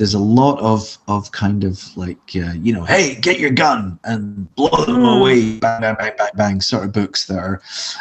there's 0.00 0.14
a 0.14 0.18
lot 0.18 0.58
of 0.60 0.96
of 1.08 1.30
kind 1.30 1.62
of 1.62 1.94
like 1.94 2.16
uh, 2.34 2.54
you 2.54 2.72
know 2.72 2.84
hey 2.84 3.16
get 3.16 3.38
your 3.38 3.50
gun 3.50 4.00
and 4.04 4.52
blow 4.54 4.86
them 4.86 5.02
mm. 5.02 5.20
away 5.20 5.58
bang 5.58 5.82
bang 5.82 5.94
bang 5.98 6.12
bang 6.16 6.30
bang 6.34 6.60
sort 6.62 6.84
of 6.84 6.92
books 6.92 7.26
that 7.26 7.38
are 7.38 7.60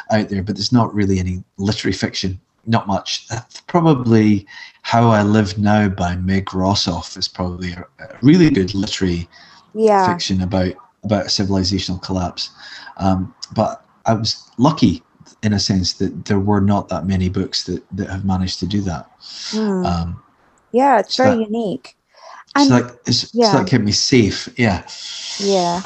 out 0.10 0.30
there 0.30 0.42
but 0.42 0.56
there's 0.56 0.72
not 0.72 0.96
really 0.96 1.20
any 1.20 1.44
literary 1.58 1.92
fiction 1.92 2.40
not 2.66 2.88
much 2.88 3.28
That's 3.28 3.60
probably 3.62 4.48
how 4.82 5.10
i 5.10 5.24
live 5.24 5.58
now 5.58 5.90
by 5.90 6.16
meg 6.16 6.46
rossoff 6.46 7.18
is 7.18 7.28
probably 7.28 7.74
a, 7.74 7.86
a 8.00 8.18
really 8.22 8.50
good 8.50 8.74
literary 8.74 9.28
yeah. 9.74 10.08
fiction 10.10 10.42
about 10.42 10.76
about 11.04 11.26
a 11.26 11.30
civilizational 11.30 12.02
collapse 12.02 12.50
um, 12.96 13.36
but 13.54 13.86
i 14.06 14.14
was 14.14 14.50
lucky 14.58 15.04
in 15.44 15.52
a 15.52 15.60
sense 15.60 15.94
that 15.94 16.24
there 16.26 16.40
were 16.40 16.62
not 16.62 16.88
that 16.88 17.06
many 17.06 17.28
books 17.28 17.66
that 17.66 17.84
that 17.92 18.10
have 18.10 18.24
managed 18.24 18.58
to 18.60 18.66
do 18.66 18.80
that 18.80 19.06
mm. 19.20 19.86
um, 19.86 20.24
yeah, 20.72 21.00
it's 21.00 21.16
so 21.16 21.24
very 21.24 21.38
that, 21.38 21.44
unique. 21.44 21.96
And 22.56 22.68
so 22.68 22.80
that, 22.80 23.00
it's, 23.06 23.34
yeah. 23.34 23.52
so 23.52 23.58
that 23.60 23.68
kept 23.68 23.84
me 23.84 23.92
safe. 23.92 24.50
Yeah. 24.58 24.86
Yeah. 25.40 25.82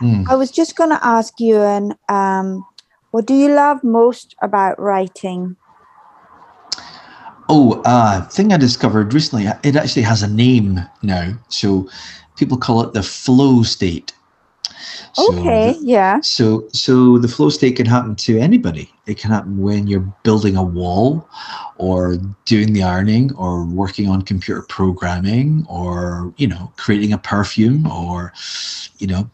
Mm. 0.00 0.28
I 0.28 0.34
was 0.34 0.50
just 0.50 0.76
going 0.76 0.90
to 0.90 1.04
ask 1.04 1.38
you, 1.38 1.60
and 1.60 1.94
um, 2.08 2.66
what 3.10 3.26
do 3.26 3.34
you 3.34 3.48
love 3.48 3.82
most 3.84 4.34
about 4.42 4.80
writing? 4.80 5.56
Oh, 7.48 7.80
uh, 7.84 8.26
thing 8.28 8.52
I 8.52 8.56
discovered 8.56 9.14
recently, 9.14 9.46
it 9.62 9.76
actually 9.76 10.02
has 10.02 10.22
a 10.22 10.28
name 10.28 10.80
now. 11.02 11.34
So 11.48 11.88
people 12.36 12.58
call 12.58 12.82
it 12.82 12.92
the 12.92 13.02
flow 13.02 13.62
state. 13.62 14.12
So 15.16 15.32
okay, 15.38 15.72
the, 15.72 15.78
yeah. 15.86 16.20
So 16.20 16.68
so 16.72 17.16
the 17.16 17.28
flow 17.28 17.48
state 17.48 17.76
can 17.76 17.86
happen 17.86 18.14
to 18.16 18.38
anybody. 18.38 18.92
It 19.06 19.16
can 19.16 19.30
happen 19.30 19.62
when 19.62 19.86
you're 19.86 20.12
building 20.24 20.56
a 20.56 20.62
wall 20.62 21.26
or 21.78 22.18
doing 22.44 22.74
the 22.74 22.82
ironing 22.82 23.34
or 23.34 23.64
working 23.64 24.10
on 24.10 24.20
computer 24.20 24.60
programming 24.62 25.64
or 25.70 26.34
you 26.36 26.46
know 26.46 26.70
creating 26.76 27.14
a 27.14 27.18
perfume 27.18 27.90
or 27.90 28.34
you 28.98 29.06
know 29.06 29.30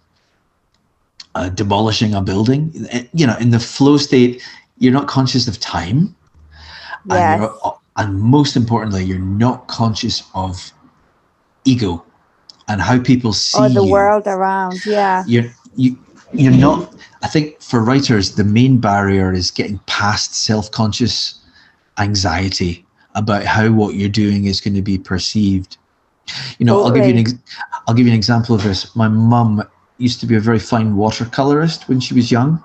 uh, 1.35 1.49
demolishing 1.49 2.15
a 2.15 2.23
building. 2.23 2.73
Eh, 2.91 3.05
you 3.13 3.27
know, 3.27 3.37
in 3.39 3.51
the 3.51 3.59
flow 3.59 3.97
state, 3.97 4.41
you're 4.79 4.93
not 4.93 5.09
conscious 5.09 5.49
of 5.49 5.59
time. 5.59 6.15
Yes. 7.09 7.41
And, 7.41 7.73
and 7.97 8.21
most 8.21 8.55
importantly, 8.55 9.03
you're 9.05 9.19
not 9.19 9.67
conscious 9.67 10.23
of 10.35 10.73
ego 11.65 12.05
and 12.69 12.81
how 12.81 13.01
people 13.01 13.33
see 13.33 13.59
or 13.59 13.69
the 13.69 13.85
you. 13.85 13.91
world 13.91 14.27
around. 14.27 14.85
Yeah, 14.87 15.25
you're 15.27 15.53
you 15.77 15.99
you're 16.33 16.53
not. 16.53 16.95
I 17.23 17.29
think 17.29 17.61
for 17.61 17.81
writers, 17.81 18.35
the 18.37 18.45
main 18.45 18.79
barrier 18.79 19.33
is 19.33 19.51
getting 19.51 19.79
past 19.87 20.35
self-conscious 20.35 21.39
anxiety 21.99 22.85
about 23.15 23.45
how 23.45 23.71
what 23.71 23.95
you're 23.95 24.09
doing 24.09 24.47
is 24.47 24.61
going 24.61 24.75
to 24.75 24.83
be 24.83 24.99
perceived. 24.99 25.77
You 26.59 26.67
know, 26.67 26.83
totally. 26.83 27.01
I'll 27.01 27.07
give 27.07 27.07
you 27.07 27.13
an 27.13 27.19
ex- 27.19 27.35
I'll 27.87 27.95
give 27.95 28.07
you 28.07 28.13
an 28.13 28.17
example 28.17 28.55
of 28.55 28.63
this. 28.63 28.95
My 28.97 29.09
mum 29.09 29.63
used 29.99 30.21
to 30.21 30.27
be 30.27 30.37
a 30.37 30.41
very 30.41 30.59
fine 30.59 30.95
watercolorist 30.95 31.89
when 31.89 32.01
she 32.01 32.15
was 32.15 32.31
young, 32.33 32.63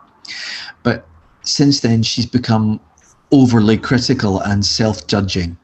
but 0.84 1.08
since 1.42 1.82
then 1.82 2.04
she's 2.04 2.26
become 2.26 2.80
overly 3.32 3.78
critical 3.78 4.40
and 4.40 4.66
self-judging. 4.66 5.58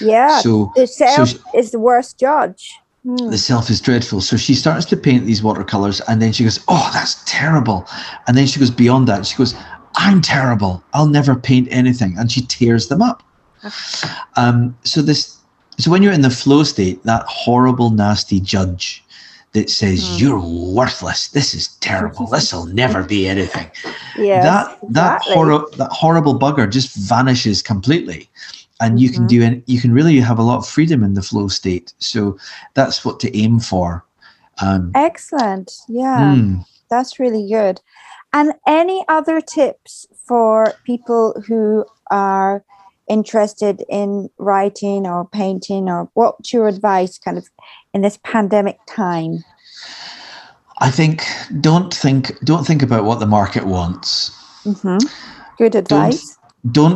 Yeah, 0.00 0.40
so 0.40 0.72
the 0.76 0.86
self 0.86 1.28
so 1.28 1.38
she, 1.38 1.58
is 1.58 1.70
the 1.70 1.78
worst 1.78 2.18
judge. 2.18 2.74
Mm. 3.06 3.30
The 3.30 3.38
self 3.38 3.68
is 3.68 3.80
dreadful. 3.80 4.20
So 4.20 4.36
she 4.36 4.54
starts 4.54 4.86
to 4.86 4.96
paint 4.96 5.26
these 5.26 5.42
watercolors 5.42 6.00
and 6.02 6.22
then 6.22 6.32
she 6.32 6.44
goes, 6.44 6.62
Oh, 6.68 6.90
that's 6.92 7.22
terrible. 7.24 7.86
And 8.26 8.36
then 8.36 8.46
she 8.46 8.60
goes 8.60 8.70
beyond 8.70 9.08
that. 9.08 9.26
She 9.26 9.36
goes, 9.36 9.54
I'm 9.96 10.20
terrible. 10.20 10.82
I'll 10.92 11.08
never 11.08 11.34
paint 11.34 11.68
anything. 11.70 12.16
And 12.16 12.30
she 12.30 12.42
tears 12.42 12.88
them 12.88 13.02
up. 13.02 13.22
um, 14.36 14.76
so 14.84 15.02
this 15.02 15.38
so 15.78 15.90
when 15.90 16.02
you're 16.02 16.12
in 16.12 16.22
the 16.22 16.30
flow 16.30 16.62
state, 16.62 17.02
that 17.04 17.24
horrible, 17.26 17.90
nasty 17.90 18.40
judge 18.40 19.02
that 19.52 19.68
says 19.68 20.04
mm. 20.04 20.20
you're 20.20 20.40
worthless, 20.74 21.28
this 21.28 21.54
is 21.54 21.68
terrible, 21.76 22.26
this 22.26 22.52
will 22.52 22.66
never 22.66 23.02
be 23.02 23.26
anything. 23.26 23.70
Yeah, 24.14 24.42
that 24.42 24.78
that 24.90 25.22
horror 25.22 25.64
that 25.78 25.90
horrible 25.90 26.38
bugger 26.38 26.70
just 26.70 26.94
vanishes 26.94 27.62
completely 27.62 28.28
and 28.82 29.00
you 29.00 29.10
can 29.10 29.20
mm-hmm. 29.20 29.26
do 29.28 29.42
and 29.42 29.62
you 29.66 29.80
can 29.80 29.92
really 29.92 30.18
have 30.20 30.38
a 30.38 30.42
lot 30.42 30.58
of 30.58 30.68
freedom 30.68 31.02
in 31.02 31.14
the 31.14 31.22
flow 31.22 31.48
state. 31.48 31.94
So 31.98 32.36
that's 32.74 33.04
what 33.04 33.20
to 33.20 33.36
aim 33.36 33.60
for. 33.60 34.04
Um, 34.60 34.90
excellent. 34.94 35.72
Yeah. 35.88 36.34
Mm. 36.36 36.64
that's 36.90 37.18
really 37.18 37.48
good. 37.48 37.80
And 38.34 38.54
any 38.66 39.04
other 39.08 39.40
tips 39.40 40.06
for 40.26 40.74
people 40.84 41.34
who 41.46 41.84
are 42.10 42.64
interested 43.08 43.84
in 43.88 44.30
writing 44.38 45.06
or 45.06 45.28
painting 45.28 45.88
or 45.88 46.08
what's 46.14 46.52
your 46.52 46.68
advice 46.68 47.18
kind 47.18 47.38
of 47.38 47.48
in 47.94 48.00
this 48.02 48.18
pandemic 48.24 48.78
time? 48.86 49.44
I 50.78 50.90
think 50.90 51.24
don't 51.60 51.94
think 51.94 52.38
don't 52.40 52.66
think 52.66 52.82
about 52.82 53.04
what 53.04 53.20
the 53.20 53.26
market 53.26 53.66
wants. 53.66 54.30
Mm-hmm. 54.64 54.98
good 55.58 55.74
advice. 55.74 56.36
don't 56.36 56.41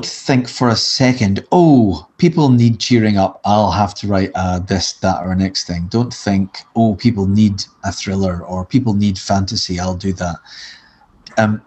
think 0.05 0.49
for 0.49 0.69
a 0.69 0.77
second, 0.77 1.45
oh, 1.51 2.09
people 2.19 2.51
need 2.51 2.79
cheering 2.79 3.17
up. 3.17 3.41
I'll 3.45 3.73
have 3.73 3.95
to 3.97 4.07
write 4.07 4.31
uh, 4.35 4.61
this, 4.61 4.93
that, 4.95 5.25
or 5.25 5.35
next 5.35 5.67
thing. 5.67 5.89
Don't 5.89 6.15
think, 6.15 6.59
oh, 6.77 6.95
people 6.95 7.27
need 7.27 7.65
a 7.85 7.91
thriller 7.91 8.45
or 8.45 8.65
people 8.65 8.95
need 8.95 9.19
fantasy. 9.19 9.81
I'll 9.81 9.97
do 9.97 10.13
that. 10.15 10.37
Um, 11.37 11.61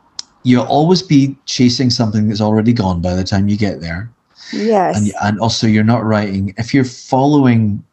you'll 0.44 0.66
always 0.66 1.02
be 1.02 1.36
chasing 1.46 1.90
something 1.90 2.30
that's 2.30 2.42
already 2.42 2.74
gone 2.74 3.02
by 3.02 3.16
the 3.16 3.24
time 3.24 3.50
you 3.50 3.58
get 3.58 3.82
there. 3.82 4.10
Yes. 4.54 4.98
And, 4.98 5.12
and 5.22 5.40
also, 5.40 5.68
you're 5.68 5.84
not 5.84 6.04
writing, 6.04 6.54
if 6.58 6.74
you're 6.74 6.86
following 6.86 7.84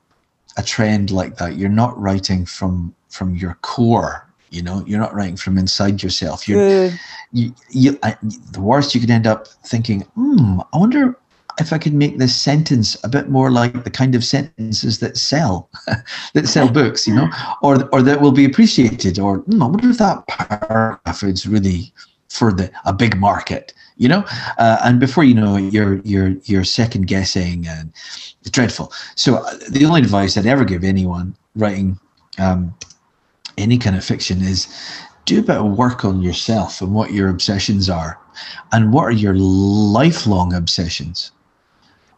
a 0.57 0.63
trend 0.63 1.11
like 1.11 1.37
that, 1.37 1.57
you're 1.57 1.69
not 1.69 1.99
writing 2.01 2.47
from 2.47 2.95
from 3.09 3.35
your 3.35 3.55
core 3.63 4.26
you 4.51 4.63
know 4.63 4.85
you're 4.87 5.01
not 5.01 5.15
writing 5.15 5.37
from 5.37 5.59
inside 5.59 6.03
yourself 6.03 6.49
you're 6.49 6.91
you, 7.33 7.55
you 7.71 7.99
I, 8.03 8.17
the 8.53 8.61
worst 8.61 8.95
you 8.95 9.01
could 9.01 9.11
end 9.11 9.27
up 9.27 9.49
thinking 9.67 10.03
hmm 10.15 10.61
i 10.73 10.79
wonder 10.79 11.19
if 11.59 11.73
i 11.73 11.79
could 11.79 11.95
make 11.95 12.19
this 12.19 12.35
sentence 12.35 12.97
a 13.05 13.09
bit 13.09 13.29
more 13.29 13.51
like 13.51 13.85
the 13.85 13.91
kind 13.91 14.15
of 14.15 14.25
sentences 14.25 14.99
that 15.01 15.17
sell 15.17 15.69
that 16.35 16.49
sell 16.49 16.69
books 16.69 17.07
you 17.07 17.15
know 17.15 17.29
or 17.63 17.89
or 17.93 18.03
that 18.03 18.21
will 18.21 18.33
be 18.33 18.45
appreciated 18.45 19.19
or 19.19 19.39
hmm, 19.39 19.63
i 19.63 19.67
wonder 19.67 19.91
if 19.91 19.99
that 19.99 20.27
paragraph 20.29 21.23
is 21.23 21.47
really 21.47 21.93
for 22.29 22.53
the 22.53 22.71
a 22.85 22.93
big 22.93 23.17
market, 23.17 23.73
you 23.97 24.09
know. 24.09 24.25
Uh, 24.59 24.79
and 24.85 25.01
before 25.01 25.25
you 25.25 25.35
know 25.35 25.57
it, 25.57 25.73
you're 25.73 25.97
you're 26.05 26.35
you're 26.45 26.65
second 26.65 27.07
guessing, 27.07 27.67
and 27.67 27.93
it's 28.41 28.51
dreadful. 28.51 28.93
So 29.15 29.37
uh, 29.37 29.57
the 29.71 29.85
only 29.85 30.01
advice 30.01 30.37
I'd 30.37 30.47
ever 30.47 30.65
give 30.65 30.85
anyone 30.85 31.37
writing 31.55 31.99
um, 32.39 32.75
any 33.59 33.79
kind 33.79 33.97
of 33.97 34.05
fiction 34.05 34.43
is 34.43 34.67
do 35.25 35.41
a 35.41 35.43
bit 35.43 35.57
of 35.57 35.77
work 35.77 36.05
on 36.05 36.23
yourself 36.23 36.81
and 36.81 36.95
what 36.95 37.13
your 37.13 37.29
obsessions 37.29 37.91
are, 37.91 38.19
and 38.73 38.93
what 38.93 39.05
are 39.05 39.13
your 39.13 39.35
lifelong 39.35 40.55
obsessions. 40.55 41.33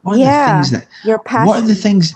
What 0.03 0.17
are 0.17 0.19
yeah, 0.19 0.47
the 0.47 0.63
things 0.63 0.71
that 0.73 0.89
your 1.05 1.19
passion. 1.19 1.47
What 1.47 1.63
are 1.63 1.67
the 1.67 1.75
things? 1.75 2.15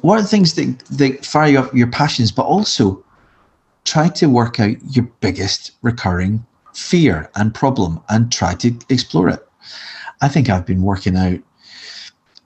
What 0.00 0.18
are 0.18 0.22
the 0.22 0.28
things 0.28 0.54
that 0.54 0.78
that 0.90 1.24
fire 1.24 1.48
you 1.48 1.58
up 1.58 1.74
your 1.74 1.90
passions, 1.90 2.30
but 2.30 2.46
also 2.46 3.04
try 3.84 4.08
to 4.08 4.26
work 4.28 4.60
out 4.60 4.76
your 4.90 5.04
biggest 5.20 5.72
recurring 5.82 6.44
fear 6.72 7.30
and 7.36 7.54
problem 7.54 8.00
and 8.08 8.32
try 8.32 8.54
to 8.54 8.76
explore 8.88 9.28
it. 9.28 9.46
I 10.20 10.28
think 10.28 10.48
I've 10.48 10.66
been 10.66 10.82
working 10.82 11.16
out 11.16 11.38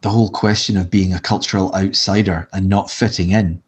the 0.01 0.11
whole 0.11 0.31
question 0.31 0.77
of 0.77 0.91
being 0.91 1.13
a 1.13 1.21
cultural 1.21 1.75
outsider 1.75 2.49
and 2.53 2.69
not 2.69 2.91
fitting 2.91 3.31
in. 3.31 3.63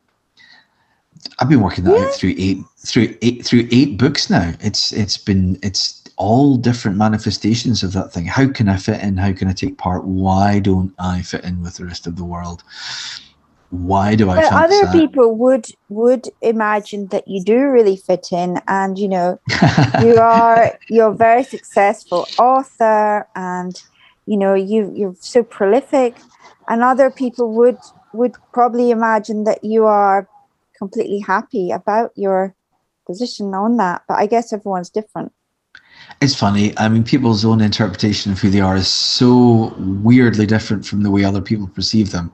I've 1.38 1.48
been 1.48 1.60
working 1.60 1.84
that 1.84 1.96
yeah. 1.96 2.04
out 2.04 2.14
through 2.14 2.34
eight 2.36 2.58
through 2.78 3.16
eight 3.22 3.44
through 3.44 3.68
eight 3.70 3.98
books 3.98 4.30
now. 4.30 4.52
It's 4.60 4.92
it's 4.92 5.18
been 5.18 5.58
it's 5.62 6.04
all 6.16 6.56
different 6.56 6.96
manifestations 6.96 7.82
of 7.82 7.92
that 7.94 8.12
thing. 8.12 8.26
How 8.26 8.48
can 8.48 8.68
I 8.68 8.76
fit 8.76 9.02
in? 9.02 9.16
How 9.16 9.32
can 9.32 9.48
I 9.48 9.52
take 9.52 9.78
part? 9.78 10.04
Why 10.04 10.60
don't 10.60 10.94
I 10.98 11.22
fit 11.22 11.44
in 11.44 11.62
with 11.62 11.76
the 11.76 11.86
rest 11.86 12.06
of 12.06 12.16
the 12.16 12.24
world? 12.24 12.62
why 13.70 14.16
do 14.16 14.28
I? 14.30 14.36
But 14.36 14.52
other 14.52 14.82
that? 14.82 14.92
people 14.92 15.34
would 15.36 15.66
would 15.88 16.26
imagine 16.40 17.06
that 17.08 17.26
you 17.28 17.42
do 17.42 17.56
really 17.68 17.96
fit 17.96 18.32
in, 18.32 18.60
and 18.66 18.98
you 18.98 19.08
know, 19.08 19.40
you 20.02 20.16
are 20.16 20.78
you're 20.88 21.12
very 21.12 21.44
successful 21.44 22.26
author, 22.38 23.26
and 23.36 23.80
you 24.26 24.36
know 24.36 24.54
you 24.54 24.92
you're 24.94 25.14
so 25.20 25.44
prolific, 25.44 26.16
and 26.68 26.82
other 26.82 27.10
people 27.10 27.52
would 27.54 27.78
would 28.12 28.34
probably 28.52 28.90
imagine 28.90 29.44
that 29.44 29.62
you 29.62 29.84
are 29.86 30.28
completely 30.80 31.20
happy 31.20 31.70
about 31.70 32.10
your 32.16 32.54
position 33.06 33.54
on 33.54 33.76
that. 33.76 34.02
But 34.08 34.14
I 34.14 34.26
guess 34.26 34.52
everyone's 34.52 34.90
different. 34.90 35.32
It's 36.20 36.34
funny. 36.34 36.76
I 36.78 36.88
mean, 36.88 37.04
people's 37.04 37.44
own 37.44 37.60
interpretation 37.60 38.32
of 38.32 38.40
who 38.40 38.50
they 38.50 38.60
are 38.60 38.76
is 38.76 38.88
so 38.88 39.74
weirdly 39.78 40.46
different 40.46 40.84
from 40.84 41.02
the 41.02 41.10
way 41.10 41.24
other 41.24 41.40
people 41.42 41.68
perceive 41.68 42.10
them. 42.10 42.32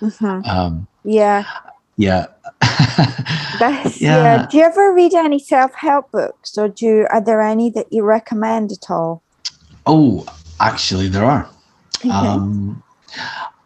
Mm-hmm. 0.00 0.48
Um, 0.48 0.86
yeah. 1.04 1.44
Yeah. 1.96 2.26
Yeah. 3.58 3.88
yeah. 4.00 4.46
Do 4.50 4.58
you 4.58 4.64
ever 4.64 4.92
read 4.92 5.14
any 5.14 5.38
self 5.38 5.72
help 5.74 6.10
books, 6.12 6.58
or 6.58 6.68
do 6.68 6.84
you, 6.86 7.06
are 7.10 7.24
there 7.24 7.40
any 7.40 7.70
that 7.70 7.90
you 7.90 8.02
recommend 8.02 8.70
at 8.70 8.90
all? 8.90 9.22
Oh, 9.86 10.26
actually, 10.60 11.08
there 11.08 11.24
are. 11.24 11.48
Okay. 11.98 12.10
Um, 12.10 12.82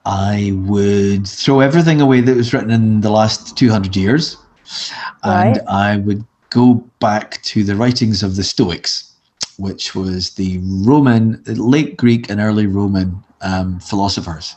I 0.07 0.53
would 0.65 1.27
throw 1.27 1.61
everything 1.61 2.01
away 2.01 2.21
that 2.23 2.37
was 2.37 2.53
written 2.53 2.71
in 2.71 3.01
the 3.01 3.11
last 3.11 3.57
200 3.57 3.95
years, 3.97 4.37
and 5.23 5.57
right. 5.57 5.67
I 5.69 5.97
would 5.99 6.25
go 6.51 6.75
back 7.01 7.43
to 7.43 7.63
the 7.65 7.77
writings 7.77 8.23
of 8.23 8.37
the 8.37 8.43
Stoics, 8.43 9.13
which 9.59 9.95
was 9.95 10.31
the 10.35 10.59
Roman, 10.63 11.43
late 11.47 11.97
Greek 11.97 12.31
and 12.31 12.41
early 12.41 12.67
Roman 12.67 13.23
um, 13.43 13.79
philosophers. 13.81 14.57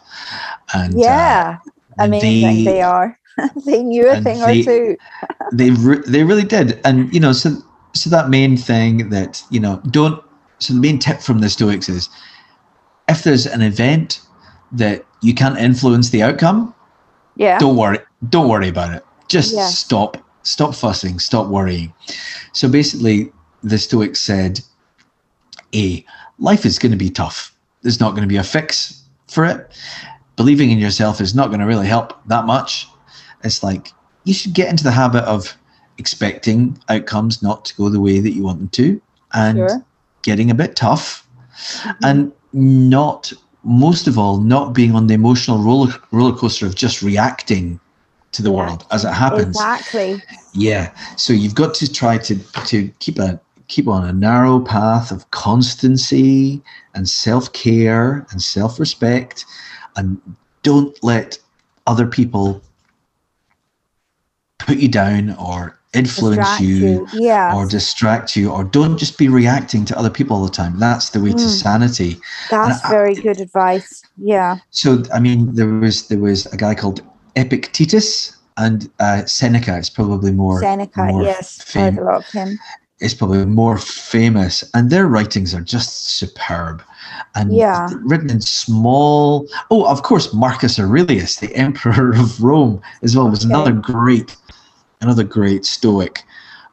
And 0.73 0.99
yeah, 0.99 1.59
uh, 1.99 2.05
amazing 2.05 2.63
they, 2.63 2.63
they 2.63 2.81
are. 2.81 3.19
they 3.65 3.83
knew 3.83 4.09
a 4.09 4.21
thing 4.21 4.39
they, 4.39 4.61
or 4.61 4.63
two. 4.63 4.97
they 5.53 5.71
re- 5.71 6.03
they 6.07 6.23
really 6.23 6.43
did, 6.43 6.79
and 6.85 7.13
you 7.13 7.19
know, 7.19 7.33
so 7.33 7.57
so 7.93 8.09
that 8.09 8.29
main 8.29 8.57
thing 8.57 9.09
that 9.09 9.43
you 9.49 9.59
know, 9.59 9.81
don't. 9.89 10.23
So 10.59 10.73
the 10.73 10.79
main 10.79 10.99
tip 10.99 11.19
from 11.19 11.39
the 11.39 11.49
Stoics 11.49 11.89
is, 11.89 12.09
if 13.09 13.23
there's 13.23 13.45
an 13.45 13.61
event 13.61 14.21
that 14.73 15.05
you 15.21 15.33
can't 15.33 15.57
influence 15.57 16.09
the 16.09 16.23
outcome, 16.23 16.73
yeah, 17.35 17.57
don't 17.59 17.77
worry, 17.77 17.99
don't 18.29 18.49
worry 18.49 18.67
about 18.67 18.93
it. 18.93 19.05
Just 19.27 19.55
yeah. 19.55 19.67
stop, 19.67 20.17
stop 20.43 20.75
fussing, 20.75 21.19
stop 21.19 21.47
worrying. 21.47 21.93
So 22.53 22.69
basically, 22.69 23.31
the 23.63 23.77
Stoics 23.77 24.19
said, 24.19 24.59
a 25.73 26.05
life 26.39 26.65
is 26.65 26.77
going 26.77 26.91
to 26.91 26.97
be 26.97 27.09
tough. 27.09 27.55
There's 27.81 27.99
not 27.99 28.11
going 28.11 28.23
to 28.23 28.27
be 28.27 28.37
a 28.37 28.43
fix 28.43 29.03
for 29.27 29.45
it 29.45 29.71
believing 30.35 30.71
in 30.71 30.79
yourself 30.79 31.21
is 31.21 31.35
not 31.35 31.47
going 31.47 31.59
to 31.59 31.65
really 31.65 31.87
help 31.87 32.13
that 32.27 32.45
much. 32.45 32.87
It's 33.43 33.63
like 33.63 33.91
you 34.23 34.33
should 34.33 34.53
get 34.53 34.69
into 34.69 34.83
the 34.83 34.91
habit 34.91 35.23
of 35.23 35.55
expecting 35.97 36.77
outcomes 36.89 37.43
not 37.43 37.65
to 37.65 37.75
go 37.75 37.89
the 37.89 37.99
way 37.99 38.19
that 38.19 38.31
you 38.31 38.43
want 38.43 38.59
them 38.59 38.69
to 38.69 39.01
and 39.33 39.57
sure. 39.57 39.85
getting 40.23 40.49
a 40.49 40.55
bit 40.55 40.75
tough 40.75 41.27
mm-hmm. 41.57 42.05
and 42.05 42.31
not 42.53 43.31
most 43.63 44.07
of 44.07 44.17
all 44.17 44.39
not 44.39 44.73
being 44.73 44.95
on 44.95 45.07
the 45.07 45.13
emotional 45.13 45.59
roller 45.59 45.93
roller 46.11 46.35
coaster 46.35 46.65
of 46.65 46.75
just 46.75 47.01
reacting 47.01 47.79
to 48.33 48.41
the 48.41 48.51
world 48.51 48.85
as 48.91 49.05
it 49.05 49.13
happens. 49.13 49.55
Exactly. 49.55 50.21
Yeah. 50.53 50.93
So 51.17 51.33
you've 51.33 51.55
got 51.55 51.73
to 51.75 51.91
try 51.91 52.17
to 52.17 52.35
to 52.65 52.87
keep 52.99 53.19
a 53.19 53.39
keep 53.67 53.87
on 53.87 54.07
a 54.07 54.13
narrow 54.13 54.59
path 54.59 55.11
of 55.11 55.29
constancy 55.31 56.61
and 56.93 57.07
self-care 57.07 58.25
and 58.29 58.41
self-respect 58.41 59.45
and 59.95 60.21
don't 60.63 61.01
let 61.03 61.39
other 61.87 62.05
people 62.05 62.61
put 64.59 64.77
you 64.77 64.87
down 64.87 65.35
or 65.35 65.79
influence 65.93 66.59
you, 66.59 66.75
you. 66.75 67.07
Yeah. 67.13 67.55
or 67.55 67.67
distract 67.67 68.35
you 68.35 68.51
or 68.51 68.63
don't 68.63 68.97
just 68.97 69.17
be 69.17 69.27
reacting 69.27 69.85
to 69.85 69.97
other 69.97 70.09
people 70.09 70.37
all 70.37 70.45
the 70.45 70.51
time 70.51 70.79
that's 70.79 71.11
the 71.11 71.19
way 71.19 71.29
mm. 71.29 71.37
to 71.37 71.49
sanity 71.49 72.17
that's 72.49 72.87
very 72.89 73.13
good 73.15 73.39
advice 73.39 74.03
yeah 74.17 74.57
so 74.71 75.03
i 75.13 75.19
mean 75.19 75.53
there 75.53 75.67
was 75.67 76.07
there 76.07 76.19
was 76.19 76.45
a 76.47 76.57
guy 76.57 76.73
called 76.73 77.01
epictetus 77.35 78.37
and 78.57 78.89
uh, 78.99 79.23
seneca 79.25 79.77
is 79.77 79.89
probably 79.89 80.31
more 80.31 80.59
seneca 80.59 81.05
more 81.05 81.23
yes 81.23 81.61
fam- 81.61 81.95
heard 81.95 82.03
a 82.03 82.05
lot 82.05 82.19
of 82.19 82.31
him 82.31 82.59
is 82.99 83.13
probably 83.13 83.45
more 83.45 83.77
famous 83.77 84.63
and 84.73 84.89
their 84.89 85.07
writings 85.07 85.53
are 85.53 85.61
just 85.61 86.07
superb 86.07 86.81
and 87.35 87.53
yeah. 87.53 87.89
written 88.03 88.29
in 88.29 88.41
small. 88.41 89.47
Oh, 89.71 89.85
of 89.85 90.03
course, 90.03 90.33
Marcus 90.33 90.79
Aurelius, 90.79 91.37
the 91.37 91.53
Emperor 91.55 92.13
of 92.13 92.41
Rome, 92.41 92.81
as 93.01 93.15
well, 93.15 93.29
was 93.29 93.43
another 93.43 93.71
great, 93.71 94.35
another 95.03 95.23
great 95.23 95.65
Stoic. 95.65 96.23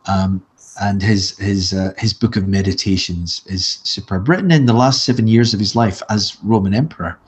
Um, 0.07 0.43
and 0.81 1.03
his 1.03 1.37
his 1.37 1.75
uh, 1.75 1.93
his 1.99 2.15
book 2.15 2.37
of 2.37 2.49
meditations 2.49 3.43
is 3.47 3.81
superb, 3.83 4.29
written 4.29 4.51
in 4.51 4.67
the 4.67 4.73
last 4.73 5.05
seven 5.05 5.27
years 5.27 5.53
of 5.53 5.61
his 5.61 5.77
life 5.77 6.03
as 6.09 6.39
Roman 6.43 6.75
emperor. 6.75 7.19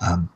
Um, 0.00 0.30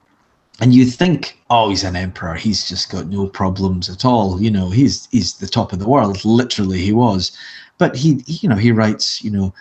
and 0.60 0.74
you 0.74 0.84
think, 0.84 1.40
oh, 1.48 1.70
he's 1.70 1.84
an 1.84 1.96
emperor; 1.96 2.34
he's 2.34 2.68
just 2.68 2.90
got 2.90 3.06
no 3.06 3.26
problems 3.26 3.88
at 3.88 4.04
all. 4.04 4.42
You 4.42 4.50
know, 4.50 4.68
he's 4.70 5.08
he's 5.10 5.34
the 5.34 5.46
top 5.46 5.72
of 5.72 5.78
the 5.78 5.88
world. 5.88 6.24
Literally, 6.24 6.78
he 6.78 6.92
was. 6.92 7.32
But 7.78 7.96
he, 7.96 8.22
you 8.26 8.48
know, 8.48 8.56
he 8.56 8.70
writes, 8.70 9.24
you 9.24 9.30
know, 9.30 9.52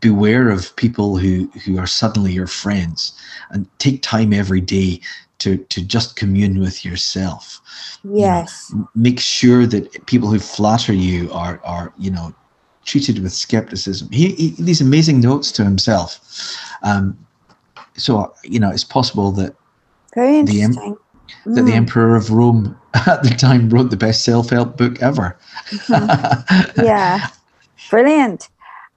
beware 0.00 0.48
of 0.48 0.74
people 0.76 1.18
who 1.18 1.48
who 1.64 1.78
are 1.78 1.86
suddenly 1.86 2.32
your 2.32 2.46
friends 2.46 3.12
and 3.50 3.68
take 3.78 4.02
time 4.02 4.32
every 4.32 4.60
day 4.60 5.00
to 5.42 5.56
to 5.56 5.82
just 5.82 6.16
commune 6.16 6.58
with 6.60 6.84
yourself. 6.84 7.60
Yes 8.04 8.70
you 8.70 8.78
know, 8.78 8.88
make 8.94 9.20
sure 9.20 9.66
that 9.66 10.06
people 10.06 10.28
who 10.28 10.38
flatter 10.38 10.92
you 10.92 11.30
are 11.32 11.60
are 11.64 11.92
you 11.98 12.10
know 12.10 12.34
treated 12.84 13.22
with 13.22 13.32
skepticism. 13.32 14.08
He, 14.10 14.32
he 14.34 14.50
these 14.58 14.80
amazing 14.80 15.20
notes 15.20 15.52
to 15.52 15.64
himself. 15.64 16.20
Um, 16.82 17.16
so 17.94 18.32
you 18.44 18.60
know 18.60 18.70
it's 18.70 18.84
possible 18.84 19.32
that 19.32 19.54
the 20.14 20.20
mm. 20.20 20.96
that 21.46 21.62
the 21.62 21.70
mm. 21.70 21.72
emperor 21.72 22.16
of 22.16 22.30
rome 22.30 22.78
at 22.94 23.22
the 23.22 23.30
time 23.30 23.68
wrote 23.70 23.90
the 23.90 23.96
best 23.96 24.24
self-help 24.24 24.76
book 24.76 25.00
ever. 25.02 25.38
Mm-hmm. 25.70 26.80
yeah. 26.84 27.28
Brilliant. 27.90 28.48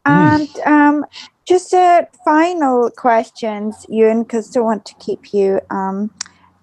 And 0.05 0.49
um, 0.65 1.05
just 1.45 1.73
a 1.73 2.07
final 2.23 2.91
questions, 2.91 3.85
Ewan, 3.89 4.21
because 4.23 4.51
don't 4.51 4.63
want 4.63 4.85
to 4.85 4.93
keep 4.95 5.33
you 5.33 5.59
um, 5.71 6.11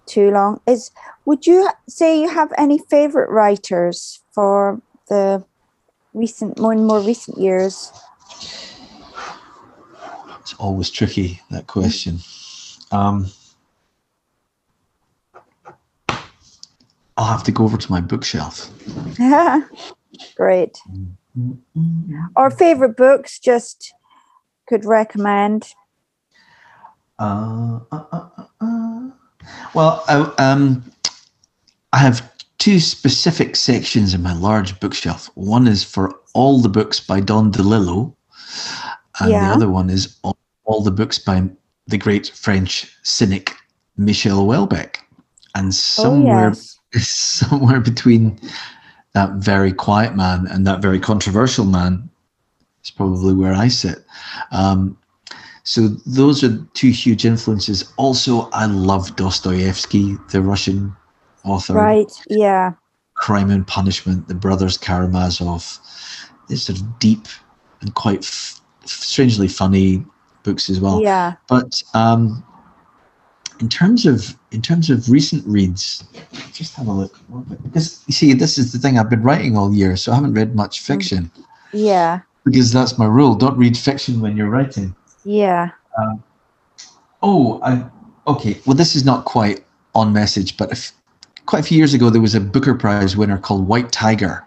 too 0.05 0.31
long. 0.31 0.61
Is 0.67 0.91
would 1.25 1.47
you 1.47 1.69
say 1.87 2.19
you 2.19 2.29
have 2.29 2.51
any 2.57 2.77
favorite 2.77 3.29
writers 3.29 4.21
for 4.31 4.81
the 5.09 5.43
recent, 6.13 6.59
more 6.59 6.73
and 6.73 6.85
more 6.85 6.99
recent 6.99 7.37
years? 7.37 7.91
It's 10.39 10.53
always 10.55 10.89
tricky 10.89 11.39
that 11.51 11.67
question. 11.67 12.19
Um, 12.91 13.31
I'll 17.15 17.25
have 17.25 17.43
to 17.43 17.51
go 17.51 17.63
over 17.63 17.77
to 17.77 17.91
my 17.91 18.01
bookshelf. 18.01 18.69
Great. 20.35 20.77
Mm. 21.37 22.29
Or 22.35 22.51
favorite 22.51 22.97
books, 22.97 23.39
just 23.39 23.93
could 24.67 24.85
recommend. 24.85 25.73
Uh, 27.19 27.79
uh, 27.91 28.03
uh, 28.11 28.29
uh, 28.37 28.45
uh. 28.61 28.92
Well, 29.73 30.03
I, 30.07 30.31
um, 30.37 30.83
I 31.91 31.97
have 31.97 32.31
two 32.57 32.79
specific 32.79 33.55
sections 33.55 34.13
in 34.13 34.21
my 34.21 34.33
large 34.33 34.79
bookshelf. 34.79 35.29
One 35.35 35.67
is 35.67 35.83
for 35.83 36.19
all 36.33 36.59
the 36.59 36.69
books 36.69 36.99
by 36.99 37.19
Don 37.19 37.51
DeLillo, 37.51 38.15
and 39.19 39.31
yeah. 39.31 39.47
the 39.47 39.53
other 39.53 39.69
one 39.69 39.89
is 39.89 40.17
all, 40.23 40.37
all, 40.65 40.81
the 40.81 40.91
books 40.91 41.19
by 41.19 41.43
the 41.87 41.97
great 41.97 42.29
French 42.29 42.95
cynic 43.03 43.53
Michel 43.97 44.45
Houellebecq. 44.45 44.95
And 45.55 45.67
oh, 45.67 45.71
somewhere, 45.71 46.51
oh, 46.55 46.59
yes. 46.93 47.09
somewhere 47.09 47.79
between 47.79 48.39
that 49.13 49.33
very 49.33 49.71
quiet 49.71 50.15
man 50.15 50.47
and 50.47 50.65
that 50.65 50.81
very 50.81 50.99
controversial 50.99 51.65
man 51.65 52.09
is 52.83 52.91
probably 52.91 53.33
where 53.33 53.53
I 53.53 53.67
sit. 53.67 54.05
Um, 54.51 54.97
so 55.63 55.87
those 56.05 56.43
are 56.43 56.57
two 56.73 56.89
huge 56.89 57.25
influences. 57.25 57.93
Also, 57.97 58.49
I 58.51 58.65
love 58.65 59.15
Dostoevsky, 59.15 60.17
the 60.29 60.41
Russian 60.41 60.95
author. 61.45 61.73
Right. 61.73 62.11
Yeah. 62.29 62.73
Crime 63.13 63.49
and 63.49 63.65
Punishment, 63.65 64.27
the 64.27 64.35
brothers 64.35 64.77
Karamazov. 64.77 65.79
These 66.49 66.63
sort 66.63 66.79
of 66.79 66.99
deep 66.99 67.27
and 67.79 67.93
quite 67.95 68.23
f- 68.23 68.59
strangely 68.83 69.47
funny 69.47 70.05
books 70.43 70.69
as 70.69 70.81
well. 70.81 71.01
Yeah. 71.01 71.35
But 71.47 71.81
um, 71.93 72.43
in 73.61 73.69
terms 73.69 74.05
of 74.05 74.37
in 74.51 74.61
terms 74.61 74.89
of 74.89 75.09
recent 75.09 75.47
reads, 75.47 76.03
just 76.51 76.75
have 76.75 76.87
a 76.87 76.91
look 76.91 77.17
because 77.63 78.03
you 78.07 78.13
see, 78.13 78.33
this 78.33 78.57
is 78.57 78.73
the 78.73 78.79
thing 78.79 78.99
I've 78.99 79.09
been 79.09 79.23
writing 79.23 79.57
all 79.57 79.73
year, 79.73 79.95
so 79.95 80.11
I 80.11 80.15
haven't 80.15 80.33
read 80.33 80.55
much 80.55 80.81
fiction. 80.81 81.31
Yeah. 81.71 82.19
Because 82.43 82.73
that's 82.73 82.97
my 82.97 83.05
rule. 83.05 83.35
Don't 83.35 83.57
read 83.57 83.77
fiction 83.77 84.19
when 84.19 84.35
you're 84.35 84.49
writing. 84.49 84.93
Yeah. 85.25 85.71
Um, 85.97 86.23
oh, 87.21 87.59
I, 87.63 87.85
okay. 88.27 88.59
Well, 88.65 88.75
this 88.75 88.95
is 88.95 89.05
not 89.05 89.25
quite 89.25 89.63
on 89.95 90.13
message, 90.13 90.57
but 90.57 90.71
if, 90.71 90.91
quite 91.45 91.59
a 91.59 91.63
few 91.63 91.77
years 91.77 91.93
ago, 91.93 92.09
there 92.09 92.21
was 92.21 92.35
a 92.35 92.41
Booker 92.41 92.75
Prize 92.75 93.15
winner 93.15 93.37
called 93.37 93.67
White 93.67 93.91
Tiger. 93.91 94.45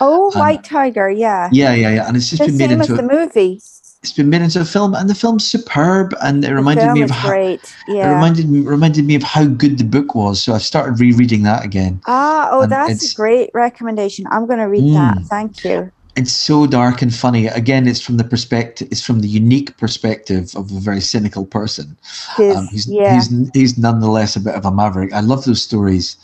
Oh, 0.00 0.30
um, 0.34 0.40
White 0.40 0.64
Tiger, 0.64 1.10
yeah. 1.10 1.48
Yeah, 1.52 1.74
yeah, 1.74 1.94
yeah. 1.94 2.08
And 2.08 2.16
it's 2.16 2.30
just 2.30 2.40
the 2.40 2.48
been 2.48 2.58
made 2.58 2.70
into 2.70 2.92
a, 2.92 2.96
the 2.96 3.02
movie. 3.02 3.60
It's 4.02 4.12
been 4.12 4.28
made 4.28 4.42
into 4.42 4.60
a 4.60 4.64
film, 4.64 4.94
and 4.94 5.08
the 5.08 5.14
film's 5.14 5.44
superb. 5.44 6.14
And 6.22 6.44
it 6.44 6.52
reminded 6.52 6.92
me 6.92 7.02
of 7.02 7.10
how 7.10 7.28
great. 7.28 7.74
Yeah. 7.88 8.10
it 8.10 8.14
reminded 8.14 8.48
me 8.48 8.60
reminded 8.60 9.04
me 9.06 9.14
of 9.14 9.22
how 9.22 9.46
good 9.46 9.78
the 9.78 9.84
book 9.84 10.14
was. 10.14 10.42
So 10.42 10.52
I've 10.52 10.62
started 10.62 11.00
rereading 11.00 11.42
that 11.44 11.64
again. 11.64 12.00
Ah, 12.06 12.50
oh, 12.52 12.66
that's 12.66 13.12
a 13.12 13.16
great 13.16 13.50
recommendation. 13.54 14.26
I'm 14.30 14.46
going 14.46 14.58
to 14.58 14.66
read 14.66 14.84
mm, 14.84 14.94
that. 14.94 15.24
Thank 15.24 15.64
you 15.64 15.90
it's 16.16 16.32
so 16.32 16.66
dark 16.66 17.02
and 17.02 17.14
funny. 17.14 17.46
Again, 17.46 17.86
it's 17.86 18.00
from 18.00 18.16
the 18.16 18.24
perspective, 18.24 18.88
it's 18.90 19.04
from 19.04 19.20
the 19.20 19.28
unique 19.28 19.76
perspective 19.76 20.54
of 20.56 20.70
a 20.72 20.80
very 20.80 21.00
cynical 21.00 21.44
person. 21.44 21.96
Um, 22.38 22.68
he's, 22.68 22.88
yeah. 22.88 23.14
he's, 23.14 23.50
he's 23.52 23.78
nonetheless 23.78 24.34
a 24.34 24.40
bit 24.40 24.54
of 24.54 24.64
a 24.64 24.70
maverick. 24.70 25.12
I 25.12 25.20
love 25.20 25.44
those 25.44 25.62
stories. 25.62 26.16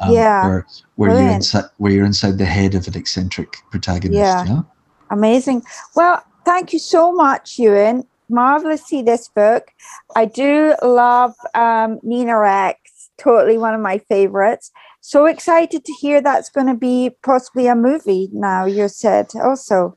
Um, 0.00 0.14
yeah. 0.14 0.46
Where, 0.46 0.66
where 0.94 1.10
you're 1.10 1.32
inside, 1.32 1.64
where 1.78 1.92
you're 1.92 2.06
inside 2.06 2.38
the 2.38 2.44
head 2.44 2.76
of 2.76 2.86
an 2.86 2.96
eccentric 2.96 3.56
protagonist. 3.70 4.18
Yeah. 4.18 4.44
yeah? 4.46 4.62
Amazing. 5.10 5.64
Well, 5.96 6.22
thank 6.44 6.72
you 6.72 6.78
so 6.78 7.12
much, 7.12 7.58
Ewan. 7.58 8.06
Marvelous 8.28 8.84
see 8.84 9.02
this 9.02 9.26
book. 9.26 9.72
I 10.14 10.26
do 10.26 10.76
love 10.82 11.34
um, 11.54 11.98
Nina 12.04 12.40
X. 12.46 13.10
Totally 13.18 13.58
one 13.58 13.74
of 13.74 13.80
my 13.80 13.98
favorites 13.98 14.70
so 15.00 15.26
excited 15.26 15.84
to 15.84 15.92
hear 15.94 16.20
that's 16.20 16.50
going 16.50 16.66
to 16.66 16.74
be 16.74 17.10
possibly 17.22 17.66
a 17.66 17.74
movie 17.74 18.28
now 18.32 18.64
you 18.64 18.88
said 18.88 19.26
also 19.42 19.96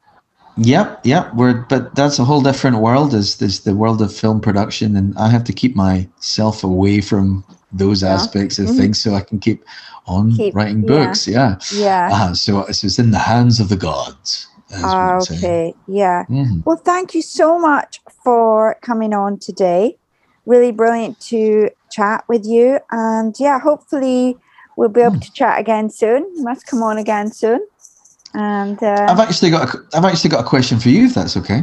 yep 0.57 0.99
yep 1.03 1.33
we're 1.35 1.61
but 1.63 1.93
that's 1.95 2.19
a 2.19 2.25
whole 2.25 2.41
different 2.41 2.77
world 2.77 3.13
is 3.13 3.41
is 3.41 3.61
the 3.61 3.75
world 3.75 4.01
of 4.01 4.13
film 4.13 4.39
production 4.39 4.95
and 4.95 5.17
i 5.17 5.29
have 5.29 5.43
to 5.43 5.53
keep 5.53 5.75
myself 5.75 6.63
away 6.63 7.01
from 7.01 7.43
those 7.71 8.03
yeah. 8.03 8.13
aspects 8.13 8.59
of 8.59 8.67
mm-hmm. 8.67 8.77
things 8.77 9.01
so 9.01 9.13
i 9.13 9.21
can 9.21 9.39
keep 9.39 9.63
on 10.05 10.31
keep, 10.35 10.53
writing 10.53 10.81
books 10.85 11.27
yeah 11.27 11.57
yeah. 11.73 12.09
Uh, 12.11 12.33
so, 12.33 12.65
so 12.71 12.85
it's 12.85 12.99
in 12.99 13.11
the 13.11 13.19
hands 13.19 13.59
of 13.59 13.69
the 13.69 13.77
gods 13.77 14.47
okay 14.73 15.73
yeah 15.87 16.23
mm-hmm. 16.29 16.61
well 16.65 16.77
thank 16.77 17.13
you 17.13 17.21
so 17.21 17.59
much 17.59 17.99
for 18.23 18.77
coming 18.81 19.13
on 19.13 19.37
today 19.37 19.95
really 20.45 20.71
brilliant 20.71 21.19
to 21.19 21.69
chat 21.91 22.23
with 22.27 22.45
you 22.45 22.79
and 22.91 23.35
yeah 23.39 23.59
hopefully 23.59 24.37
we'll 24.75 24.89
be 24.89 25.01
able 25.01 25.13
hmm. 25.13 25.19
to 25.19 25.33
chat 25.33 25.59
again 25.59 25.89
soon. 25.89 26.23
You 26.35 26.43
must 26.43 26.67
come 26.67 26.83
on 26.83 26.97
again 26.97 27.31
soon. 27.31 27.65
And 28.33 28.81
uh, 28.81 29.05
I've 29.09 29.19
actually 29.19 29.51
got 29.51 29.73
a, 29.73 29.77
I've 29.93 30.05
actually 30.05 30.31
got 30.31 30.43
a 30.43 30.47
question 30.47 30.79
for 30.79 30.89
you, 30.89 31.05
if 31.05 31.13
that's 31.13 31.37
okay. 31.37 31.61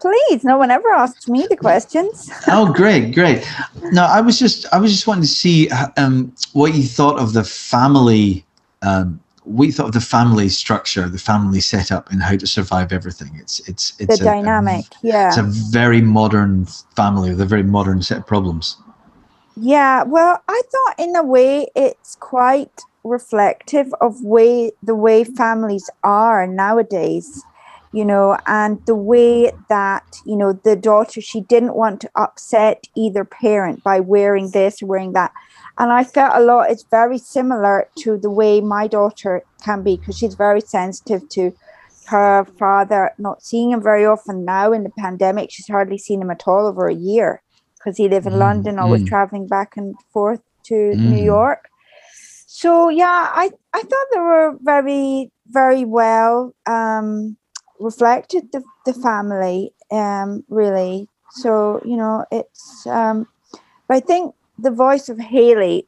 Please, 0.00 0.44
no 0.44 0.58
one 0.58 0.70
ever 0.70 0.92
asks 0.92 1.28
me 1.28 1.46
the 1.48 1.56
questions. 1.56 2.30
oh, 2.48 2.70
great, 2.70 3.14
great. 3.14 3.48
No, 3.92 4.04
I 4.04 4.20
was 4.20 4.38
just 4.38 4.66
I 4.70 4.78
was 4.78 4.92
just 4.92 5.06
wanting 5.06 5.22
to 5.22 5.28
see 5.28 5.70
um, 5.96 6.34
what 6.52 6.74
you 6.74 6.82
thought 6.82 7.18
of 7.18 7.32
the 7.32 7.44
family. 7.44 8.44
Um, 8.82 9.18
you 9.46 9.72
thought 9.72 9.86
of 9.86 9.92
the 9.92 10.00
family 10.00 10.50
structure, 10.50 11.08
the 11.08 11.18
family 11.18 11.60
setup, 11.60 12.10
and 12.10 12.22
how 12.22 12.36
to 12.36 12.46
survive 12.46 12.92
everything. 12.92 13.30
It's 13.40 13.66
it's 13.66 13.94
it's 13.98 14.18
the 14.18 14.24
a, 14.24 14.34
dynamic. 14.34 14.84
A, 14.84 15.06
yeah, 15.06 15.28
it's 15.28 15.38
a 15.38 15.42
very 15.42 16.02
modern 16.02 16.66
family 16.96 17.30
with 17.30 17.40
a 17.40 17.46
very 17.46 17.62
modern 17.62 18.02
set 18.02 18.18
of 18.18 18.26
problems. 18.26 18.76
Yeah, 19.56 20.02
well, 20.02 20.42
I 20.48 20.62
thought 20.72 20.94
in 20.98 21.14
a 21.16 21.22
way 21.22 21.68
it's 21.76 22.16
quite 22.16 22.80
reflective 23.04 23.94
of 24.00 24.22
way 24.24 24.72
the 24.82 24.94
way 24.94 25.24
families 25.24 25.90
are 26.02 26.46
nowadays 26.46 27.44
you 27.92 28.04
know 28.04 28.36
and 28.46 28.84
the 28.86 28.94
way 28.94 29.52
that 29.68 30.04
you 30.26 30.36
know 30.36 30.52
the 30.64 30.74
daughter 30.74 31.20
she 31.20 31.42
didn't 31.42 31.76
want 31.76 32.00
to 32.00 32.10
upset 32.16 32.84
either 32.96 33.24
parent 33.24 33.84
by 33.84 34.00
wearing 34.00 34.50
this 34.50 34.82
wearing 34.82 35.12
that. 35.12 35.32
And 35.78 35.92
i 35.92 36.02
felt 36.02 36.34
a 36.34 36.40
lot 36.40 36.70
it's 36.70 36.84
very 36.90 37.18
similar 37.18 37.88
to 37.98 38.18
the 38.18 38.30
way 38.30 38.60
my 38.60 38.88
daughter 38.88 39.42
can 39.62 39.82
be 39.82 39.96
because 39.96 40.18
she's 40.18 40.34
very 40.34 40.60
sensitive 40.60 41.28
to 41.30 41.52
her 42.06 42.44
father 42.58 43.12
not 43.18 43.42
seeing 43.42 43.70
him 43.70 43.82
very 43.82 44.04
often 44.04 44.44
now 44.44 44.72
in 44.72 44.82
the 44.82 44.90
pandemic. 44.98 45.50
She's 45.50 45.68
hardly 45.68 45.98
seen 45.98 46.20
him 46.20 46.30
at 46.30 46.48
all 46.48 46.66
over 46.66 46.88
a 46.88 46.94
year 46.94 47.43
because 47.84 47.98
he 47.98 48.08
lived 48.08 48.26
in 48.26 48.34
mm, 48.34 48.38
London 48.38 48.78
I 48.78 48.86
was 48.86 49.02
mm. 49.02 49.06
traveling 49.06 49.46
back 49.46 49.76
and 49.76 49.94
forth 50.12 50.40
to 50.64 50.74
mm. 50.74 50.96
New 50.96 51.22
York. 51.22 51.68
So 52.46 52.88
yeah, 52.88 53.30
I, 53.32 53.50
I 53.72 53.82
thought 53.82 54.06
they 54.12 54.20
were 54.20 54.56
very, 54.62 55.30
very 55.48 55.84
well 55.84 56.54
um, 56.66 57.36
reflected 57.78 58.52
the, 58.52 58.62
the 58.86 58.94
family, 58.94 59.74
um, 59.90 60.44
really. 60.48 61.08
So, 61.32 61.82
you 61.84 61.96
know, 61.96 62.24
it's 62.30 62.86
um, 62.86 63.26
but 63.88 63.96
I 63.96 64.00
think 64.00 64.34
the 64.58 64.70
voice 64.70 65.08
of 65.08 65.18
Haley, 65.18 65.86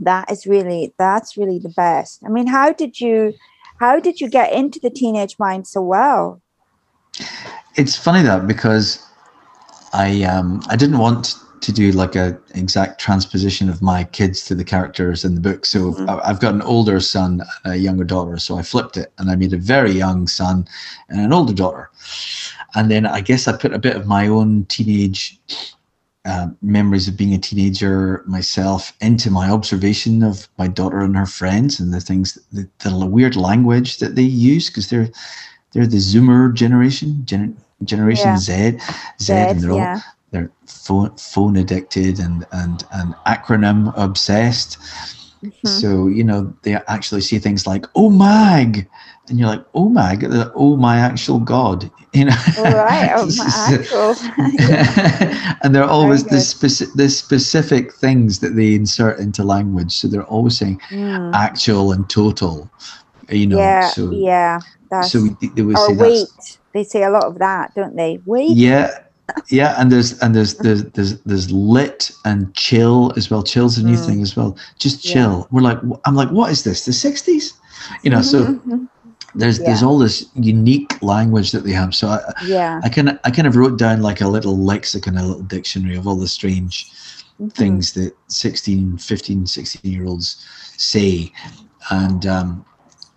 that 0.00 0.30
is 0.30 0.46
really 0.46 0.92
that's 0.98 1.36
really 1.36 1.58
the 1.58 1.68
best. 1.76 2.22
I 2.24 2.28
mean, 2.30 2.46
how 2.46 2.72
did 2.72 3.00
you 3.00 3.34
how 3.78 4.00
did 4.00 4.20
you 4.20 4.28
get 4.28 4.52
into 4.52 4.80
the 4.80 4.90
teenage 4.90 5.38
mind 5.38 5.66
so 5.66 5.82
well? 5.82 6.40
It's 7.76 7.96
funny 7.96 8.22
that 8.22 8.46
because 8.46 9.05
I 9.92 10.22
um 10.24 10.62
I 10.68 10.76
didn't 10.76 10.98
want 10.98 11.36
to 11.60 11.72
do 11.72 11.90
like 11.92 12.14
a 12.14 12.38
exact 12.54 13.00
transposition 13.00 13.68
of 13.68 13.82
my 13.82 14.04
kids 14.04 14.44
to 14.44 14.54
the 14.54 14.64
characters 14.64 15.24
in 15.24 15.34
the 15.34 15.40
book. 15.40 15.66
So 15.66 15.92
mm-hmm. 15.92 16.08
I've 16.22 16.40
got 16.40 16.54
an 16.54 16.62
older 16.62 17.00
son 17.00 17.42
and 17.64 17.74
a 17.74 17.78
younger 17.78 18.04
daughter. 18.04 18.38
So 18.38 18.58
I 18.58 18.62
flipped 18.62 18.96
it 18.96 19.12
and 19.18 19.30
I 19.30 19.36
made 19.36 19.52
a 19.52 19.58
very 19.58 19.92
young 19.92 20.26
son 20.26 20.68
and 21.08 21.20
an 21.20 21.32
older 21.32 21.54
daughter. 21.54 21.90
And 22.74 22.90
then 22.90 23.06
I 23.06 23.20
guess 23.20 23.48
I 23.48 23.56
put 23.56 23.72
a 23.72 23.78
bit 23.78 23.96
of 23.96 24.06
my 24.06 24.28
own 24.28 24.66
teenage 24.66 25.40
uh, 26.26 26.48
memories 26.60 27.08
of 27.08 27.16
being 27.16 27.32
a 27.34 27.38
teenager 27.38 28.22
myself 28.26 28.92
into 29.00 29.30
my 29.30 29.48
observation 29.48 30.22
of 30.22 30.48
my 30.58 30.68
daughter 30.68 31.00
and 31.00 31.16
her 31.16 31.26
friends 31.26 31.80
and 31.80 31.94
the 31.94 32.00
things, 32.00 32.38
the, 32.52 32.68
the 32.80 33.06
weird 33.06 33.36
language 33.36 33.98
that 33.98 34.14
they 34.14 34.22
use 34.22 34.68
because 34.68 34.90
they're 34.90 35.08
they're 35.72 35.86
the 35.86 35.98
Zoomer 35.98 36.54
generation, 36.54 37.22
gen- 37.26 37.56
Generation 37.84 38.28
yeah. 38.28 38.38
Z, 38.38 38.78
Z, 39.20 39.32
and 39.32 39.60
they're 39.60 39.72
yeah. 39.72 39.94
all 39.94 40.02
they're 40.30 40.50
phone, 40.66 41.14
phone 41.16 41.56
addicted 41.56 42.18
and 42.18 42.46
and 42.52 42.84
and 42.92 43.14
acronym 43.26 43.92
obsessed. 43.96 44.78
Mm-hmm. 45.44 45.68
So 45.68 46.08
you 46.08 46.24
know 46.24 46.54
they 46.62 46.74
actually 46.74 47.20
see 47.20 47.38
things 47.38 47.66
like 47.66 47.86
"Oh 47.94 48.10
mag," 48.10 48.88
and 49.28 49.38
you're 49.38 49.48
like 49.48 49.64
"Oh 49.74 49.88
mag," 49.88 50.20
the 50.20 50.50
"Oh 50.54 50.76
my 50.76 50.96
actual 50.96 51.38
god," 51.38 51.90
you 52.12 52.24
know. 52.24 52.36
Right, 52.58 53.12
oh 53.14 53.26
my 53.36 53.74
actual. 53.74 54.14
and 55.62 55.74
they're 55.74 55.84
always 55.84 56.24
the 56.24 56.40
specific 56.40 56.94
the 56.94 57.10
specific 57.10 57.92
things 57.94 58.40
that 58.40 58.56
they 58.56 58.74
insert 58.74 59.20
into 59.20 59.44
language. 59.44 59.92
So 59.92 60.08
they're 60.08 60.24
always 60.24 60.56
saying 60.56 60.80
mm. 60.88 61.34
"actual" 61.34 61.92
and 61.92 62.08
"total." 62.08 62.70
You 63.28 63.46
know. 63.46 63.58
Yeah. 63.58 63.88
So 63.88 64.10
yeah. 64.10 64.60
That's, 64.90 65.12
so 65.12 65.22
we, 65.22 65.48
they 65.48 65.62
would 65.62 65.78
say 65.78 65.96
wait. 65.96 66.58
They 66.76 66.84
say 66.84 67.04
a 67.04 67.10
lot 67.10 67.24
of 67.24 67.38
that, 67.38 67.74
don't 67.74 67.96
they? 67.96 68.20
Wait. 68.26 68.50
Yeah. 68.50 68.98
Yeah, 69.48 69.74
and 69.78 69.90
there's 69.90 70.20
and 70.20 70.36
there's 70.36 70.54
there's 70.58 70.84
there's 70.84 71.18
there's 71.22 71.50
lit 71.50 72.12
and 72.24 72.54
chill 72.54 73.12
as 73.16 73.28
well. 73.30 73.42
Chill's 73.42 73.76
a 73.76 73.84
new 73.84 73.96
mm. 73.96 74.06
thing 74.06 74.22
as 74.22 74.36
well. 74.36 74.56
Just 74.78 75.02
chill. 75.02 75.38
Yeah. 75.38 75.44
We're 75.50 75.62
like, 75.62 75.78
I'm 76.04 76.14
like, 76.14 76.28
what 76.30 76.52
is 76.52 76.62
this? 76.62 76.84
The 76.84 76.92
'60s? 76.92 77.52
You 78.04 78.10
know. 78.10 78.22
So 78.22 78.44
mm-hmm. 78.44 78.84
there's 79.34 79.58
yeah. 79.58 79.64
there's 79.66 79.82
all 79.82 79.98
this 79.98 80.26
unique 80.34 81.02
language 81.02 81.50
that 81.52 81.64
they 81.64 81.72
have. 81.72 81.92
So 81.92 82.06
I, 82.06 82.20
yeah, 82.44 82.80
I 82.84 82.88
kind 82.88 83.08
of 83.08 83.18
I 83.24 83.32
kind 83.32 83.48
of 83.48 83.56
wrote 83.56 83.78
down 83.78 84.00
like 84.00 84.20
a 84.20 84.28
little 84.28 84.56
lexicon, 84.58 85.16
a 85.16 85.26
little 85.26 85.42
dictionary 85.42 85.96
of 85.96 86.06
all 86.06 86.16
the 86.16 86.28
strange 86.28 86.88
mm-hmm. 87.40 87.48
things 87.48 87.94
that 87.94 88.14
16, 88.28 88.98
15, 88.98 89.46
16 89.46 89.92
year 89.92 90.06
olds 90.06 90.46
say, 90.76 91.32
and 91.90 92.26
um, 92.26 92.64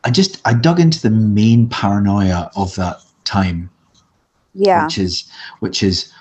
I 0.04 0.10
just 0.10 0.42
I 0.44 0.54
dug 0.54 0.80
into 0.80 1.02
the 1.02 1.12
main 1.12 1.70
paranoia 1.70 2.50
of 2.56 2.74
that 2.78 2.98
time 3.30 3.70
Yeah. 4.54 4.84
Which 4.84 4.98
is 4.98 5.14
which 5.60 5.84
is 5.84 6.12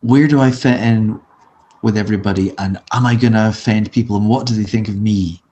where 0.00 0.26
do 0.28 0.40
I 0.40 0.50
fit 0.50 0.80
in 0.80 1.20
with 1.82 1.96
everybody 1.96 2.46
and 2.58 2.78
am 2.92 3.06
I 3.06 3.14
to 3.16 3.48
offend 3.48 3.92
people 3.92 4.16
and 4.16 4.28
what 4.28 4.46
do 4.46 4.54
they 4.54 4.64
think 4.64 4.88
of 4.88 4.96
me? 5.00 5.42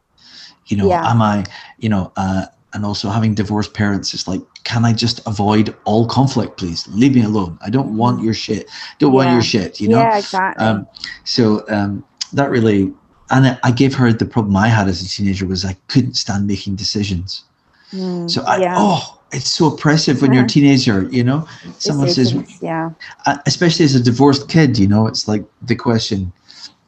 You 0.67 0.77
know, 0.79 0.89
Yeah. 0.89 1.11
am 1.11 1.21
I, 1.21 1.45
you 1.79 1.89
know, 1.89 2.13
uh, 2.17 2.47
and 2.75 2.85
also 2.87 3.11
having 3.11 3.35
divorced 3.35 3.75
parents 3.75 4.15
is 4.15 4.27
like, 4.27 4.41
can 4.65 4.85
I 4.85 4.93
just 4.95 5.21
avoid 5.27 5.77
all 5.85 6.07
conflict, 6.07 6.57
please? 6.57 6.89
Leave 6.89 7.15
me 7.15 7.23
alone. 7.23 7.59
I 7.67 7.69
don't 7.71 7.97
want 7.97 8.23
your 8.23 8.33
shit. 8.35 8.69
Don't 8.99 9.13
want 9.13 9.31
your 9.31 9.43
shit, 9.43 9.81
you 9.81 9.89
know? 9.89 10.01
yeah, 10.01 10.17
exactly. 10.19 10.65
Um, 10.65 10.87
so 11.25 11.65
um, 11.69 12.03
that 12.33 12.51
really, 12.51 12.93
and 13.31 13.47
I- 13.49 13.59
I 13.63 13.71
gave 13.73 13.95
her 13.95 14.11
the 14.13 14.25
problem 14.25 14.57
I 14.57 14.69
had 14.69 14.89
as 14.89 15.03
a 15.03 15.09
teenager 15.09 15.47
was 15.47 15.65
I 15.67 15.77
couldn't 15.89 16.15
stand 16.15 16.47
making 16.47 16.77
decisions. 16.77 17.45
Mm, 17.93 18.31
So 18.31 18.43
I, 18.47 18.57
yeah. 18.59 18.77
oh, 18.79 19.21
it's 19.33 19.49
so 19.51 19.67
oppressive 19.75 20.21
when 20.23 20.33
you're 20.33 20.45
a 20.45 20.49
teenager, 20.49 21.09
you 21.11 21.25
know? 21.25 21.47
Someone 21.79 22.09
says, 22.11 22.35
yeah. 22.63 22.91
uh, 23.27 23.39
especially 23.47 23.85
as 23.85 23.95
a 23.95 24.03
divorced 24.03 24.49
kid, 24.49 24.79
you 24.79 24.87
know, 24.87 25.07
it's 25.07 25.27
like 25.29 25.45
the 25.63 25.75
question 25.75 26.33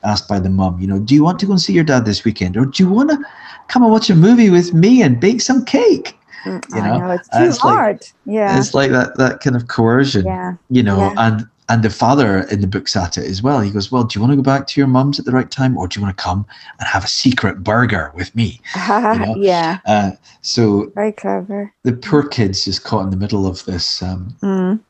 asked 0.04 0.28
by 0.28 0.38
the 0.38 0.50
mum, 0.50 0.78
you 0.80 0.86
know, 0.86 0.98
do 0.98 1.14
you 1.14 1.24
want 1.24 1.38
to 1.40 1.46
go 1.46 1.52
and 1.52 1.60
see 1.60 1.72
your 1.72 1.84
dad 1.84 2.04
this 2.04 2.24
weekend, 2.24 2.56
or 2.56 2.66
do 2.66 2.82
you 2.82 2.88
want 2.90 3.08
to 3.10 3.18
come 3.68 3.82
and 3.82 3.90
watch 3.90 4.10
a 4.10 4.14
movie 4.14 4.50
with 4.50 4.74
me 4.74 5.02
and 5.02 5.18
bake 5.20 5.40
some 5.40 5.64
cake? 5.64 6.14
Mm, 6.44 6.62
You 6.74 6.80
I 6.82 6.88
know, 6.88 6.98
know 6.98 7.10
it's 7.12 7.28
too 7.28 7.44
it's 7.44 7.64
like- 7.64 7.74
hard. 7.74 8.06
yeah. 8.26 8.58
It's 8.58 8.74
like 8.74 8.90
that 8.90 9.16
that 9.16 9.40
kind 9.40 9.56
of 9.56 9.68
coercion, 9.68 10.26
Yeah. 10.26 10.52
you 10.68 10.82
know, 10.82 10.98
Yeah. 10.98 11.14
and 11.16 11.46
and 11.68 11.82
the 11.82 11.90
father 11.90 12.40
in 12.50 12.60
the 12.60 12.66
book's 12.66 12.94
at 12.96 13.16
it 13.16 13.24
as 13.24 13.42
well. 13.42 13.60
He 13.60 13.70
goes, 13.70 13.90
well, 13.90 14.04
do 14.04 14.18
you 14.18 14.20
want 14.20 14.32
to 14.32 14.36
go 14.36 14.42
back 14.42 14.66
to 14.68 14.80
your 14.80 14.86
mum's 14.88 15.18
at 15.18 15.24
the 15.24 15.32
right 15.32 15.50
time, 15.50 15.76
or 15.78 15.88
do 15.88 15.98
you 15.98 16.04
want 16.04 16.16
to 16.16 16.22
come 16.22 16.44
and 16.78 16.86
have 16.88 17.04
a 17.04 17.08
secret 17.08 17.64
burger 17.64 18.12
with 18.14 18.34
me? 18.36 18.60
know, 18.76 19.34
yeah. 19.38 19.78
Uh, 19.86 20.12
so 20.42 20.90
Very 20.94 21.12
clever. 21.12 21.72
the 21.82 21.92
poor 21.94 22.26
kid's 22.28 22.64
just 22.64 22.84
caught 22.84 23.04
in 23.04 23.10
the 23.10 23.16
middle 23.16 23.46
of 23.46 23.64
this. 23.64 24.02
Um, 24.02 24.36
Mm, 24.42 24.80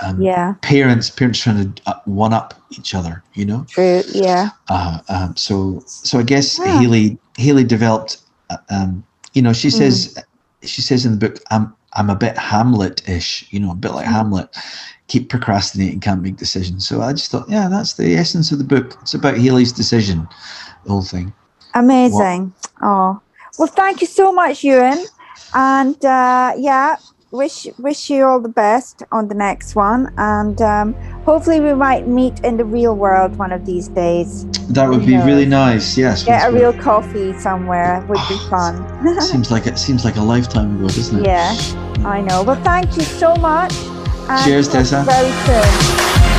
um, 0.00 0.22
yeah. 0.22 0.54
Parents, 0.62 1.10
parents 1.10 1.40
trying 1.40 1.72
to 1.74 1.82
uh, 1.86 1.94
one 2.04 2.32
up 2.32 2.54
each 2.70 2.94
other, 2.94 3.22
you 3.34 3.44
know. 3.44 3.64
True. 3.68 4.02
Yeah. 4.12 4.50
Uh, 4.68 5.00
um, 5.08 5.36
so 5.36 5.82
so 5.86 6.18
I 6.18 6.22
guess 6.22 6.58
Yeah. 6.58 6.78
Haley 6.80 7.18
Haley 7.36 7.64
developed. 7.64 8.18
Uh, 8.48 8.56
um, 8.70 9.04
you 9.34 9.42
know, 9.42 9.52
she 9.52 9.70
says 9.70 10.16
she 10.62 10.80
says 10.82 11.04
in 11.04 11.18
the 11.18 11.28
book, 11.28 11.42
I'm 11.50 11.74
I'm 11.94 12.10
a 12.10 12.14
bit 12.16 12.38
Hamlet-ish. 12.38 13.52
You 13.52 13.60
know, 13.60 13.72
a 13.72 13.74
bit 13.74 13.92
like 13.92 14.06
Mm. 14.06 14.12
Hamlet. 14.12 14.48
Keep 15.08 15.28
procrastinating, 15.28 16.00
can't 16.00 16.22
make 16.22 16.36
decisions. 16.36 16.86
So 16.86 17.00
I 17.00 17.12
just 17.12 17.30
thought, 17.30 17.48
yeah, 17.48 17.68
that's 17.68 17.94
the 17.94 18.16
essence 18.16 18.50
of 18.50 18.58
the 18.58 18.64
book. 18.64 18.96
It's 19.02 19.14
about 19.14 19.36
Haley's 19.38 19.72
decision, 19.72 20.26
the 20.84 20.90
whole 20.90 21.02
thing. 21.02 21.32
Amazing. 21.74 22.52
Oh, 22.82 23.20
well, 23.58 23.68
thank 23.68 24.00
you 24.00 24.06
so 24.06 24.32
much, 24.32 24.64
Ewan. 24.64 25.04
And 25.54 26.04
uh, 26.04 26.54
yeah, 26.58 26.96
wish 27.30 27.66
wish 27.78 28.10
you 28.10 28.24
all 28.24 28.40
the 28.40 28.48
best 28.48 29.02
on 29.12 29.28
the 29.28 29.34
next 29.34 29.74
one. 29.74 30.12
And 30.16 30.60
um, 30.60 30.94
hopefully, 31.24 31.60
we 31.60 31.74
might 31.74 32.08
meet 32.08 32.40
in 32.40 32.56
the 32.56 32.64
real 32.64 32.94
world 32.96 33.36
one 33.36 33.52
of 33.52 33.64
these 33.66 33.88
days. 33.88 34.46
That 34.68 34.88
would 34.88 35.06
be 35.06 35.16
really 35.16 35.46
nice. 35.46 35.96
Yes. 35.96 36.24
Get 36.24 36.48
a 36.48 36.52
real 36.52 36.72
coffee 36.72 37.32
somewhere 37.38 38.04
would 38.08 38.20
be 38.28 38.38
fun. 38.50 38.74
seems 39.20 39.50
like 39.50 39.66
it 39.66 39.78
seems 39.78 40.04
like 40.04 40.16
a 40.16 40.22
lifetime 40.22 40.76
ago, 40.76 40.88
doesn't 40.88 41.20
it? 41.20 41.26
yeah, 41.26 41.54
I 42.04 42.20
know. 42.20 42.42
Well, 42.42 42.62
thank 42.62 42.96
you 42.96 43.02
so 43.02 43.34
much. 43.36 43.72
Cheers, 44.44 44.66
talk 44.66 44.72
to 44.72 44.78
you 44.78 44.84
Tessa. 44.84 45.04
Very 45.04 45.30
soon. 45.46 46.35